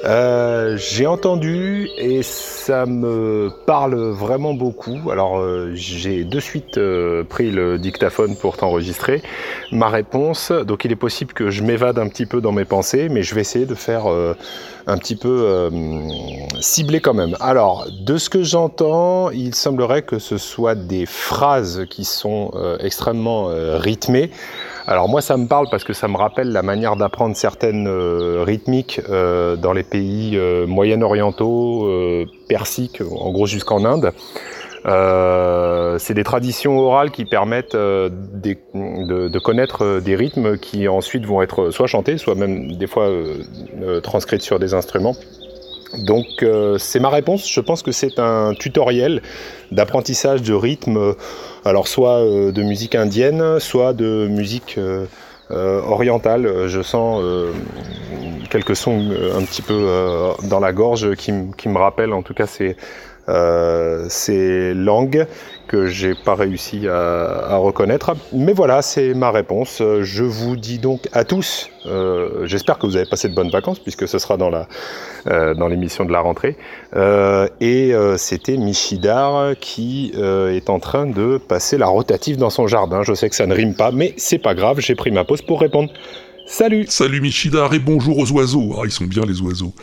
Euh, 0.06 0.78
j'ai 0.78 1.08
entendu 1.08 1.90
et 1.98 2.22
ça 2.24 2.86
me 2.86 3.50
parle 3.66 3.96
vraiment 3.96 4.54
beaucoup. 4.54 5.10
Alors 5.12 5.40
euh, 5.40 5.72
j'ai 5.74 6.24
de 6.24 6.40
suite 6.40 6.78
euh, 6.78 7.24
pris 7.24 7.52
le 7.52 7.78
dictaphone 7.78 8.36
pour 8.36 8.58
t'enregistrer 8.58 9.22
ma 9.72 9.90
réponse. 9.90 10.52
Donc 10.52 10.86
il 10.86 10.92
est 10.92 10.98
possible 10.98 11.34
que 11.34 11.50
je 11.50 11.64
m'évade 11.64 12.00
un 12.00 12.08
petit 12.08 12.26
peu 12.26 12.42
dans 12.42 12.52
mes 12.52 12.66
pensées, 12.66 13.10
mais 13.10 13.24
je 13.24 13.36
vais 13.36 13.42
essayer 13.42 13.66
de 13.66 13.76
faire 13.76 14.06
un 14.88 14.98
petit 14.98 15.16
peu 15.16 15.70
ciblé 16.60 17.00
quand 17.00 17.14
même. 17.14 17.36
Alors 17.40 17.88
de 17.92 18.18
ce 18.18 18.30
que 18.30 18.44
j'entends, 18.44 19.30
il 19.32 19.56
semblerait 19.56 20.04
que 20.04 20.20
ce 20.20 20.38
soit 20.38 20.76
des 20.76 21.06
phrases 21.06 21.86
qui 21.90 22.06
sont 22.06 22.52
extrêmement 22.80 23.50
rythmées 23.78 24.32
Alors 24.90 25.10
moi, 25.10 25.22
ça 25.22 25.36
me 25.36 25.48
parle 25.48 25.68
parce 25.70 25.84
que 25.84 25.92
ça 25.92 26.08
me 26.08 26.16
rappelle 26.16 26.54
la 26.54 26.64
manière 26.64 26.96
d'apprendre 26.96 27.36
certaines 27.36 27.88
euh, 27.88 28.44
rythmiques 28.44 29.02
euh, 29.10 29.58
dans 29.58 29.74
les 29.74 29.84
pays 29.84 30.38
euh, 30.38 30.66
moyen-orientaux, 30.66 31.90
persiques, 32.48 33.02
en 33.02 33.32
gros 33.32 33.46
jusqu'en 33.46 33.84
Inde. 33.84 34.14
C'est 36.00 36.14
des 36.14 36.24
traditions 36.24 36.80
orales 36.80 37.12
qui 37.12 37.26
permettent 37.26 37.76
de, 37.76 38.08
de 38.74 39.40
connaître 39.40 40.00
des 40.00 40.16
rythmes 40.16 40.58
qui 40.58 40.88
ensuite 40.88 41.26
vont 41.26 41.42
être 41.42 41.72
soit 41.72 41.88
chantés, 41.88 42.18
soit 42.18 42.36
même 42.36 42.72
des 42.72 42.88
fois 42.88 43.10
transcrits 44.02 44.40
sur 44.40 44.60
des 44.60 44.74
instruments. 44.74 45.16
Donc 45.96 46.44
euh, 46.44 46.78
c'est 46.78 47.00
ma 47.00 47.10
réponse. 47.10 47.50
Je 47.50 47.62
pense 47.62 47.82
que 47.82 47.92
c'est 47.92 48.20
un 48.20 48.54
tutoriel 48.54 49.22
d'apprentissage 49.72 50.42
de 50.42 50.54
rythme, 50.54 50.98
euh, 50.98 51.14
alors 51.66 51.88
soit 51.88 52.20
euh, 52.20 52.52
de 52.52 52.62
musique 52.62 52.96
indienne, 52.96 53.60
soit 53.60 53.94
de 53.94 54.28
musique 54.28 54.80
orientale. 55.50 56.68
Je 56.68 56.82
sens 56.82 57.24
quelques 58.50 58.76
sons 58.76 59.12
un 59.34 59.42
petit 59.44 59.62
peu 59.62 59.88
dans 60.44 60.60
la 60.60 60.74
gorge 60.74 61.16
qui, 61.16 61.32
qui 61.58 61.70
me 61.70 61.78
rappellent 61.78 62.12
en 62.12 62.22
tout 62.22 62.34
cas 62.34 62.48
ces, 62.48 62.76
ces 64.10 64.74
langues 64.74 65.26
que 65.68 65.86
j'ai 65.88 66.14
pas 66.16 66.36
réussi 66.36 66.88
à, 66.88 67.26
à 67.50 67.58
reconnaître. 67.58 68.16
Mais 68.32 68.54
voilà, 68.54 68.82
c'est 68.82 69.14
ma 69.14 69.32
réponse. 69.32 69.82
Euh, 69.82 70.02
Je 70.02 70.24
vous 70.24 70.56
dis 70.56 70.80
donc 70.80 71.10
à 71.12 71.26
tous, 71.26 71.70
euh, 71.86 72.46
j'espère 72.46 72.80
que 72.80 72.86
vous 72.88 72.96
avez 72.96 73.06
passé 73.10 73.28
de 73.28 73.36
bonnes 73.36 73.50
vacances 73.50 73.80
puisque 73.80 74.08
ce 74.08 74.18
sera 74.18 74.38
dans 74.38 74.50
la 74.50 74.68
euh, 75.28 75.54
dans 75.56 75.68
l'émission 75.68 76.06
de 76.06 76.12
la 76.12 76.22
rentrée. 76.22 76.56
Euh, 76.96 77.48
et 77.60 77.94
euh, 77.94 78.16
c'était 78.18 78.56
Michidar 78.56 79.56
qui 79.60 80.14
euh, 80.16 80.56
est 80.56 80.70
en 80.70 80.80
train 80.80 81.06
de 81.06 81.38
passer 81.38 81.78
la 81.78 81.88
rotative 81.88 82.38
dans 82.38 82.50
son 82.50 82.68
jardin. 82.68 83.04
Je 83.04 83.14
sais 83.14 83.30
que 83.30 83.36
ça 83.36 83.46
ne 83.46 83.54
rime 83.54 83.76
pas, 83.76 83.92
mais 83.92 84.14
c'est 84.16 84.40
pas 84.40 84.56
grave. 84.56 84.80
J'ai 84.80 84.96
pris 84.96 85.12
ma 85.12 85.26
pause 85.26 85.42
pour 85.42 85.60
répondre. 85.60 85.92
Salut 86.50 86.86
Salut 86.88 87.20
Michidar 87.20 87.74
et 87.74 87.80
bonjour 87.80 88.18
aux 88.20 88.32
oiseaux. 88.32 88.74
Ah, 88.78 88.82
ils 88.86 88.92
sont 88.92 89.04
bien 89.04 89.24
les 89.28 89.42
oiseaux. 89.42 89.74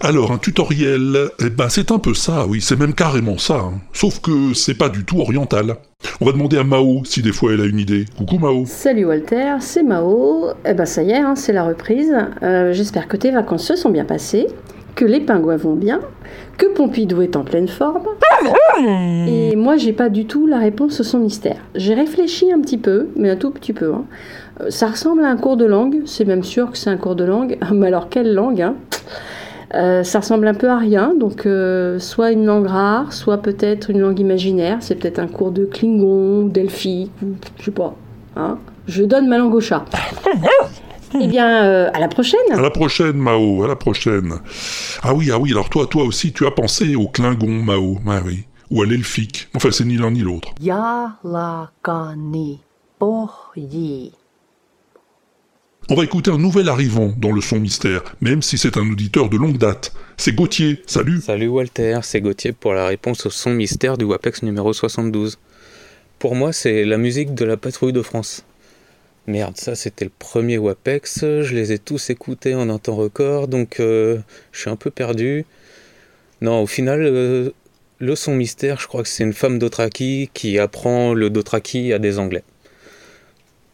Alors, 0.00 0.32
un 0.32 0.38
tutoriel, 0.38 1.28
eh 1.38 1.50
ben, 1.50 1.68
c'est 1.68 1.92
un 1.92 1.98
peu 1.98 2.14
ça, 2.14 2.46
oui, 2.46 2.62
c'est 2.62 2.78
même 2.78 2.94
carrément 2.94 3.36
ça. 3.36 3.56
hein. 3.56 3.74
Sauf 3.92 4.20
que 4.20 4.54
c'est 4.54 4.74
pas 4.74 4.88
du 4.88 5.04
tout 5.04 5.20
oriental. 5.20 5.76
On 6.22 6.24
va 6.24 6.32
demander 6.32 6.56
à 6.56 6.64
Mao 6.64 7.02
si 7.04 7.20
des 7.20 7.32
fois 7.32 7.52
elle 7.52 7.60
a 7.60 7.66
une 7.66 7.78
idée. 7.78 8.06
Coucou 8.16 8.38
Mao. 8.38 8.64
Salut 8.66 9.04
Walter, 9.04 9.56
c'est 9.60 9.82
Mao. 9.82 10.46
Eh 10.64 10.72
ben 10.72 10.86
ça 10.86 11.02
y 11.02 11.10
est, 11.10 11.16
hein, 11.18 11.34
c'est 11.36 11.52
la 11.52 11.64
reprise. 11.64 12.14
Euh, 12.42 12.72
J'espère 12.72 13.06
que 13.06 13.18
tes 13.18 13.30
vacances 13.30 13.66
se 13.66 13.76
sont 13.76 13.90
bien 13.90 14.04
passées, 14.06 14.46
que 14.94 15.04
les 15.04 15.20
pingouins 15.20 15.56
vont 15.56 15.74
bien, 15.76 16.00
que 16.56 16.66
Pompidou 16.74 17.20
est 17.20 17.36
en 17.36 17.44
pleine 17.44 17.68
forme. 17.68 18.06
Et 19.26 19.56
moi, 19.56 19.76
j'ai 19.76 19.92
pas 19.92 20.08
du 20.08 20.24
tout 20.26 20.46
la 20.46 20.58
réponse 20.58 21.00
au 21.00 21.04
son 21.04 21.18
mystère. 21.18 21.58
J'ai 21.74 21.94
réfléchi 21.94 22.50
un 22.52 22.60
petit 22.60 22.78
peu, 22.78 23.08
mais 23.16 23.30
un 23.30 23.36
tout 23.36 23.50
petit 23.50 23.72
peu. 23.72 23.92
hein. 23.92 24.04
Ça 24.70 24.88
ressemble 24.88 25.24
à 25.24 25.28
un 25.28 25.36
cours 25.36 25.56
de 25.56 25.64
langue, 25.64 26.02
c'est 26.04 26.24
même 26.24 26.42
sûr 26.42 26.70
que 26.70 26.78
c'est 26.78 26.90
un 26.90 26.96
cours 26.96 27.16
de 27.16 27.24
langue. 27.24 27.58
Mais 27.72 27.88
alors, 27.88 28.08
quelle 28.08 28.34
langue 28.34 28.62
hein? 28.62 28.74
Euh, 29.74 30.02
ça 30.02 30.20
ressemble 30.20 30.46
un 30.48 30.54
peu 30.54 30.70
à 30.70 30.78
rien, 30.78 31.14
donc 31.14 31.44
euh, 31.44 31.98
soit 31.98 32.32
une 32.32 32.46
langue 32.46 32.66
rare, 32.66 33.12
soit 33.12 33.38
peut-être 33.38 33.90
une 33.90 34.00
langue 34.00 34.18
imaginaire. 34.18 34.78
C'est 34.80 34.94
peut-être 34.94 35.18
un 35.18 35.26
cours 35.26 35.52
de 35.52 35.66
Klingon, 35.66 36.44
ou 36.44 36.52
je 36.54 37.64
sais 37.64 37.70
pas. 37.70 37.94
Hein? 38.36 38.58
Je 38.86 39.04
donne 39.04 39.28
ma 39.28 39.36
langue 39.36 39.54
au 39.54 39.60
chat. 39.60 39.84
eh 41.20 41.26
bien, 41.26 41.64
euh, 41.64 41.90
à 41.92 42.00
la 42.00 42.08
prochaine. 42.08 42.40
À 42.50 42.60
la 42.60 42.70
prochaine 42.70 43.16
Mao, 43.16 43.62
à 43.64 43.68
la 43.68 43.76
prochaine. 43.76 44.36
Ah 45.02 45.12
oui, 45.12 45.30
ah 45.30 45.38
oui, 45.38 45.52
alors 45.52 45.68
toi, 45.68 45.86
toi 45.86 46.04
aussi, 46.04 46.32
tu 46.32 46.46
as 46.46 46.50
pensé 46.50 46.96
au 46.96 47.08
Klingon 47.08 47.62
Mao, 47.62 47.98
ah 48.06 48.20
oui. 48.24 48.44
Ou 48.70 48.82
à 48.82 48.86
l'elfique. 48.86 49.48
Enfin, 49.54 49.70
c'est 49.70 49.84
ni 49.84 49.96
l'un 49.96 50.10
ni 50.10 50.20
l'autre. 50.20 50.54
Jalakani 50.62 51.20
pohji. 52.98 54.12
On 55.90 55.94
va 55.94 56.04
écouter 56.04 56.30
un 56.30 56.36
nouvel 56.36 56.68
arrivant 56.68 57.14
dans 57.16 57.32
le 57.32 57.40
son 57.40 57.58
mystère, 57.58 58.02
même 58.20 58.42
si 58.42 58.58
c'est 58.58 58.76
un 58.76 58.90
auditeur 58.90 59.30
de 59.30 59.38
longue 59.38 59.56
date. 59.56 59.94
C'est 60.18 60.34
Gauthier, 60.34 60.82
salut 60.86 61.22
Salut 61.22 61.46
Walter, 61.46 62.00
c'est 62.02 62.20
Gauthier 62.20 62.52
pour 62.52 62.74
la 62.74 62.86
réponse 62.86 63.24
au 63.24 63.30
son 63.30 63.54
mystère 63.54 63.96
du 63.96 64.04
WAPEX 64.04 64.42
numéro 64.42 64.74
72. 64.74 65.38
Pour 66.18 66.34
moi, 66.34 66.52
c'est 66.52 66.84
la 66.84 66.98
musique 66.98 67.34
de 67.34 67.46
la 67.46 67.56
patrouille 67.56 67.94
de 67.94 68.02
France. 68.02 68.44
Merde, 69.26 69.56
ça 69.56 69.74
c'était 69.74 70.04
le 70.04 70.10
premier 70.18 70.58
WAPEX, 70.58 71.20
je 71.20 71.54
les 71.54 71.72
ai 71.72 71.78
tous 71.78 72.10
écoutés 72.10 72.54
en 72.54 72.68
un 72.68 72.78
temps 72.78 72.96
record, 72.96 73.48
donc 73.48 73.80
euh, 73.80 74.18
je 74.52 74.60
suis 74.60 74.70
un 74.70 74.76
peu 74.76 74.90
perdu. 74.90 75.46
Non, 76.42 76.60
au 76.60 76.66
final, 76.66 77.00
euh, 77.02 77.50
le 77.98 78.14
son 78.14 78.34
mystère, 78.34 78.78
je 78.78 78.86
crois 78.86 79.02
que 79.02 79.08
c'est 79.08 79.24
une 79.24 79.32
femme 79.32 79.58
d'Othraki 79.58 80.28
qui 80.34 80.58
apprend 80.58 81.14
le 81.14 81.30
Dothraki 81.30 81.94
à 81.94 81.98
des 81.98 82.18
Anglais. 82.18 82.44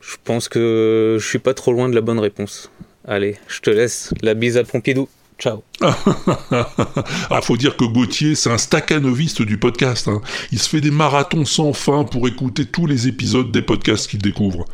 Je 0.06 0.16
pense 0.22 0.48
que 0.48 1.16
je 1.18 1.26
suis 1.26 1.38
pas 1.38 1.54
trop 1.54 1.72
loin 1.72 1.88
de 1.88 1.94
la 1.94 2.00
bonne 2.00 2.18
réponse. 2.18 2.70
Allez, 3.06 3.36
je 3.48 3.60
te 3.60 3.70
laisse. 3.70 4.12
La 4.22 4.34
bise 4.34 4.56
à 4.56 4.64
Pompidou. 4.64 5.08
Ciao. 5.38 5.62
ah, 5.80 7.40
faut 7.42 7.56
dire 7.56 7.76
que 7.76 7.84
Gauthier, 7.84 8.34
c'est 8.34 8.50
un 8.50 8.58
staccanoviste 8.58 9.42
du 9.42 9.58
podcast. 9.58 10.08
hein. 10.08 10.20
Il 10.52 10.58
se 10.58 10.68
fait 10.68 10.80
des 10.80 10.90
marathons 10.90 11.44
sans 11.44 11.72
fin 11.72 12.04
pour 12.04 12.28
écouter 12.28 12.66
tous 12.66 12.86
les 12.86 13.08
épisodes 13.08 13.50
des 13.50 13.62
podcasts 13.62 14.08
qu'il 14.08 14.22
découvre. 14.22 14.64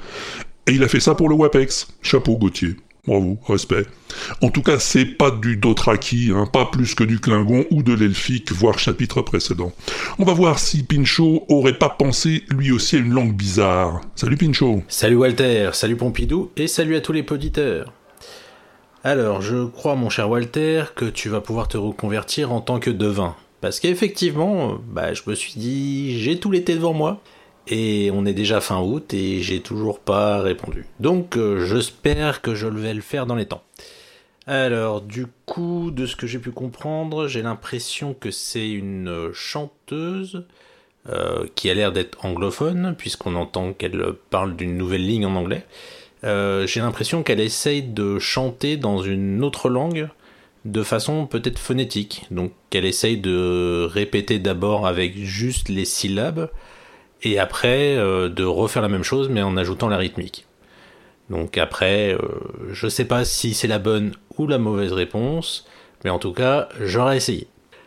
Et 0.67 0.73
il 0.73 0.83
a 0.83 0.89
fait 0.89 1.01
ça 1.01 1.15
pour 1.15 1.29
le 1.29 1.35
WAPEX. 1.35 1.89
Chapeau, 2.03 2.37
Gauthier. 2.37 2.77
Bravo, 3.11 3.39
respect. 3.45 3.87
En 4.41 4.51
tout 4.51 4.63
cas, 4.63 4.79
c'est 4.79 5.05
pas 5.05 5.33
du 5.33 5.57
Dothraki, 5.57 6.31
hein, 6.33 6.47
pas 6.47 6.67
plus 6.67 6.95
que 6.95 7.03
du 7.03 7.19
Klingon 7.19 7.65
ou 7.73 7.83
de 7.83 7.93
l'Elfique, 7.93 8.53
voire 8.53 8.79
chapitre 8.79 9.21
précédent. 9.21 9.73
On 10.21 10.25
va 10.25 10.33
voir 10.33 10.61
si 10.61 10.85
Pinchot 10.85 11.45
aurait 11.49 11.77
pas 11.77 11.89
pensé 11.89 12.45
lui 12.51 12.71
aussi 12.71 12.95
à 12.95 12.99
une 13.01 13.13
langue 13.13 13.35
bizarre. 13.35 14.01
Salut 14.15 14.37
Pinchot. 14.37 14.85
Salut 14.87 15.17
Walter, 15.17 15.71
salut 15.73 15.97
Pompidou 15.97 16.53
et 16.57 16.69
salut 16.69 16.95
à 16.95 17.01
tous 17.01 17.11
les 17.11 17.25
poditeurs. 17.25 17.93
Alors, 19.03 19.43
je 19.43 19.65
crois, 19.65 19.97
mon 19.97 20.09
cher 20.09 20.31
Walter, 20.31 20.85
que 20.95 21.07
tu 21.07 21.29
vas 21.29 21.41
pouvoir 21.41 21.67
te 21.67 21.77
reconvertir 21.77 22.53
en 22.53 22.61
tant 22.61 22.79
que 22.79 22.91
devin. 22.91 23.35
Parce 23.61 23.81
qu'effectivement, 23.81 24.79
bah, 24.89 25.15
je 25.15 25.23
me 25.27 25.35
suis 25.35 25.55
dit, 25.57 26.21
j'ai 26.21 26.39
tout 26.39 26.53
l'été 26.53 26.77
devant 26.77 26.93
moi. 26.93 27.21
Et 27.71 28.11
on 28.13 28.27
est 28.27 28.35
déjà 28.35 28.61
fin 28.61 28.81
août 28.81 29.15
et 29.15 29.41
j'ai 29.41 29.61
toujours 29.61 30.01
pas 30.01 30.41
répondu. 30.41 30.85
Donc, 30.99 31.37
euh, 31.37 31.65
j'espère 31.65 32.43
que 32.43 32.55
je 32.55 32.67
vais 32.67 32.93
le 32.93 33.01
faire 33.01 33.27
dans 33.27 33.37
les 33.37 33.47
temps. 33.47 33.63
Alors, 34.47 35.01
du 35.01 35.27
coup, 35.47 35.93
de 35.93 36.05
ce 36.05 36.17
que 36.17 36.27
j'ai 36.27 36.41
pu 36.41 36.51
comprendre, 36.51 37.29
j'ai 37.29 37.43
l'impression 37.43 38.13
que 38.13 38.33
c'est 38.33 38.69
une 38.69 39.09
euh, 39.09 39.33
chanteuse 39.33 40.45
euh, 41.09 41.47
qui 41.55 41.71
a 41.71 41.75
l'air 41.75 41.93
d'être 41.93 42.27
anglophone, 42.27 42.97
puisqu'on 42.99 43.37
entend 43.37 43.73
qu'elle 43.73 44.15
parle 44.31 44.57
d'une 44.57 44.77
nouvelle 44.77 45.07
ligne 45.07 45.27
en 45.27 45.37
anglais. 45.37 45.65
J'ai 46.23 46.81
l'impression 46.81 47.23
qu'elle 47.23 47.41
essaye 47.41 47.83
de 47.83 48.19
chanter 48.19 48.77
dans 48.77 48.99
une 48.99 49.43
autre 49.43 49.71
langue 49.71 50.11
de 50.67 50.83
façon 50.83 51.27
peut-être 51.27 51.59
phonétique. 51.59 52.27
Donc 52.31 52.53
qu'elle 52.69 52.85
essaye 52.85 53.17
de 53.17 53.89
répéter 53.91 54.39
d'abord 54.39 54.87
avec 54.87 55.17
juste 55.17 55.71
les 55.71 55.87
syllabes 55.87 56.51
et 57.23 57.39
après 57.39 57.97
euh, 57.97 58.29
de 58.29 58.45
refaire 58.45 58.83
la 58.83 58.89
même 58.89 59.03
chose 59.03 59.29
mais 59.29 59.43
en 59.43 59.57
ajoutant 59.57 59.89
la 59.89 59.97
rythmique. 59.97 60.47
Donc 61.31 61.59
après, 61.59 62.15
euh, 62.15 62.19
je 62.73 62.89
sais 62.89 63.05
pas 63.05 63.25
si 63.25 63.55
c'est 63.55 63.69
la 63.69 63.79
bonne 63.79 64.13
ou 64.37 64.49
la 64.49 64.59
mauvaise 64.59 64.93
réponse, 64.93 65.65
mais 66.05 66.11
en 66.11 66.19
tout 66.19 66.33
cas, 66.33 66.69
j'aurais 66.81 67.17
essayé. 67.17 67.47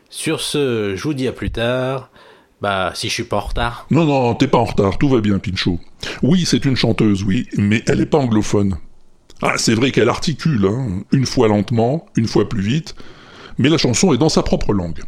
Sur 0.09 0.39
ce, 0.39 0.93
je 0.95 1.03
vous 1.03 1.13
dis 1.13 1.27
à 1.27 1.34
plus 1.34 1.51
tard. 1.51 2.09
Bah, 2.61 2.91
si 2.95 3.09
je 3.09 3.13
suis 3.13 3.23
pas 3.25 3.38
en 3.38 3.41
retard. 3.41 3.86
Non, 3.91 4.05
non, 4.05 4.36
t'es 4.36 4.47
pas 4.47 4.57
en 4.57 4.63
retard, 4.63 4.97
tout 4.97 5.09
va 5.09 5.19
bien, 5.19 5.38
Pinchot. 5.38 5.79
Oui, 6.21 6.45
c'est 6.45 6.63
une 6.63 6.77
chanteuse, 6.77 7.21
oui, 7.23 7.49
mais 7.57 7.84
elle 7.88 7.99
est 7.99 8.05
pas 8.05 8.19
anglophone. 8.19 8.77
Ah, 9.41 9.55
c'est 9.57 9.73
vrai 9.73 9.91
qu'elle 9.91 10.07
articule, 10.07 10.65
hein, 10.65 11.03
une 11.11 11.25
fois 11.25 11.49
lentement, 11.49 12.05
une 12.15 12.27
fois 12.27 12.47
plus 12.47 12.61
vite, 12.61 12.95
mais 13.57 13.67
la 13.67 13.77
chanson 13.77 14.13
est 14.13 14.17
dans 14.17 14.29
sa 14.29 14.43
propre 14.43 14.71
langue. 14.71 15.01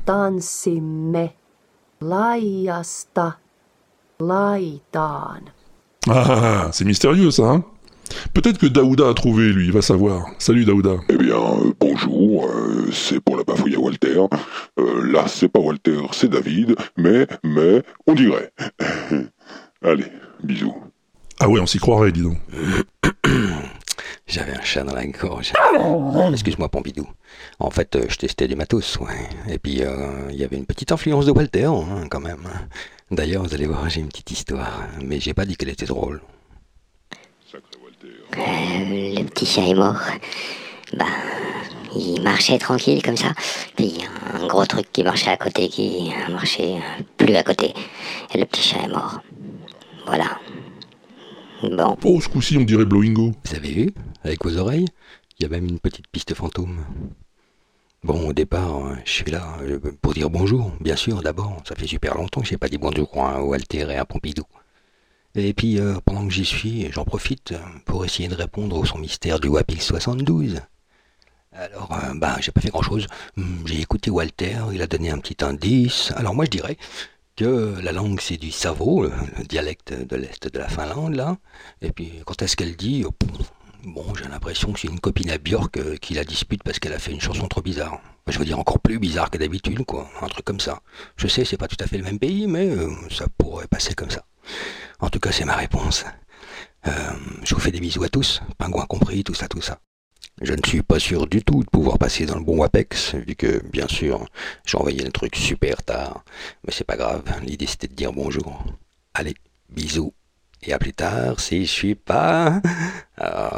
Laitaan. 4.20 5.42
Ah, 6.08 6.70
c'est 6.72 6.86
mystérieux 6.86 7.32
ça, 7.32 7.44
hein 7.44 7.64
Peut-être 8.34 8.60
que 8.60 8.68
Daouda 8.68 9.10
a 9.10 9.14
trouvé, 9.14 9.52
lui, 9.52 9.66
il 9.66 9.72
va 9.72 9.82
savoir. 9.82 10.28
Salut 10.38 10.66
Daouda. 10.66 10.98
Eh 11.10 11.18
bien, 11.18 11.36
euh, 11.36 11.74
bonjour, 11.80 12.46
euh, 12.46 12.92
c'est 12.92 13.20
pour 13.20 13.38
la 13.38 13.44
bafouille 13.44 13.76
à 13.76 13.80
Walter. 13.80 14.22
Euh, 14.80 15.12
là, 15.12 15.26
c'est 15.28 15.50
pas 15.50 15.60
Walter, 15.60 16.02
c'est 16.12 16.30
David, 16.30 16.76
mais, 16.98 17.26
mais, 17.44 17.82
on 18.06 18.14
dirait. 18.14 18.52
Allez, 19.82 20.06
bisous. 20.44 20.76
Ah 21.40 21.50
ouais, 21.50 21.60
on 21.60 21.66
s'y 21.66 21.80
croirait, 21.80 22.12
dis 22.12 22.22
donc. 22.22 22.38
J'avais 24.28 24.54
un 24.54 24.62
chat 24.62 24.84
dans 24.84 24.96
la 24.96 25.06
gorge. 25.06 25.54
Excuse-moi, 26.32 26.70
Pompidou. 26.70 27.08
En 27.60 27.70
fait, 27.70 27.98
je 28.10 28.18
testais 28.18 28.48
du 28.48 28.56
matos, 28.56 28.98
ouais. 29.00 29.30
Et 29.50 29.60
puis, 29.60 29.84
euh, 29.84 30.30
il 30.32 30.36
y 30.36 30.44
avait 30.44 30.58
une 30.58 30.66
petite 30.66 30.92
influence 30.92 31.26
de 31.26 31.32
Walter, 31.32 31.66
hein, 31.66 32.08
quand 32.10 32.20
même. 32.20 32.48
D'ailleurs, 33.12 33.44
vous 33.44 33.54
allez 33.54 33.68
voir, 33.68 33.88
j'ai 33.90 34.02
une 34.02 34.08
petite 34.08 34.32
histoire. 34.32 34.88
Mais 35.04 35.20
j'ai 35.20 35.34
pas 35.34 35.46
dit 35.46 35.56
qu'elle 35.56 35.70
était 35.70 35.86
drôle. 35.86 36.22
Euh, 37.54 37.60
le 38.38 39.24
petit 39.26 39.46
chat 39.46 39.62
est 39.62 39.76
mort. 39.76 40.02
Bah, 40.98 41.06
il 41.96 42.22
marchait 42.22 42.58
tranquille 42.58 43.02
comme 43.04 43.16
ça. 43.16 43.34
Puis 43.76 43.94
un 44.34 44.48
gros 44.48 44.66
truc 44.66 44.92
qui 44.92 45.04
marchait 45.04 45.30
à 45.30 45.38
côté 45.38 45.70
qui 45.70 46.12
marchait 46.30 46.78
plus 47.18 47.36
à 47.36 47.44
côté. 47.44 47.74
Et 48.34 48.40
le 48.40 48.46
petit 48.46 48.62
chat 48.62 48.82
est 48.84 48.88
mort. 48.88 49.22
Voilà. 50.06 50.40
Bon. 51.64 51.98
Oh, 52.04 52.20
ce 52.20 52.28
coup-ci, 52.28 52.58
on 52.58 52.62
dirait 52.62 52.86
Blowingo. 52.86 53.32
Vous 53.44 53.56
avez 53.56 53.72
vu 53.72 53.94
Avec 54.24 54.44
vos 54.44 54.58
oreilles 54.58 54.88
Il 55.40 55.44
y 55.44 55.46
a 55.46 55.50
même 55.50 55.68
une 55.68 55.80
petite 55.80 56.08
piste 56.08 56.34
fantôme. 56.34 56.86
Bon, 58.06 58.28
au 58.30 58.34
départ, 58.34 58.86
euh, 58.86 58.96
je 59.04 59.12
suis 59.12 59.32
là 59.32 59.58
euh, 59.62 59.80
pour 60.00 60.14
dire 60.14 60.30
bonjour, 60.30 60.72
bien 60.80 60.96
sûr, 60.96 61.24
d'abord. 61.24 61.62
Ça 61.68 61.74
fait 61.76 61.88
super 61.88 62.14
longtemps 62.16 62.42
que 62.42 62.48
j'ai 62.48 62.58
pas 62.58 62.68
dit 62.70 62.78
bonjour 62.78 63.10
à 63.18 63.42
Walter 63.44 63.88
et 63.90 63.96
à 63.96 64.06
Pompidou. 64.06 64.44
Et 65.34 65.54
puis, 65.54 65.80
euh, 65.80 65.96
pendant 66.06 66.28
que 66.28 66.32
j'y 66.34 66.46
suis, 66.46 66.92
j'en 66.92 67.04
profite 67.04 67.56
pour 67.86 68.06
essayer 68.06 68.30
de 68.30 68.36
répondre 68.36 68.78
au 68.78 68.86
son 68.86 69.00
mystère 69.00 69.40
du 69.40 69.48
WAPX 69.48 69.82
72. 69.88 70.62
Alors, 71.52 71.92
euh, 71.94 72.14
bah, 72.16 72.38
j'ai 72.42 72.52
pas 72.52 72.62
fait 72.62 72.70
grand-chose. 72.70 73.08
Hum, 73.38 73.64
J'ai 73.66 73.82
écouté 73.82 74.12
Walter, 74.12 74.58
il 74.72 74.82
a 74.84 74.88
donné 74.88 75.10
un 75.10 75.18
petit 75.18 75.44
indice. 75.44 76.14
Alors 76.16 76.36
moi, 76.36 76.46
je 76.46 76.52
dirais 76.52 76.78
que 77.36 77.76
la 77.82 77.92
langue, 77.92 78.20
c'est 78.22 78.38
du 78.38 78.52
Savo, 78.52 79.04
le, 79.04 79.12
le 79.40 79.44
dialecte 79.46 79.94
de 79.94 80.16
l'Est 80.16 80.48
de 80.54 80.60
la 80.60 80.70
Finlande, 80.70 81.16
là. 81.16 81.38
Et 81.82 81.92
puis, 81.92 82.12
quand 82.26 82.42
est-ce 82.44 82.56
qu'elle 82.56 82.76
dit 82.76 83.04
Bon, 83.86 84.16
j'ai 84.16 84.28
l'impression 84.28 84.74
que 84.74 84.80
c'est 84.80 84.88
une 84.88 85.00
copine 85.00 85.30
à 85.30 85.38
Björk 85.38 85.78
euh, 85.78 85.96
qui 85.98 86.16
la 86.16 86.24
dispute 86.24 86.64
parce 86.64 86.80
qu'elle 86.80 86.94
a 86.94 86.98
fait 86.98 87.12
une 87.12 87.22
chanson 87.22 87.48
trop 87.48 87.62
bizarre. 87.62 88.02
Je 88.28 88.40
veux 88.40 88.46
dire 88.46 88.58
encore 88.58 88.80
plus 88.80 88.98
bizarre 88.98 89.30
que 89.30 89.38
d'habitude, 89.38 89.86
quoi. 89.86 90.10
Un 90.22 90.28
truc 90.28 90.44
comme 90.44 90.60
ça. 90.60 90.82
Je 91.18 91.28
sais, 91.28 91.46
c'est 91.46 91.58
pas 91.58 91.68
tout 91.68 91.78
à 91.80 91.86
fait 91.86 92.00
le 92.00 92.04
même 92.04 92.18
pays, 92.18 92.48
mais 92.48 92.68
euh, 92.68 92.90
ça 93.12 93.28
pourrait 93.38 93.68
passer 93.68 93.94
comme 93.94 94.10
ça. 94.10 94.26
En 95.00 95.12
tout 95.12 95.20
cas, 95.20 95.32
c'est 95.32 95.46
ma 95.46 95.56
réponse. 95.56 96.04
Euh, 96.88 96.92
je 97.44 97.54
vous 97.54 97.62
fais 97.62 97.70
des 97.70 97.80
bisous 97.80 98.04
à 98.04 98.10
tous, 98.10 98.42
pingouins 98.58 98.88
compris, 98.88 99.24
tout 99.24 99.36
ça, 99.36 99.48
tout 99.48 99.62
ça. 99.62 99.80
Je 100.42 100.54
ne 100.54 100.66
suis 100.66 100.82
pas 100.82 100.98
sûr 100.98 101.28
du 101.28 101.44
tout 101.44 101.64
de 101.64 101.70
pouvoir 101.70 102.00
passer 102.00 102.26
dans 102.26 102.40
le 102.40 102.44
bon 102.44 102.58
WAPEX, 102.58 103.14
vu 103.14 103.36
que, 103.36 103.64
bien 103.68 103.88
sûr, 103.88 104.26
j'ai 104.66 104.80
envoyé 104.80 105.04
le 105.04 105.12
truc 105.12 105.36
super 105.36 105.84
tard. 105.84 106.26
Mais 106.66 106.74
c'est 106.74 106.84
pas 106.86 106.98
grave, 106.98 107.22
l'idée 107.44 107.68
c'était 107.68 107.88
de 107.88 107.94
dire 107.94 108.14
bonjour. 108.14 108.66
Allez, 109.14 109.36
bisous. 109.70 110.12
Et 110.68 110.74
à 110.74 110.80
plus 110.80 110.94
tard, 110.94 111.40
si 111.40 111.66
je 111.66 111.72
suis 111.72 111.96
pas 111.96 112.60
euh, 113.22 113.50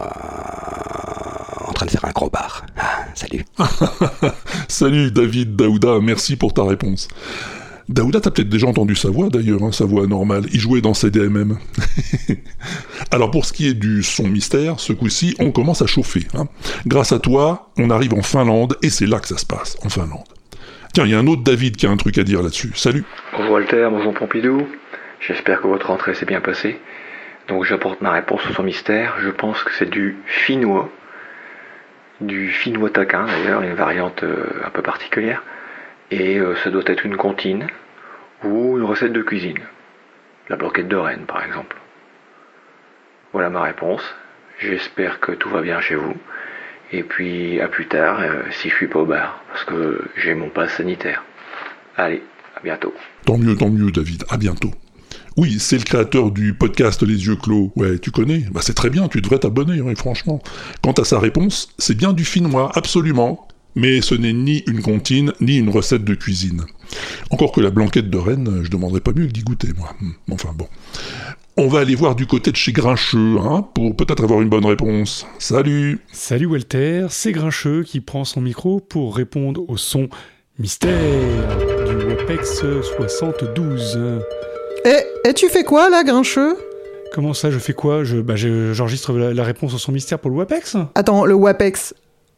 en 1.67 1.71
train 1.71 1.85
de 1.85 1.91
faire 1.91 2.03
un 2.03 2.11
gros 2.11 2.29
bar. 2.29 2.65
Ah, 2.77 3.05
salut. 3.13 3.45
Salut 4.67 5.11
David 5.11 5.55
Daouda, 5.55 5.99
merci 6.01 6.35
pour 6.35 6.53
ta 6.53 6.63
réponse. 6.65 7.07
Daouda, 7.87 8.19
t'as 8.19 8.31
peut-être 8.31 8.49
déjà 8.49 8.67
entendu 8.67 8.95
sa 8.95 9.09
voix 9.09 9.29
d'ailleurs, 9.29 9.63
hein, 9.63 9.71
sa 9.71 9.85
voix 9.85 10.05
normale. 10.05 10.43
Il 10.51 10.59
jouait 10.59 10.81
dans 10.81 10.93
CDMM. 10.93 11.57
Alors 13.11 13.31
pour 13.31 13.45
ce 13.45 13.53
qui 13.53 13.67
est 13.69 13.73
du 13.73 14.03
son 14.03 14.27
mystère, 14.27 14.81
ce 14.81 14.91
coup-ci, 14.91 15.33
on 15.39 15.51
commence 15.51 15.81
à 15.81 15.87
chauffer. 15.87 16.27
hein. 16.33 16.47
Grâce 16.85 17.13
à 17.13 17.19
toi, 17.19 17.71
on 17.77 17.89
arrive 17.89 18.13
en 18.13 18.21
Finlande 18.21 18.75
et 18.83 18.89
c'est 18.89 19.05
là 19.05 19.21
que 19.21 19.27
ça 19.29 19.37
se 19.37 19.45
passe, 19.45 19.77
en 19.85 19.89
Finlande. 19.89 20.25
Tiens, 20.93 21.05
il 21.05 21.11
y 21.11 21.15
a 21.15 21.19
un 21.19 21.27
autre 21.27 21.43
David 21.43 21.77
qui 21.77 21.87
a 21.87 21.89
un 21.89 21.97
truc 21.97 22.17
à 22.17 22.23
dire 22.25 22.41
là-dessus. 22.41 22.73
Salut. 22.75 23.05
Bonjour 23.37 23.53
Walter, 23.53 23.87
bonjour 23.89 24.13
Pompidou. 24.13 24.67
J'espère 25.25 25.61
que 25.61 25.67
votre 25.67 25.87
rentrée 25.87 26.13
s'est 26.13 26.25
bien 26.25 26.41
passée. 26.41 26.77
Donc 27.47 27.63
j'apporte 27.63 28.01
ma 28.01 28.11
réponse 28.11 28.45
au 28.49 28.53
son 28.53 28.63
mystère. 28.63 29.15
Je 29.19 29.29
pense 29.29 29.63
que 29.63 29.71
c'est 29.73 29.89
du 29.89 30.17
finnois. 30.25 30.89
Du 32.19 32.49
finnois 32.49 32.89
taquin 32.89 33.25
d'ailleurs, 33.25 33.61
une 33.61 33.73
variante 33.73 34.23
euh, 34.23 34.61
un 34.65 34.69
peu 34.69 34.81
particulière. 34.81 35.43
Et 36.11 36.39
euh, 36.39 36.55
ça 36.63 36.69
doit 36.69 36.83
être 36.85 37.05
une 37.05 37.15
comptine 37.15 37.67
ou 38.43 38.77
une 38.77 38.83
recette 38.83 39.13
de 39.13 39.21
cuisine. 39.21 39.59
La 40.49 40.55
blanquette 40.55 40.87
de 40.87 40.95
Rennes 40.95 41.25
par 41.27 41.43
exemple. 41.45 41.77
Voilà 43.33 43.49
ma 43.49 43.61
réponse. 43.61 44.03
J'espère 44.59 45.19
que 45.19 45.31
tout 45.31 45.49
va 45.49 45.61
bien 45.61 45.79
chez 45.79 45.95
vous. 45.95 46.15
Et 46.91 47.03
puis 47.03 47.61
à 47.61 47.67
plus 47.67 47.87
tard, 47.87 48.19
euh, 48.19 48.43
si 48.51 48.69
je 48.69 48.75
suis 48.75 48.87
pas 48.87 48.99
au 48.99 49.05
bar, 49.05 49.41
parce 49.49 49.63
que 49.65 50.05
j'ai 50.15 50.33
mon 50.33 50.49
pass 50.49 50.73
sanitaire. 50.73 51.23
Allez, 51.97 52.23
à 52.55 52.61
bientôt. 52.61 52.93
Tant 53.25 53.37
mieux, 53.37 53.55
tant 53.55 53.69
mieux, 53.69 53.91
David. 53.91 54.23
À 54.29 54.37
bientôt. 54.37 54.71
Oui, 55.37 55.57
c'est 55.59 55.77
le 55.77 55.83
créateur 55.83 56.31
du 56.31 56.55
podcast 56.55 57.03
Les 57.03 57.25
Yeux 57.27 57.35
Clos. 57.35 57.71
Ouais, 57.75 57.99
tu 57.99 58.09
connais 58.09 58.45
Bah 58.51 58.61
c'est 58.63 58.73
très 58.73 58.89
bien, 58.89 59.07
tu 59.07 59.21
devrais 59.21 59.37
t'abonner, 59.37 59.81
oui, 59.81 59.93
franchement. 59.95 60.41
Quant 60.81 60.93
à 60.93 61.03
sa 61.03 61.19
réponse, 61.19 61.69
c'est 61.77 61.95
bien 61.95 62.11
du 62.13 62.25
finnois, 62.25 62.71
absolument. 62.73 63.47
Mais 63.75 64.01
ce 64.01 64.15
n'est 64.15 64.33
ni 64.33 64.63
une 64.67 64.81
comptine, 64.81 65.33
ni 65.39 65.57
une 65.57 65.69
recette 65.69 66.03
de 66.03 66.15
cuisine. 66.15 66.63
Encore 67.29 67.51
que 67.51 67.61
la 67.61 67.69
blanquette 67.69 68.09
de 68.09 68.17
Rennes, 68.17 68.61
je 68.63 68.71
demanderais 68.71 69.01
pas 69.01 69.11
mieux 69.11 69.27
que 69.27 69.31
d'y 69.31 69.41
goûter, 69.43 69.69
moi. 69.77 69.93
Hmm, 70.01 70.33
Enfin 70.33 70.49
bon. 70.57 70.67
On 71.55 71.67
va 71.67 71.79
aller 71.79 71.93
voir 71.93 72.15
du 72.15 72.25
côté 72.25 72.51
de 72.51 72.55
chez 72.55 72.71
Grincheux, 72.71 73.37
hein, 73.39 73.63
pour 73.75 73.95
peut-être 73.95 74.23
avoir 74.23 74.41
une 74.41 74.49
bonne 74.49 74.65
réponse. 74.65 75.27
Salut 75.37 75.99
Salut 76.11 76.47
Walter, 76.47 77.05
c'est 77.11 77.31
Grincheux 77.31 77.83
qui 77.83 78.01
prend 78.01 78.25
son 78.25 78.41
micro 78.41 78.79
pour 78.79 79.15
répondre 79.15 79.63
au 79.67 79.77
son 79.77 80.09
mystère 80.57 81.57
du 81.87 81.93
WAPEX 82.07 82.63
72. 82.97 83.99
Et, 84.87 85.29
et 85.29 85.33
tu 85.33 85.49
fais 85.49 85.63
quoi 85.63 85.89
là, 85.89 86.03
Grincheux? 86.03 86.55
Comment 87.13 87.33
ça, 87.33 87.51
je 87.51 87.59
fais 87.59 87.73
quoi? 87.73 88.03
Je, 88.03 88.17
bah, 88.17 88.35
je- 88.35 88.73
J'enregistre 88.73 89.13
la, 89.13 89.33
la 89.33 89.43
réponse 89.43 89.73
au 89.73 89.77
son 89.77 89.91
mystère 89.91 90.19
pour 90.19 90.29
le 90.31 90.37
WAPEX 90.37 90.77
Attends, 90.95 91.25
le 91.25 91.33
WAPEX. 91.35 91.93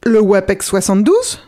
Le 0.06 0.20
WAPEX 0.22 0.66
72 0.66 1.40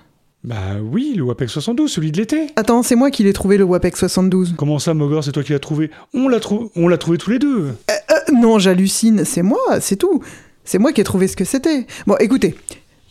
Bah 0.44 0.56
oui, 0.84 1.14
le 1.16 1.24
WAPEX 1.24 1.54
72, 1.54 1.92
celui 1.92 2.12
de 2.12 2.18
l'été. 2.18 2.48
Attends, 2.56 2.84
c'est 2.84 2.96
moi 2.96 3.10
qui 3.12 3.24
l'ai 3.24 3.34
trouvé 3.34 3.58
le 3.58 3.64
WAPEX 3.64 4.00
72. 4.00 4.56
Comment 4.58 4.80
ça, 4.80 4.94
Mogor, 4.94 5.24
c'est 5.24 5.32
toi 5.32 5.44
qui 5.44 5.54
l'as 5.54 5.60
trouvé? 5.60 5.90
On 6.14 6.28
l'a 6.28 6.40
trou- 6.40 6.70
on 6.76 6.88
l'a 6.88 6.98
trouvé 6.98 7.18
tous 7.18 7.30
les 7.32 7.40
deux. 7.40 7.68
Euh, 7.90 7.94
non, 8.34 8.60
j'hallucine, 8.60 9.24
c'est 9.26 9.44
moi, 9.44 9.80
c'est 9.80 9.96
tout. 9.98 10.22
C'est 10.64 10.78
moi 10.80 10.92
qui 10.94 11.02
ai 11.02 11.04
trouvé 11.04 11.28
ce 11.28 11.36
que 11.36 11.46
c'était. 11.46 11.86
Bon, 12.08 12.16
écoutez, 12.20 12.56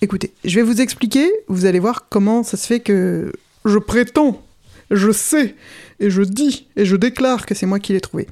écoutez, 0.03 0.33
je 0.45 0.55
vais 0.57 0.63
vous 0.63 0.81
expliquer, 0.81 1.29
vous 1.49 1.65
allez 1.65 1.79
voir 1.81 2.07
comment 2.09 2.43
ça 2.43 2.57
se 2.57 2.67
fait 2.67 2.81
que 2.81 3.33
je 3.65 3.79
prétends, 3.79 4.43
je 4.91 5.11
sais, 5.11 5.55
et 6.01 6.11
je 6.11 6.23
dis, 6.23 6.67
et 6.77 6.85
je 6.85 6.97
déclare 6.97 7.47
que 7.47 7.55
c'est 7.55 7.67
moi 7.67 7.79
qui 7.79 7.93
l'ai 7.93 8.01
trouvé. 8.01 8.27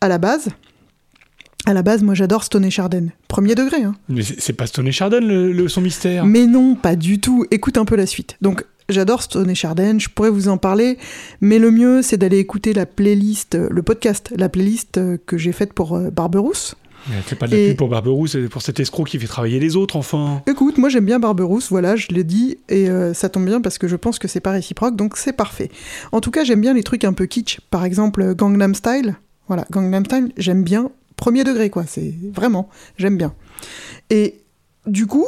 À 0.00 0.08
la 0.08 0.18
base, 0.18 0.48
à 1.66 1.74
la 1.74 1.82
base, 1.82 2.02
moi 2.02 2.14
j'adore 2.14 2.44
Stone 2.44 2.64
et 2.64 2.70
Chardin. 2.70 3.08
Premier 3.26 3.54
degré, 3.54 3.82
hein. 3.82 3.94
Mais 4.08 4.22
c'est 4.22 4.52
pas 4.54 4.66
Stone 4.66 4.88
et 4.88 4.92
Chardon, 4.92 5.20
le, 5.20 5.52
le 5.52 5.68
son 5.68 5.80
mystère. 5.80 6.24
Mais 6.24 6.46
non, 6.46 6.74
pas 6.76 6.96
du 6.96 7.20
tout. 7.20 7.44
Écoute 7.50 7.76
un 7.76 7.84
peu 7.84 7.96
la 7.96 8.06
suite. 8.06 8.36
Donc, 8.40 8.64
j'adore 8.88 9.22
Stone 9.22 9.50
et 9.50 9.54
Chardin, 9.54 9.98
je 9.98 10.08
pourrais 10.08 10.30
vous 10.30 10.48
en 10.48 10.56
parler, 10.56 10.96
mais 11.40 11.58
le 11.58 11.70
mieux, 11.70 12.00
c'est 12.00 12.16
d'aller 12.16 12.38
écouter 12.38 12.72
la 12.72 12.86
playlist, 12.86 13.54
euh, 13.54 13.68
le 13.70 13.82
podcast, 13.82 14.32
la 14.36 14.48
playlist 14.48 14.96
euh, 14.96 15.18
que 15.26 15.36
j'ai 15.36 15.52
faite 15.52 15.72
pour 15.74 15.96
euh, 15.96 16.10
Barberousse. 16.10 16.74
Fais 17.24 17.36
pas 17.36 17.46
de 17.46 17.52
la 17.52 17.58
Et- 17.58 17.68
pub 17.68 17.76
pour 17.78 17.88
Barberousse, 17.88 18.32
c'est 18.32 18.48
pour 18.48 18.62
cet 18.62 18.80
escroc 18.80 19.04
qui 19.04 19.18
fait 19.18 19.26
travailler 19.26 19.58
les 19.60 19.76
autres, 19.76 19.96
enfin. 19.96 20.42
Écoute, 20.46 20.78
moi 20.78 20.88
j'aime 20.88 21.04
bien 21.06 21.18
Barberousse, 21.18 21.68
voilà, 21.70 21.96
je 21.96 22.08
l'ai 22.08 22.24
dit, 22.24 22.58
et 22.68 22.88
euh, 22.90 23.14
ça 23.14 23.28
tombe 23.28 23.44
bien 23.46 23.60
parce 23.60 23.78
que 23.78 23.88
je 23.88 23.96
pense 23.96 24.18
que 24.18 24.28
c'est 24.28 24.40
pas 24.40 24.50
réciproque, 24.50 24.96
donc 24.96 25.16
c'est 25.16 25.32
parfait. 25.32 25.70
En 26.12 26.20
tout 26.20 26.30
cas, 26.30 26.44
j'aime 26.44 26.60
bien 26.60 26.74
les 26.74 26.82
trucs 26.82 27.04
un 27.04 27.12
peu 27.12 27.26
kitsch, 27.26 27.60
par 27.70 27.84
exemple 27.84 28.34
Gangnam 28.34 28.74
Style. 28.74 29.16
Voilà, 29.46 29.64
Gangnam 29.70 30.04
Style, 30.04 30.32
j'aime 30.36 30.62
bien, 30.62 30.90
premier 31.16 31.44
degré 31.44 31.70
quoi, 31.70 31.84
c'est 31.86 32.14
vraiment, 32.34 32.68
j'aime 32.98 33.16
bien. 33.16 33.32
Et 34.10 34.34
du 34.86 35.06
coup, 35.06 35.26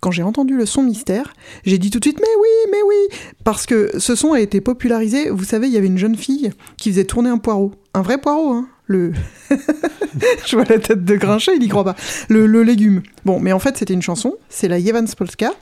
quand 0.00 0.10
j'ai 0.10 0.22
entendu 0.22 0.54
le 0.56 0.66
son 0.66 0.82
mystère, 0.82 1.32
j'ai 1.64 1.78
dit 1.78 1.88
tout 1.90 1.98
de 1.98 2.04
suite 2.04 2.18
mais 2.20 2.26
oui, 2.42 2.70
mais 2.72 2.82
oui, 2.86 3.18
parce 3.44 3.64
que 3.64 3.90
ce 3.98 4.14
son 4.14 4.34
a 4.34 4.40
été 4.40 4.60
popularisé. 4.60 5.30
Vous 5.30 5.44
savez, 5.44 5.66
il 5.68 5.72
y 5.72 5.78
avait 5.78 5.86
une 5.86 5.96
jeune 5.96 6.16
fille 6.16 6.50
qui 6.76 6.90
faisait 6.90 7.04
tourner 7.04 7.30
un 7.30 7.38
poireau, 7.38 7.72
un 7.94 8.02
vrai 8.02 8.18
poireau, 8.18 8.50
hein. 8.50 8.68
Le, 8.86 9.12
je 10.46 10.56
vois 10.56 10.64
la 10.68 10.78
tête 10.78 11.04
de 11.04 11.16
Grinchet, 11.16 11.56
il 11.56 11.62
y 11.62 11.68
croit 11.68 11.84
pas. 11.84 11.96
Le, 12.28 12.46
le 12.46 12.62
légume. 12.62 13.02
Bon, 13.24 13.40
mais 13.40 13.52
en 13.52 13.58
fait, 13.58 13.76
c'était 13.78 13.94
une 13.94 14.02
chanson. 14.02 14.34
C'est 14.48 14.68
la 14.68 14.78
Jevans 14.78 15.06
Polska. 15.16 15.52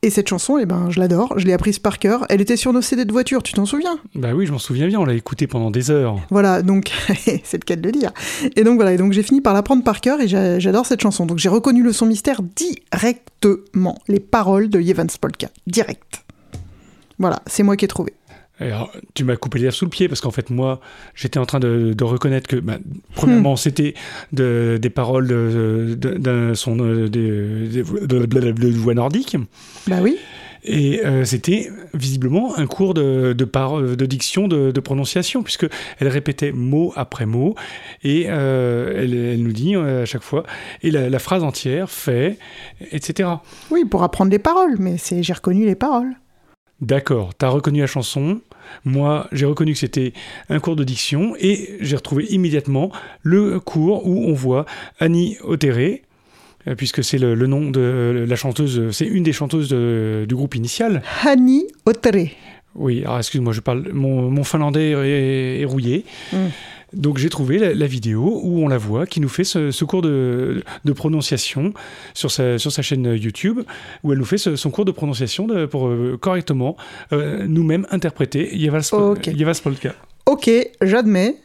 Et 0.00 0.10
cette 0.10 0.28
chanson, 0.28 0.58
eh 0.58 0.64
ben, 0.64 0.90
je 0.90 1.00
l'adore. 1.00 1.34
Je 1.38 1.44
l'ai 1.44 1.52
apprise 1.52 1.80
par 1.80 1.98
cœur. 1.98 2.24
Elle 2.28 2.40
était 2.40 2.56
sur 2.56 2.72
nos 2.72 2.80
CD 2.80 3.04
de 3.04 3.10
voiture. 3.12 3.42
Tu 3.42 3.52
t'en 3.52 3.66
souviens? 3.66 3.98
Bah 4.14 4.28
oui, 4.32 4.46
je 4.46 4.52
m'en 4.52 4.58
souviens 4.58 4.86
bien, 4.86 5.00
on 5.00 5.04
l'a 5.04 5.14
écouté 5.14 5.46
pendant 5.48 5.70
des 5.72 5.90
heures. 5.90 6.16
voilà, 6.30 6.62
donc 6.62 6.90
c'est 7.42 7.54
le 7.54 7.64
cas 7.64 7.74
de 7.76 7.82
le 7.82 7.90
dire. 7.92 8.12
Et 8.54 8.62
donc 8.62 8.76
voilà, 8.76 8.92
et 8.92 8.96
donc 8.96 9.12
j'ai 9.12 9.24
fini 9.24 9.40
par 9.40 9.52
l'apprendre 9.54 9.82
par 9.82 10.00
cœur 10.00 10.20
et 10.20 10.28
j'a- 10.28 10.60
j'adore 10.60 10.86
cette 10.86 11.00
chanson. 11.02 11.26
Donc 11.26 11.38
j'ai 11.38 11.48
reconnu 11.48 11.82
le 11.82 11.92
son 11.92 12.06
mystère 12.06 12.42
directement, 12.42 13.98
les 14.06 14.20
paroles 14.20 14.68
de 14.68 14.80
Jevans 14.80 15.06
Polka, 15.20 15.48
direct. 15.66 16.24
Voilà, 17.18 17.42
c'est 17.46 17.64
moi 17.64 17.76
qui 17.76 17.84
ai 17.84 17.88
trouvé. 17.88 18.12
Alors, 18.60 18.90
tu 19.14 19.22
m'as 19.24 19.36
coupé 19.36 19.60
l'air 19.60 19.72
sous 19.72 19.84
le 19.84 19.90
pied 19.90 20.08
parce 20.08 20.20
qu'en 20.20 20.32
fait, 20.32 20.50
moi, 20.50 20.80
j'étais 21.14 21.38
en 21.38 21.46
train 21.46 21.60
de, 21.60 21.92
de 21.92 22.04
reconnaître 22.04 22.48
que, 22.48 22.56
bah, 22.56 22.78
premièrement, 23.14 23.54
c'était 23.56 23.94
de- 24.32 24.78
des 24.82 24.90
paroles 24.90 25.28
de- 25.28 25.94
de- 25.96 26.14
d'un 26.18 26.54
son 26.54 26.74
de, 26.76 28.70
voix 28.76 28.94
nordique. 28.94 29.36
Bah 29.86 29.98
oui. 30.02 30.16
Et 30.64 31.00
euh, 31.06 31.24
c'était 31.24 31.70
visiblement 31.94 32.58
un 32.58 32.66
cours 32.66 32.92
de, 32.92 33.32
de, 33.32 33.44
par- 33.44 33.80
de 33.80 34.06
diction, 34.06 34.48
de, 34.48 34.72
de 34.72 34.80
prononciation, 34.80 35.44
puisque 35.44 35.66
elle 36.00 36.08
répétait 36.08 36.50
mot 36.50 36.92
après 36.96 37.26
mot, 37.26 37.54
et 38.02 38.24
euh, 38.28 38.92
elle, 38.96 39.14
elle 39.14 39.42
nous 39.42 39.52
dit 39.52 39.76
euh, 39.76 40.02
à 40.02 40.04
chaque 40.04 40.22
fois, 40.24 40.42
et 40.82 40.90
la, 40.90 41.08
la 41.08 41.18
phrase 41.20 41.44
entière 41.44 41.88
fait, 41.90 42.38
etc. 42.90 43.28
Oui, 43.70 43.84
pour 43.84 44.02
apprendre 44.02 44.32
les 44.32 44.40
paroles, 44.40 44.74
mais 44.80 44.96
j'ai 44.98 45.32
reconnu 45.32 45.64
les 45.64 45.76
paroles. 45.76 46.14
D'accord, 46.80 47.34
t'as 47.34 47.48
reconnu 47.48 47.80
la 47.80 47.86
chanson. 47.86 48.40
Moi, 48.84 49.26
j'ai 49.32 49.46
reconnu 49.46 49.72
que 49.72 49.78
c'était 49.78 50.12
un 50.48 50.58
cours 50.60 50.76
de 50.76 50.84
diction 50.84 51.34
et 51.38 51.76
j'ai 51.80 51.96
retrouvé 51.96 52.26
immédiatement 52.30 52.90
le 53.22 53.60
cours 53.60 54.06
où 54.06 54.24
on 54.26 54.32
voit 54.32 54.66
Annie 55.00 55.36
Otéré, 55.42 56.02
euh, 56.66 56.74
puisque 56.74 57.02
c'est 57.04 57.18
le, 57.18 57.34
le 57.34 57.46
nom 57.46 57.70
de 57.70 58.24
la 58.28 58.36
chanteuse, 58.36 58.90
c'est 58.90 59.06
une 59.06 59.22
des 59.22 59.32
chanteuses 59.32 59.68
de- 59.68 60.24
du 60.28 60.34
groupe 60.34 60.54
initial. 60.54 61.02
Hani 61.24 61.66
Otere. 61.86 62.30
Oui, 62.74 63.00
alors 63.02 63.18
excuse-moi, 63.18 63.52
je 63.52 63.60
parle, 63.60 63.88
mon, 63.92 64.30
mon 64.30 64.44
finlandais 64.44 64.90
est, 64.90 65.60
est 65.62 65.64
rouillé. 65.64 66.04
Mm. 66.32 66.36
Donc 66.94 67.18
j'ai 67.18 67.28
trouvé 67.28 67.58
la, 67.58 67.74
la 67.74 67.86
vidéo 67.86 68.40
où 68.42 68.62
on 68.64 68.68
la 68.68 68.78
voit, 68.78 69.06
qui 69.06 69.20
nous 69.20 69.28
fait 69.28 69.44
ce, 69.44 69.70
ce 69.70 69.84
cours 69.84 70.00
de, 70.00 70.62
de 70.84 70.92
prononciation 70.92 71.74
sur 72.14 72.30
sa, 72.30 72.58
sur 72.58 72.72
sa 72.72 72.80
chaîne 72.82 73.04
YouTube, 73.14 73.60
où 74.02 74.12
elle 74.12 74.18
nous 74.18 74.24
fait 74.24 74.38
ce- 74.38 74.56
son 74.56 74.70
cours 74.70 74.86
de 74.86 74.90
prononciation 74.92 75.46
de- 75.46 75.66
pour 75.66 75.88
euh, 75.88 76.16
correctement 76.20 76.76
euh, 77.12 77.46
nous-mêmes 77.46 77.86
interpréter 77.90 78.56
Yeva, 78.56 78.78
Spo- 78.78 79.12
Ok. 79.12 79.26
Yeva 79.26 79.52
Spolka. 79.54 79.94
Ok, 80.26 80.50
j'admets. 80.82 81.36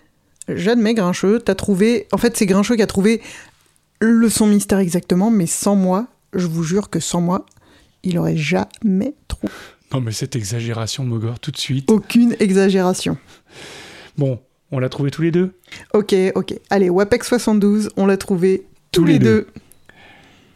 J'admets, 0.47 0.93
Grincheux. 0.93 1.39
T'as 1.43 1.55
trouvé. 1.55 2.07
En 2.11 2.17
fait, 2.17 2.35
c'est 2.37 2.45
Grincheux 2.45 2.75
qui 2.75 2.81
a 2.81 2.87
trouvé 2.87 3.21
le 4.01 4.29
son 4.29 4.47
mystère 4.47 4.79
exactement, 4.79 5.29
mais 5.31 5.45
sans 5.45 5.75
moi, 5.75 6.07
je 6.33 6.47
vous 6.47 6.63
jure 6.63 6.89
que 6.89 6.99
sans 6.99 7.21
moi, 7.21 7.45
il 8.03 8.17
aurait 8.17 8.35
jamais 8.37 9.13
trouvé. 9.27 9.51
Non 9.93 10.01
mais 10.01 10.11
cette 10.11 10.35
exagération, 10.35 11.03
Mogor, 11.05 11.39
tout 11.39 11.51
de 11.51 11.57
suite. 11.57 11.89
Aucune 11.91 12.35
exagération. 12.39 13.17
Bon, 14.17 14.39
on 14.73 14.79
l'a 14.79 14.89
trouvé 14.89 15.11
tous 15.11 15.21
les 15.21 15.31
deux 15.31 15.51
Ok, 15.93 16.15
ok. 16.35 16.55
Allez, 16.69 16.89
WAPEX 16.89 17.27
72, 17.29 17.89
on 17.95 18.05
l'a 18.05 18.17
trouvé 18.17 18.63
tous, 18.91 19.01
Tous 19.01 19.05
les 19.05 19.13
les 19.13 19.19
deux. 19.19 19.25
deux. 19.25 19.47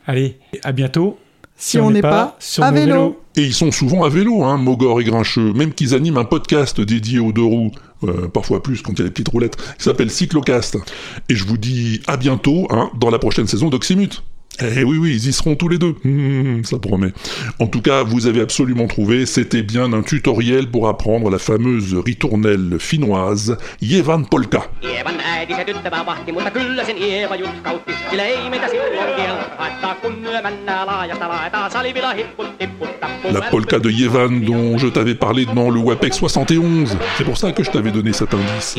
Allez, 0.06 0.38
à 0.64 0.72
bientôt. 0.72 1.18
Si 1.60 1.80
on 1.80 1.90
n'est 1.90 2.02
pas 2.02 2.36
sur 2.40 2.64
à 2.64 2.72
vélo. 2.72 3.20
Et 3.36 3.44
ils 3.44 3.54
sont 3.54 3.72
souvent 3.72 4.04
à 4.04 4.10
vélo, 4.10 4.44
hein, 4.44 4.58
Mogor 4.58 5.02
et 5.02 5.04
Grincheux, 5.04 5.54
même 5.54 5.74
qu'ils 5.74 5.94
animent 5.96 6.18
un 6.18 6.26
podcast 6.26 6.80
dédié 6.82 7.20
aux 7.20 7.32
deux 7.32 7.44
roues, 7.44 7.72
euh, 8.04 8.28
parfois 8.28 8.62
plus 8.62 8.82
quand 8.82 8.94
il 8.94 9.00
y 9.00 9.02
a 9.02 9.06
les 9.06 9.12
petites 9.12 9.28
roulettes, 9.30 9.56
qui 9.78 9.84
s'appelle 9.84 10.10
Cyclocast. 10.12 10.78
Et 11.30 11.36
je 11.36 11.46
vous 11.46 11.58
dis 11.58 12.02
à 12.08 12.18
bientôt 12.18 12.68
hein, 12.70 12.90
dans 13.00 13.10
la 13.10 13.20
prochaine 13.20 13.48
saison 13.48 13.70
d'Oxymute. 13.70 14.24
Eh 14.60 14.84
oui, 14.84 14.98
oui, 14.98 15.12
ils 15.16 15.30
y 15.30 15.34
seront 15.34 15.56
tous 15.56 15.70
les 15.70 15.78
deux. 15.78 15.96
Hum, 16.04 16.64
ça 16.64 16.80
promet. 16.80 17.12
En 17.60 17.68
tout 17.68 17.82
cas, 17.82 18.04
vous 18.04 18.26
avez 18.26 18.42
absolument 18.42 18.88
trouvé, 18.88 19.26
c'était 19.26 19.62
bien 19.62 19.94
un 19.94 20.02
tutoriel 20.02 20.70
pour 20.70 20.88
apprendre 20.88 21.30
la 21.30 21.38
fameuse 21.38 21.94
ritournelle 21.94 22.78
finnoise 22.80 23.58
Jevan 23.82 24.26
Polka. 24.26 24.68
La 33.32 33.42
polka 33.42 33.80
de 33.80 33.90
Yevan 33.90 34.42
dont 34.42 34.78
je 34.78 34.88
t'avais 34.88 35.16
parlé 35.16 35.46
dans 35.46 35.70
le 35.70 35.80
WAPEX 35.80 36.18
71. 36.18 36.98
C'est 37.18 37.24
pour 37.24 37.38
ça 37.38 37.52
que 37.52 37.64
je 37.64 37.70
t'avais 37.70 37.92
donné 37.92 38.14
cet 38.14 38.34
indice. 38.34 38.76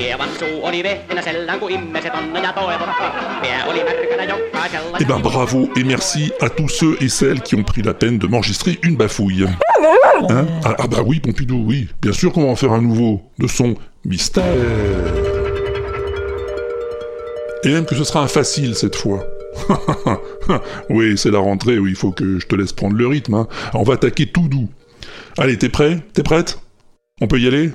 Eh 5.01 5.05
ben 5.05 5.19
bravo 5.21 5.68
et 5.77 5.85
merci 5.85 6.33
à 6.41 6.51
tous 6.51 6.69
ceux 6.69 6.97
et 7.01 7.09
celles 7.09 7.41
qui 7.43 7.55
ont 7.55 7.63
pris 7.63 7.83
la 7.83 7.95
peine 7.95 8.19
de 8.19 8.27
m'enregistrer 8.27 8.79
une 8.83 8.97
bafouille. 8.97 9.45
Hein? 9.45 10.47
Ah, 10.65 10.75
ah 10.79 10.87
bah 10.87 11.03
oui, 11.05 11.21
Pompidou, 11.21 11.65
oui. 11.67 11.89
Bien 12.03 12.13
sûr 12.13 12.33
qu'on 12.33 12.43
va 12.43 12.49
en 12.49 12.57
faire 12.57 12.73
un 12.73 12.83
nouveau, 12.83 13.23
de 13.39 13.47
son 13.47 13.75
mystère. 14.05 14.45
Et 17.65 17.69
même 17.69 17.87
que 17.87 17.95
ce 17.95 18.05
sera 18.05 18.21
un 18.21 18.29
facile 18.29 18.75
cette 18.75 18.97
fois. 18.97 19.25
oui, 20.91 21.17
c'est 21.17 21.31
la 21.31 21.39
rentrée, 21.39 21.79
oui, 21.79 21.91
il 21.91 21.97
faut 21.97 22.13
que 22.13 22.39
je 22.39 22.47
te 22.47 22.55
laisse 22.55 22.73
prendre 22.73 22.97
le 22.97 23.07
rythme. 23.07 23.35
Hein. 23.35 23.49
On 23.75 23.83
va 23.83 23.95
attaquer 23.95 24.27
tout 24.27 24.49
doux. 24.49 24.69
Allez, 25.37 25.59
t'es 25.59 25.69
prêt? 25.69 25.99
T'es 26.13 26.23
prête? 26.23 26.59
On 27.21 27.27
peut 27.27 27.41
y 27.41 27.47
aller? 27.47 27.71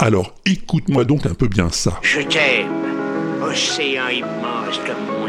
Alors, 0.00 0.34
écoute-moi 0.44 1.04
donc 1.04 1.26
un 1.26 1.34
peu 1.34 1.48
bien 1.48 1.70
ça. 1.70 1.98
Je 2.02 2.20
t'aime, 2.20 3.42
océan 3.42 4.08
immense 4.08 4.80
mon. 5.06 5.24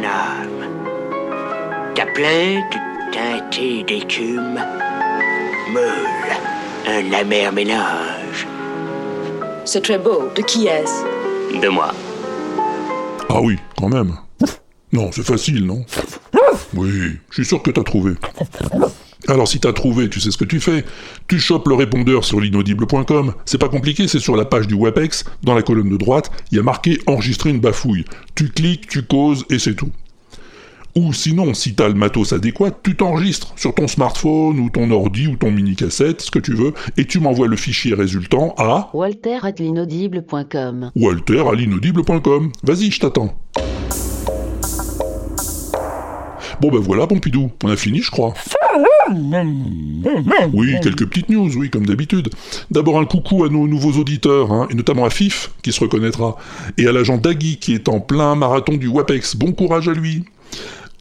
Ta 1.96 2.06
plainte 2.08 2.74
teintée 3.14 3.84
d'écume, 3.84 4.60
meule, 5.74 6.36
un 6.88 7.14
amer 7.14 7.54
mélange. 7.54 8.46
C'est 9.64 9.82
très 9.82 9.98
beau. 9.98 10.30
De 10.36 10.41
qui 10.41 10.68
est-ce? 10.68 11.62
De 11.62 11.70
moi. 11.70 11.93
Ah 13.30 13.39
oui, 13.41 13.58
quand 13.78 13.88
même. 13.88 14.18
Non, 14.91 15.10
c'est 15.14 15.26
facile, 15.26 15.66
non? 15.66 15.86
Oui, 16.74 17.14
je 17.30 17.34
suis 17.36 17.46
sûr 17.46 17.64
que 17.64 17.72
t'as 17.72 17.84
trouvé. 17.84 18.16
Alors 19.30 19.48
si 19.48 19.62
t'as 19.62 19.72
trouvé, 19.72 20.10
tu 20.10 20.20
sais 20.20 20.32
ce 20.32 20.38
que 20.38 20.43
tu 20.43 20.60
fais. 20.60 20.84
Tu 21.30 21.39
chopes 21.39 21.68
le 21.70 21.76
répondeur 21.76 22.26
sur 22.26 22.41
l'inaudible.com. 22.41 23.34
C'est 23.46 23.58
pas 23.58 23.70
compliqué, 23.70 24.10
c'est 24.10 24.20
sur 24.20 24.36
la 24.36 24.43
page 24.43 24.68
du 24.68 24.76
WebEx. 24.76 25.24
Dans 25.43 25.54
la 25.56 25.62
colonne 25.62 25.89
de 25.89 25.98
droite, 25.98 26.30
il 26.52 26.58
y 26.58 26.60
a 26.60 26.64
marqué 26.64 27.00
enregistrer 27.08 27.52
une 27.52 27.62
bafouille. 27.62 28.04
Tu 28.36 28.50
cliques, 28.50 28.88
tu 28.88 29.04
causes 29.04 29.46
et 29.50 29.60
c'est 29.60 29.76
tout. 29.76 29.91
Ou 30.98 31.12
sinon, 31.12 31.54
si 31.54 31.76
t'as 31.76 31.89
le 31.89 31.93
matos 31.93 32.32
adéquat, 32.32 32.72
tu 32.82 32.96
t'enregistres 32.96 33.52
sur 33.58 33.76
ton 33.76 33.86
smartphone 33.86 34.60
ou 34.60 34.70
ton 34.70 34.89
ordi 34.91 35.28
ou 35.28 35.36
ton 35.36 35.52
mini-cassette, 35.52 36.22
ce 36.22 36.32
que 36.32 36.39
tu 36.39 36.54
veux, 36.54 36.74
et 36.96 37.04
tu 37.04 37.20
m'envoies 37.20 37.48
le 37.48 37.58
fichier 37.58 37.93
résultant 37.93 38.56
à 38.58 38.91
Walter 38.93 39.39
at 39.43 39.56
l'inaudible.com. 39.60 40.91
walter 40.96 41.43
à 41.52 41.54
l'inaudible.com. 41.54 42.52
Vas-y, 42.64 42.91
je 42.91 43.00
t'attends. 43.02 43.38
Bon 46.62 46.72
ben 46.72 46.80
voilà, 46.80 47.06
Pompidou, 47.08 47.52
on 47.66 47.70
a 47.70 47.76
fini, 47.76 48.02
je 48.02 48.10
crois. 48.10 48.34
Oui, 50.54 50.76
quelques 50.82 51.06
petites 51.10 51.28
news, 51.28 51.50
oui, 51.58 51.70
comme 51.70 51.86
d'habitude. 51.86 52.30
D'abord 52.72 53.00
un 53.02 53.06
coucou 53.06 53.43
à 53.43 53.50
nos 53.50 53.68
nouveaux 53.68 54.00
auditeurs, 54.00 54.54
hein, 54.54 54.70
et 54.72 54.76
notamment 54.76 55.04
à 55.04 55.10
Fif, 55.10 55.52
qui 55.62 55.74
se 55.74 55.82
reconnaîtra, 55.82 56.38
et 56.78 56.88
à 56.88 56.93
l'agent 56.93 57.18
Dagui, 57.18 57.58
qui 57.58 57.74
est 57.74 57.89
en 57.89 58.00
plein 58.00 58.36
marathon 58.36 58.76
du 58.76 58.88
WAPEX. 58.88 59.36
Bon 59.36 59.52
courage 59.52 59.89
à 59.89 59.93
lui. 59.93 60.24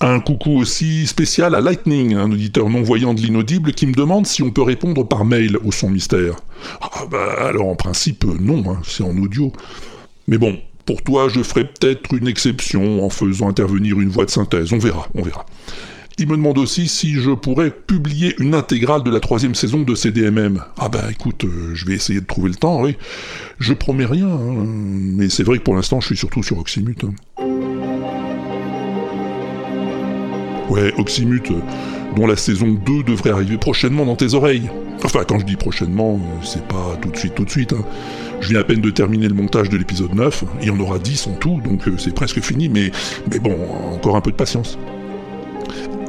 Un 0.07 0.21
coucou 0.21 0.59
aussi 0.59 1.07
spécial 1.07 1.55
à 1.55 1.63
Lightning, 1.63 2.13
un 2.13 2.31
auditeur 2.31 2.69
non-voyant 2.69 3.15
de 3.15 3.23
l'inaudible, 3.23 3.73
qui 3.73 3.87
me 3.87 3.95
demande 3.95 4.27
si 4.27 4.43
on 4.43 4.51
peut 4.51 4.61
répondre 4.61 5.03
par 5.09 5.25
mail 5.25 5.57
au 5.65 5.73
son 5.73 5.89
mystère. 5.89 6.35
Ah 6.83 7.07
bah 7.11 7.37
alors 7.39 7.69
en 7.69 7.75
principe 7.75 8.23
non, 8.39 8.63
hein, 8.71 8.83
c'est 8.85 9.03
en 9.03 9.17
audio. 9.17 9.51
Mais 10.29 10.37
bon, 10.37 10.59
pour 10.85 11.01
toi 11.03 11.31
je 11.31 11.43
ferai 11.43 11.65
peut-être 11.65 12.13
une 12.13 12.29
exception 12.29 13.03
en 13.03 13.09
faisant 13.09 13.49
intervenir 13.49 13.99
une 13.99 14.11
voix 14.11 14.27
de 14.27 14.31
synthèse, 14.31 14.75
on 14.75 14.79
verra, 14.79 15.09
on 15.15 15.23
verra. 15.23 15.47
Il 16.19 16.29
me 16.29 16.37
demande 16.37 16.59
aussi 16.59 16.87
si 16.87 17.15
je 17.15 17.31
pourrais 17.31 17.71
publier 17.71 18.35
une 18.39 18.55
intégrale 18.55 19.05
de 19.05 19.11
la 19.11 19.21
troisième 19.21 19.55
saison 19.55 19.81
de 19.81 19.95
CDMM. 19.95 20.63
Ah 20.77 20.91
bah 20.91 21.05
écoute, 21.11 21.45
euh, 21.45 21.71
je 21.75 21.87
vais 21.87 21.95
essayer 21.95 22.21
de 22.21 22.27
trouver 22.27 22.51
le 22.51 22.57
temps, 22.57 22.83
oui. 22.83 22.95
Je 23.59 23.73
promets 23.73 24.05
rien, 24.05 24.29
hein, 24.29 24.67
mais 24.67 25.31
c'est 25.31 25.45
vrai 25.45 25.57
que 25.57 25.63
pour 25.63 25.75
l'instant 25.77 26.03
je 26.03 26.09
suis 26.09 26.17
surtout 26.19 26.43
sur 26.43 26.59
Oxymute. 26.59 27.05
hein. 27.05 27.54
Ouais, 30.71 30.93
Oxymute, 30.97 31.51
euh, 31.51 31.61
dont 32.17 32.27
la 32.27 32.37
saison 32.37 32.69
2 32.69 33.03
devrait 33.03 33.31
arriver 33.31 33.59
prochainement 33.59 34.05
dans 34.07 34.17
tes 34.17 34.35
oreilles. 34.35 34.71
Enfin, 35.05 35.21
quand 35.29 35.39
je 35.39 35.45
dis 35.45 35.57
prochainement, 35.57 36.15
euh, 36.15 36.45
c'est 36.45 36.67
pas 36.67 36.97
tout 37.03 37.11
de 37.11 37.17
suite, 37.17 37.35
tout 37.35 37.45
de 37.45 37.51
suite. 37.51 37.73
hein. 37.75 37.85
Je 38.41 38.49
viens 38.49 38.61
à 38.61 38.65
peine 38.65 38.81
de 38.81 38.91
terminer 38.91 39.29
le 39.29 39.35
montage 39.35 39.69
de 39.69 39.77
l'épisode 39.77 40.15
9, 40.15 40.45
il 40.63 40.69
y 40.69 40.71
en 40.71 40.79
aura 40.81 40.99
10 40.99 41.27
en 41.29 41.33
tout, 41.35 41.61
donc 41.65 41.87
euh, 41.89 41.97
c'est 41.99 42.15
presque 42.15 42.41
fini, 42.41 42.69
mais, 42.69 42.91
mais 43.31 43.39
bon, 43.39 43.57
encore 43.93 44.17
un 44.17 44.21
peu 44.21 44.31
de 44.31 44.37
patience. 44.37 44.79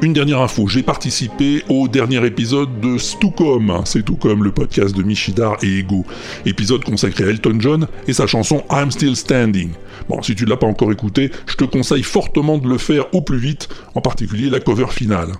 Une 0.02 0.12
dernière 0.12 0.40
info, 0.40 0.68
j'ai 0.68 0.82
participé 0.82 1.62
au 1.68 1.88
dernier 1.88 2.24
épisode 2.26 2.80
de 2.80 2.98
Stucom, 2.98 3.82
c'est 3.84 4.04
tout 4.04 4.16
comme 4.16 4.44
le 4.44 4.52
podcast 4.52 4.94
de 4.94 5.02
Michidar 5.02 5.56
et 5.62 5.78
Ego, 5.78 6.04
épisode 6.44 6.84
consacré 6.84 7.24
à 7.24 7.28
Elton 7.28 7.56
John 7.58 7.86
et 8.06 8.12
sa 8.12 8.26
chanson 8.26 8.62
I'm 8.70 8.90
Still 8.90 9.16
Standing. 9.16 9.70
Bon, 10.08 10.22
si 10.22 10.34
tu 10.34 10.44
ne 10.44 10.50
l'as 10.50 10.56
pas 10.56 10.66
encore 10.66 10.92
écouté, 10.92 11.30
je 11.46 11.56
te 11.56 11.64
conseille 11.64 12.02
fortement 12.02 12.58
de 12.58 12.68
le 12.68 12.78
faire 12.78 13.12
au 13.14 13.22
plus 13.22 13.38
vite, 13.38 13.68
en 13.94 14.00
particulier 14.00 14.50
la 14.50 14.60
cover 14.60 14.88
finale. 14.90 15.32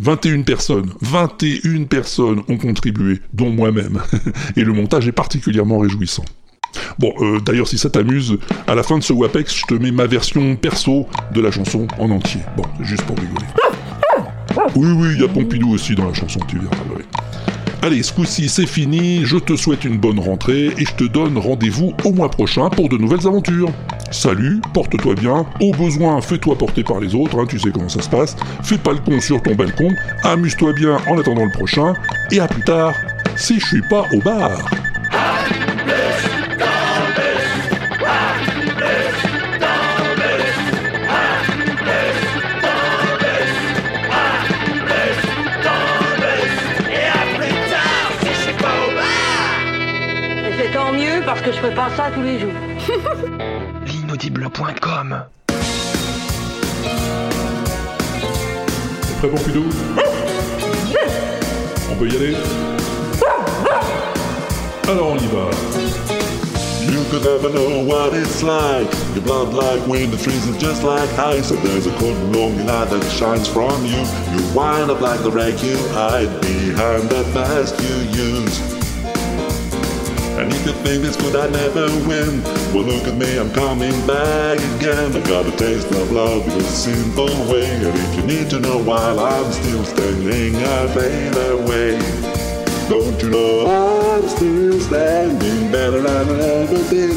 21 0.00 0.42
personnes, 0.42 0.90
21 1.00 1.84
personnes 1.84 2.42
ont 2.48 2.58
contribué, 2.58 3.20
dont 3.32 3.50
moi-même, 3.50 4.02
et 4.56 4.64
le 4.64 4.72
montage 4.72 5.06
est 5.06 5.12
particulièrement 5.12 5.78
réjouissant. 5.78 6.24
Bon, 6.98 7.12
euh, 7.20 7.40
d'ailleurs, 7.40 7.68
si 7.68 7.78
ça 7.78 7.90
t'amuse, 7.90 8.38
à 8.66 8.74
la 8.74 8.82
fin 8.82 8.98
de 8.98 9.02
ce 9.02 9.12
WAPEX, 9.12 9.54
je 9.54 9.66
te 9.66 9.74
mets 9.74 9.90
ma 9.90 10.06
version 10.06 10.56
perso 10.56 11.06
de 11.32 11.40
la 11.40 11.50
chanson 11.50 11.86
en 11.98 12.10
entier. 12.10 12.40
Bon, 12.56 12.64
juste 12.80 13.02
pour 13.02 13.16
rigoler. 13.16 13.46
Oui, 14.74 14.88
oui, 14.96 15.08
il 15.14 15.20
y 15.20 15.24
a 15.24 15.28
Pompidou 15.28 15.72
aussi 15.72 15.94
dans 15.94 16.06
la 16.06 16.14
chanson, 16.14 16.40
tu 16.48 16.56
verras. 16.56 16.76
ouais. 16.96 17.04
Allez, 17.84 18.02
ce 18.04 18.12
coup-ci, 18.12 18.48
c'est 18.48 18.66
fini, 18.66 19.24
je 19.24 19.38
te 19.38 19.56
souhaite 19.56 19.84
une 19.84 19.98
bonne 19.98 20.20
rentrée 20.20 20.66
et 20.78 20.84
je 20.84 20.94
te 20.94 21.02
donne 21.02 21.36
rendez-vous 21.36 21.92
au 22.04 22.12
mois 22.12 22.30
prochain 22.30 22.70
pour 22.70 22.88
de 22.88 22.96
nouvelles 22.96 23.26
aventures. 23.26 23.70
Salut, 24.12 24.60
porte-toi 24.72 25.16
bien, 25.16 25.44
au 25.60 25.72
besoin, 25.72 26.20
fais-toi 26.20 26.56
porter 26.56 26.84
par 26.84 27.00
les 27.00 27.14
autres, 27.16 27.40
hein, 27.40 27.46
tu 27.48 27.58
sais 27.58 27.70
comment 27.72 27.88
ça 27.88 28.00
se 28.00 28.08
passe, 28.08 28.36
fais 28.62 28.78
pas 28.78 28.92
le 28.92 28.98
con 28.98 29.20
sur 29.20 29.42
ton 29.42 29.56
balcon, 29.56 29.88
amuse-toi 30.22 30.74
bien 30.74 30.98
en 31.08 31.18
attendant 31.18 31.44
le 31.44 31.50
prochain, 31.50 31.94
et 32.30 32.38
à 32.38 32.46
plus 32.46 32.62
tard, 32.62 32.94
si 33.34 33.58
je 33.58 33.66
suis 33.66 33.82
pas 33.82 34.06
au 34.14 34.20
bar. 34.20 34.50
Fais 51.62 51.74
pas 51.74 51.88
ça 51.96 52.10
tous 52.12 52.22
les 52.22 52.40
jours. 52.40 52.52
L'inaudible.com 53.86 55.24
T'es 59.02 59.14
prêt, 59.18 59.28
Pompidou 59.28 59.64
On 61.90 61.94
peut 61.94 62.08
y 62.08 62.16
aller? 62.16 62.36
Alors 64.88 65.12
on 65.12 65.16
y 65.16 65.26
va. 65.28 65.50
You 66.90 67.04
could 67.10 67.24
never 67.24 67.48
know 67.50 67.84
what 67.84 68.12
it's 68.12 68.42
like. 68.42 68.90
Your 69.14 69.22
blood 69.22 69.54
like 69.54 69.86
wind, 69.86 70.12
the 70.12 70.16
trees 70.16 70.48
are 70.48 70.58
just 70.58 70.82
like 70.82 71.08
ice. 71.16 71.52
And 71.52 71.62
there's 71.62 71.86
a 71.86 71.92
cold 71.92 72.16
lonely 72.34 72.64
light 72.64 72.90
that 72.90 73.04
shines 73.12 73.46
from 73.46 73.86
you. 73.86 74.04
You 74.34 74.42
wind 74.52 74.90
up 74.90 75.00
like 75.00 75.22
the 75.22 75.30
wreck 75.30 75.62
you 75.62 75.76
hide 75.92 76.28
behind 76.40 77.08
that 77.10 77.32
mask 77.32 77.80
you 77.80 77.94
use. 78.20 78.81
And 80.42 80.52
if 80.52 80.66
you 80.66 80.72
think 80.72 81.04
it's 81.04 81.16
good, 81.16 81.36
I 81.36 81.48
never 81.50 81.86
win. 82.02 82.42
Well, 82.74 82.82
look 82.82 83.06
at 83.06 83.14
me, 83.14 83.38
I'm 83.38 83.52
coming 83.52 83.94
back 84.08 84.58
again. 84.74 85.14
I 85.14 85.20
got 85.28 85.46
a 85.46 85.56
taste 85.56 85.86
of 85.92 86.10
love 86.10 86.42
in 86.48 86.58
a 86.58 86.62
simple 86.62 87.30
way. 87.46 87.64
And 87.64 87.96
if 87.96 88.16
you 88.16 88.22
need 88.26 88.50
to 88.50 88.58
know 88.58 88.82
why 88.82 88.98
I'm 88.98 89.52
still 89.52 89.84
standing, 89.84 90.56
I 90.56 90.88
fade 90.88 91.36
away. 91.36 91.96
Don't 92.88 93.22
you 93.22 93.30
know 93.30 93.66
I'm 93.70 94.28
still 94.28 94.80
standing 94.80 95.70
better 95.70 96.00
than 96.02 96.28
I 96.28 96.44
ever 96.66 96.90
did? 96.90 97.14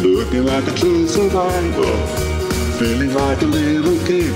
Looking 0.00 0.46
like 0.46 0.66
a 0.66 0.74
true 0.76 1.06
survivor, 1.06 1.94
feeling 2.78 3.12
like 3.12 3.42
a 3.42 3.44
little 3.44 3.98
kid. 4.06 4.32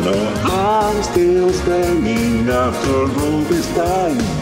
No, 0.00 0.16
I'm 0.44 1.02
still 1.02 1.52
standing 1.52 2.48
after 2.48 3.02
all 3.20 3.42
this 3.42 3.68
time. 3.74 4.41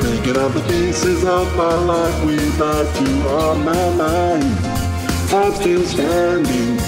Picking 0.00 0.36
up 0.36 0.52
the 0.54 0.60
pieces 0.68 1.24
of 1.24 1.54
my 1.56 1.74
life 1.74 2.24
without 2.24 2.88
you 3.00 3.28
on 3.28 3.64
my 3.64 3.94
mind. 3.94 4.44
I'm 5.32 5.52
still 5.54 5.84
standing. 5.84 6.78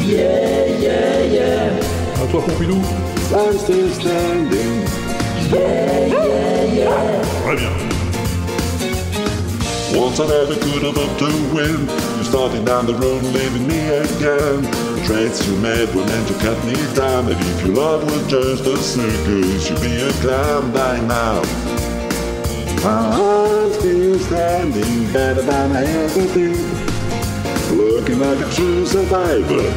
Yeah, 0.00 0.66
yeah, 0.66 1.20
yeah. 1.22 1.80
À 2.22 2.26
toi, 2.30 2.40
Pompidou. 2.40 2.80
I'm 3.34 3.58
still 3.58 3.90
standing. 3.90 4.82
Yeah, 5.52 6.06
yeah, 6.06 6.64
yeah. 6.64 7.22
Très 7.44 7.56
bien. 7.56 7.88
Once 9.94 10.20
I 10.20 10.26
never 10.26 10.54
could 10.54 10.82
have 10.82 10.98
up 10.98 11.18
to 11.18 11.30
win. 11.54 11.86
You're 12.16 12.24
starting 12.24 12.64
down 12.64 12.86
the 12.86 12.94
road 12.94 13.22
leaving 13.22 13.66
me 13.66 13.80
again. 13.88 14.62
The 14.62 15.02
traits 15.06 15.46
you 15.46 15.56
made 15.56 15.88
were 15.94 16.04
meant 16.04 16.28
to 16.28 16.34
cut 16.34 16.62
me 16.64 16.76
down. 16.94 17.28
And 17.28 17.40
if 17.40 17.66
your 17.66 17.74
love 17.74 18.04
was 18.04 18.26
just 18.26 18.66
a 18.66 18.76
circus, 18.76 19.70
you'd 19.70 19.80
be 19.80 20.00
a 20.00 20.12
clown 20.20 20.72
by 20.72 21.00
now. 21.00 21.77
I'm 22.84 23.72
still 23.72 24.18
standing 24.20 25.12
better 25.12 25.42
than 25.42 25.76
I 25.76 25.84
ever 25.84 26.34
did. 26.34 26.56
Looking 27.72 28.20
like 28.20 28.38
a 28.38 28.50
true 28.54 28.86
survivor, 28.86 29.70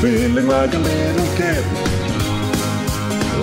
feeling 0.00 0.46
like 0.46 0.74
a 0.74 0.78
little 0.78 1.36
kid. 1.36 1.64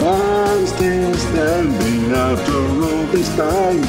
I'm 0.03 0.65
still 0.67 1.13
standing 1.13 2.11
after 2.11 2.57
all 2.57 3.05
this 3.13 3.29
time. 3.37 3.81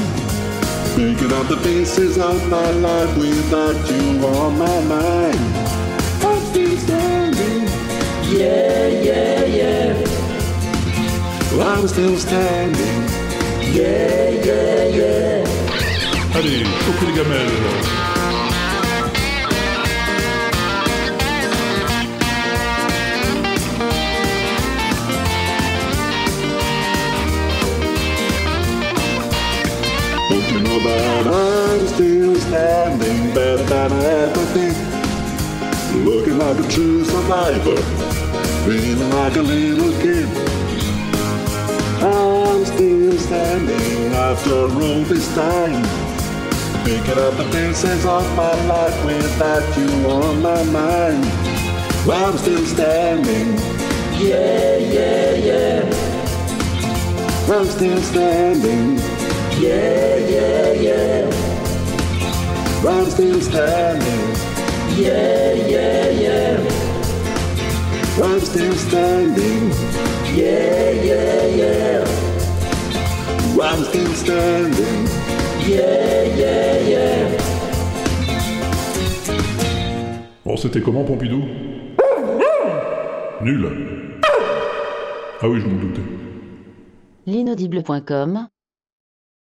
Picking 0.95 1.33
up 1.33 1.47
the 1.47 1.59
pieces 1.63 2.17
of 2.17 2.47
my 2.49 2.71
life 2.71 3.17
without 3.17 3.75
you 3.89 4.25
on 4.25 4.57
my 4.57 4.81
mind. 4.83 5.39
I'm 6.23 6.39
still 6.45 6.77
standing. 6.77 7.67
Yeah, 8.31 8.87
yeah, 8.87 9.43
yeah. 9.43 10.23
I'm 11.61 11.87
still 11.87 12.17
standing. 12.17 12.92
Yeah, 13.73 14.29
yeah, 14.29 14.83
yeah. 14.85 15.43
Allez, 16.35 16.63
coucou 16.85 17.05
les 17.07 17.13
gamelles. 17.13 17.49
You 30.29 30.59
know 30.59 30.77
I'm 31.25 31.87
still 31.87 32.35
standing 32.35 33.33
better 33.33 33.63
than 33.63 33.91
I 33.91 34.05
ever 34.05 34.45
did? 34.53 34.77
Looking 36.05 36.37
like 36.37 36.59
a 36.59 36.67
true 36.69 37.03
survivor, 37.05 37.81
feeling 38.65 39.09
like 39.09 39.35
a 39.35 39.41
little 39.41 39.93
kid. 39.99 40.29
Still 41.97 42.32
standing 43.23 44.13
after 44.13 44.53
all 44.53 45.03
this 45.11 45.33
time. 45.33 45.83
Picking 46.83 47.19
up 47.25 47.35
the 47.37 47.47
pieces 47.51 48.05
of 48.05 48.25
my 48.35 48.53
life 48.65 49.05
without 49.05 49.77
you 49.77 49.89
on 50.09 50.41
my 50.41 50.63
mind. 50.63 51.23
I'm 52.11 52.37
still 52.37 52.65
standing. 52.65 53.55
Yeah, 54.19 54.77
yeah, 54.77 55.31
yeah. 55.49 55.81
I'm 57.49 57.65
still 57.65 58.01
standing. 58.01 58.97
Yeah, 59.61 60.17
yeah, 60.35 60.71
yeah. 60.87 61.25
I'm 62.85 63.09
still 63.09 63.39
standing. 63.39 64.23
Yeah, 64.97 65.53
yeah, 65.53 66.09
yeah. 66.09 66.83
I'm 68.21 68.39
still 68.41 68.75
standing. 68.75 69.69
Yeah, 70.35 70.91
yeah, 70.91 71.45
yeah. 71.45 72.32
I'm 73.61 73.83
still 73.83 74.13
standing. 74.13 75.07
Yeah, 75.67 76.23
yeah, 76.35 76.79
yeah. 76.81 77.37
Bon, 80.45 80.57
c'était 80.57 80.81
comment, 80.81 81.03
Pompidou 81.03 81.43
Nul. 83.41 83.67
Ah 85.41 85.47
oui, 85.47 85.59
je 85.61 85.67
m'en 85.67 85.79
doutais. 85.79 86.01
L'inaudible.com 87.25 88.47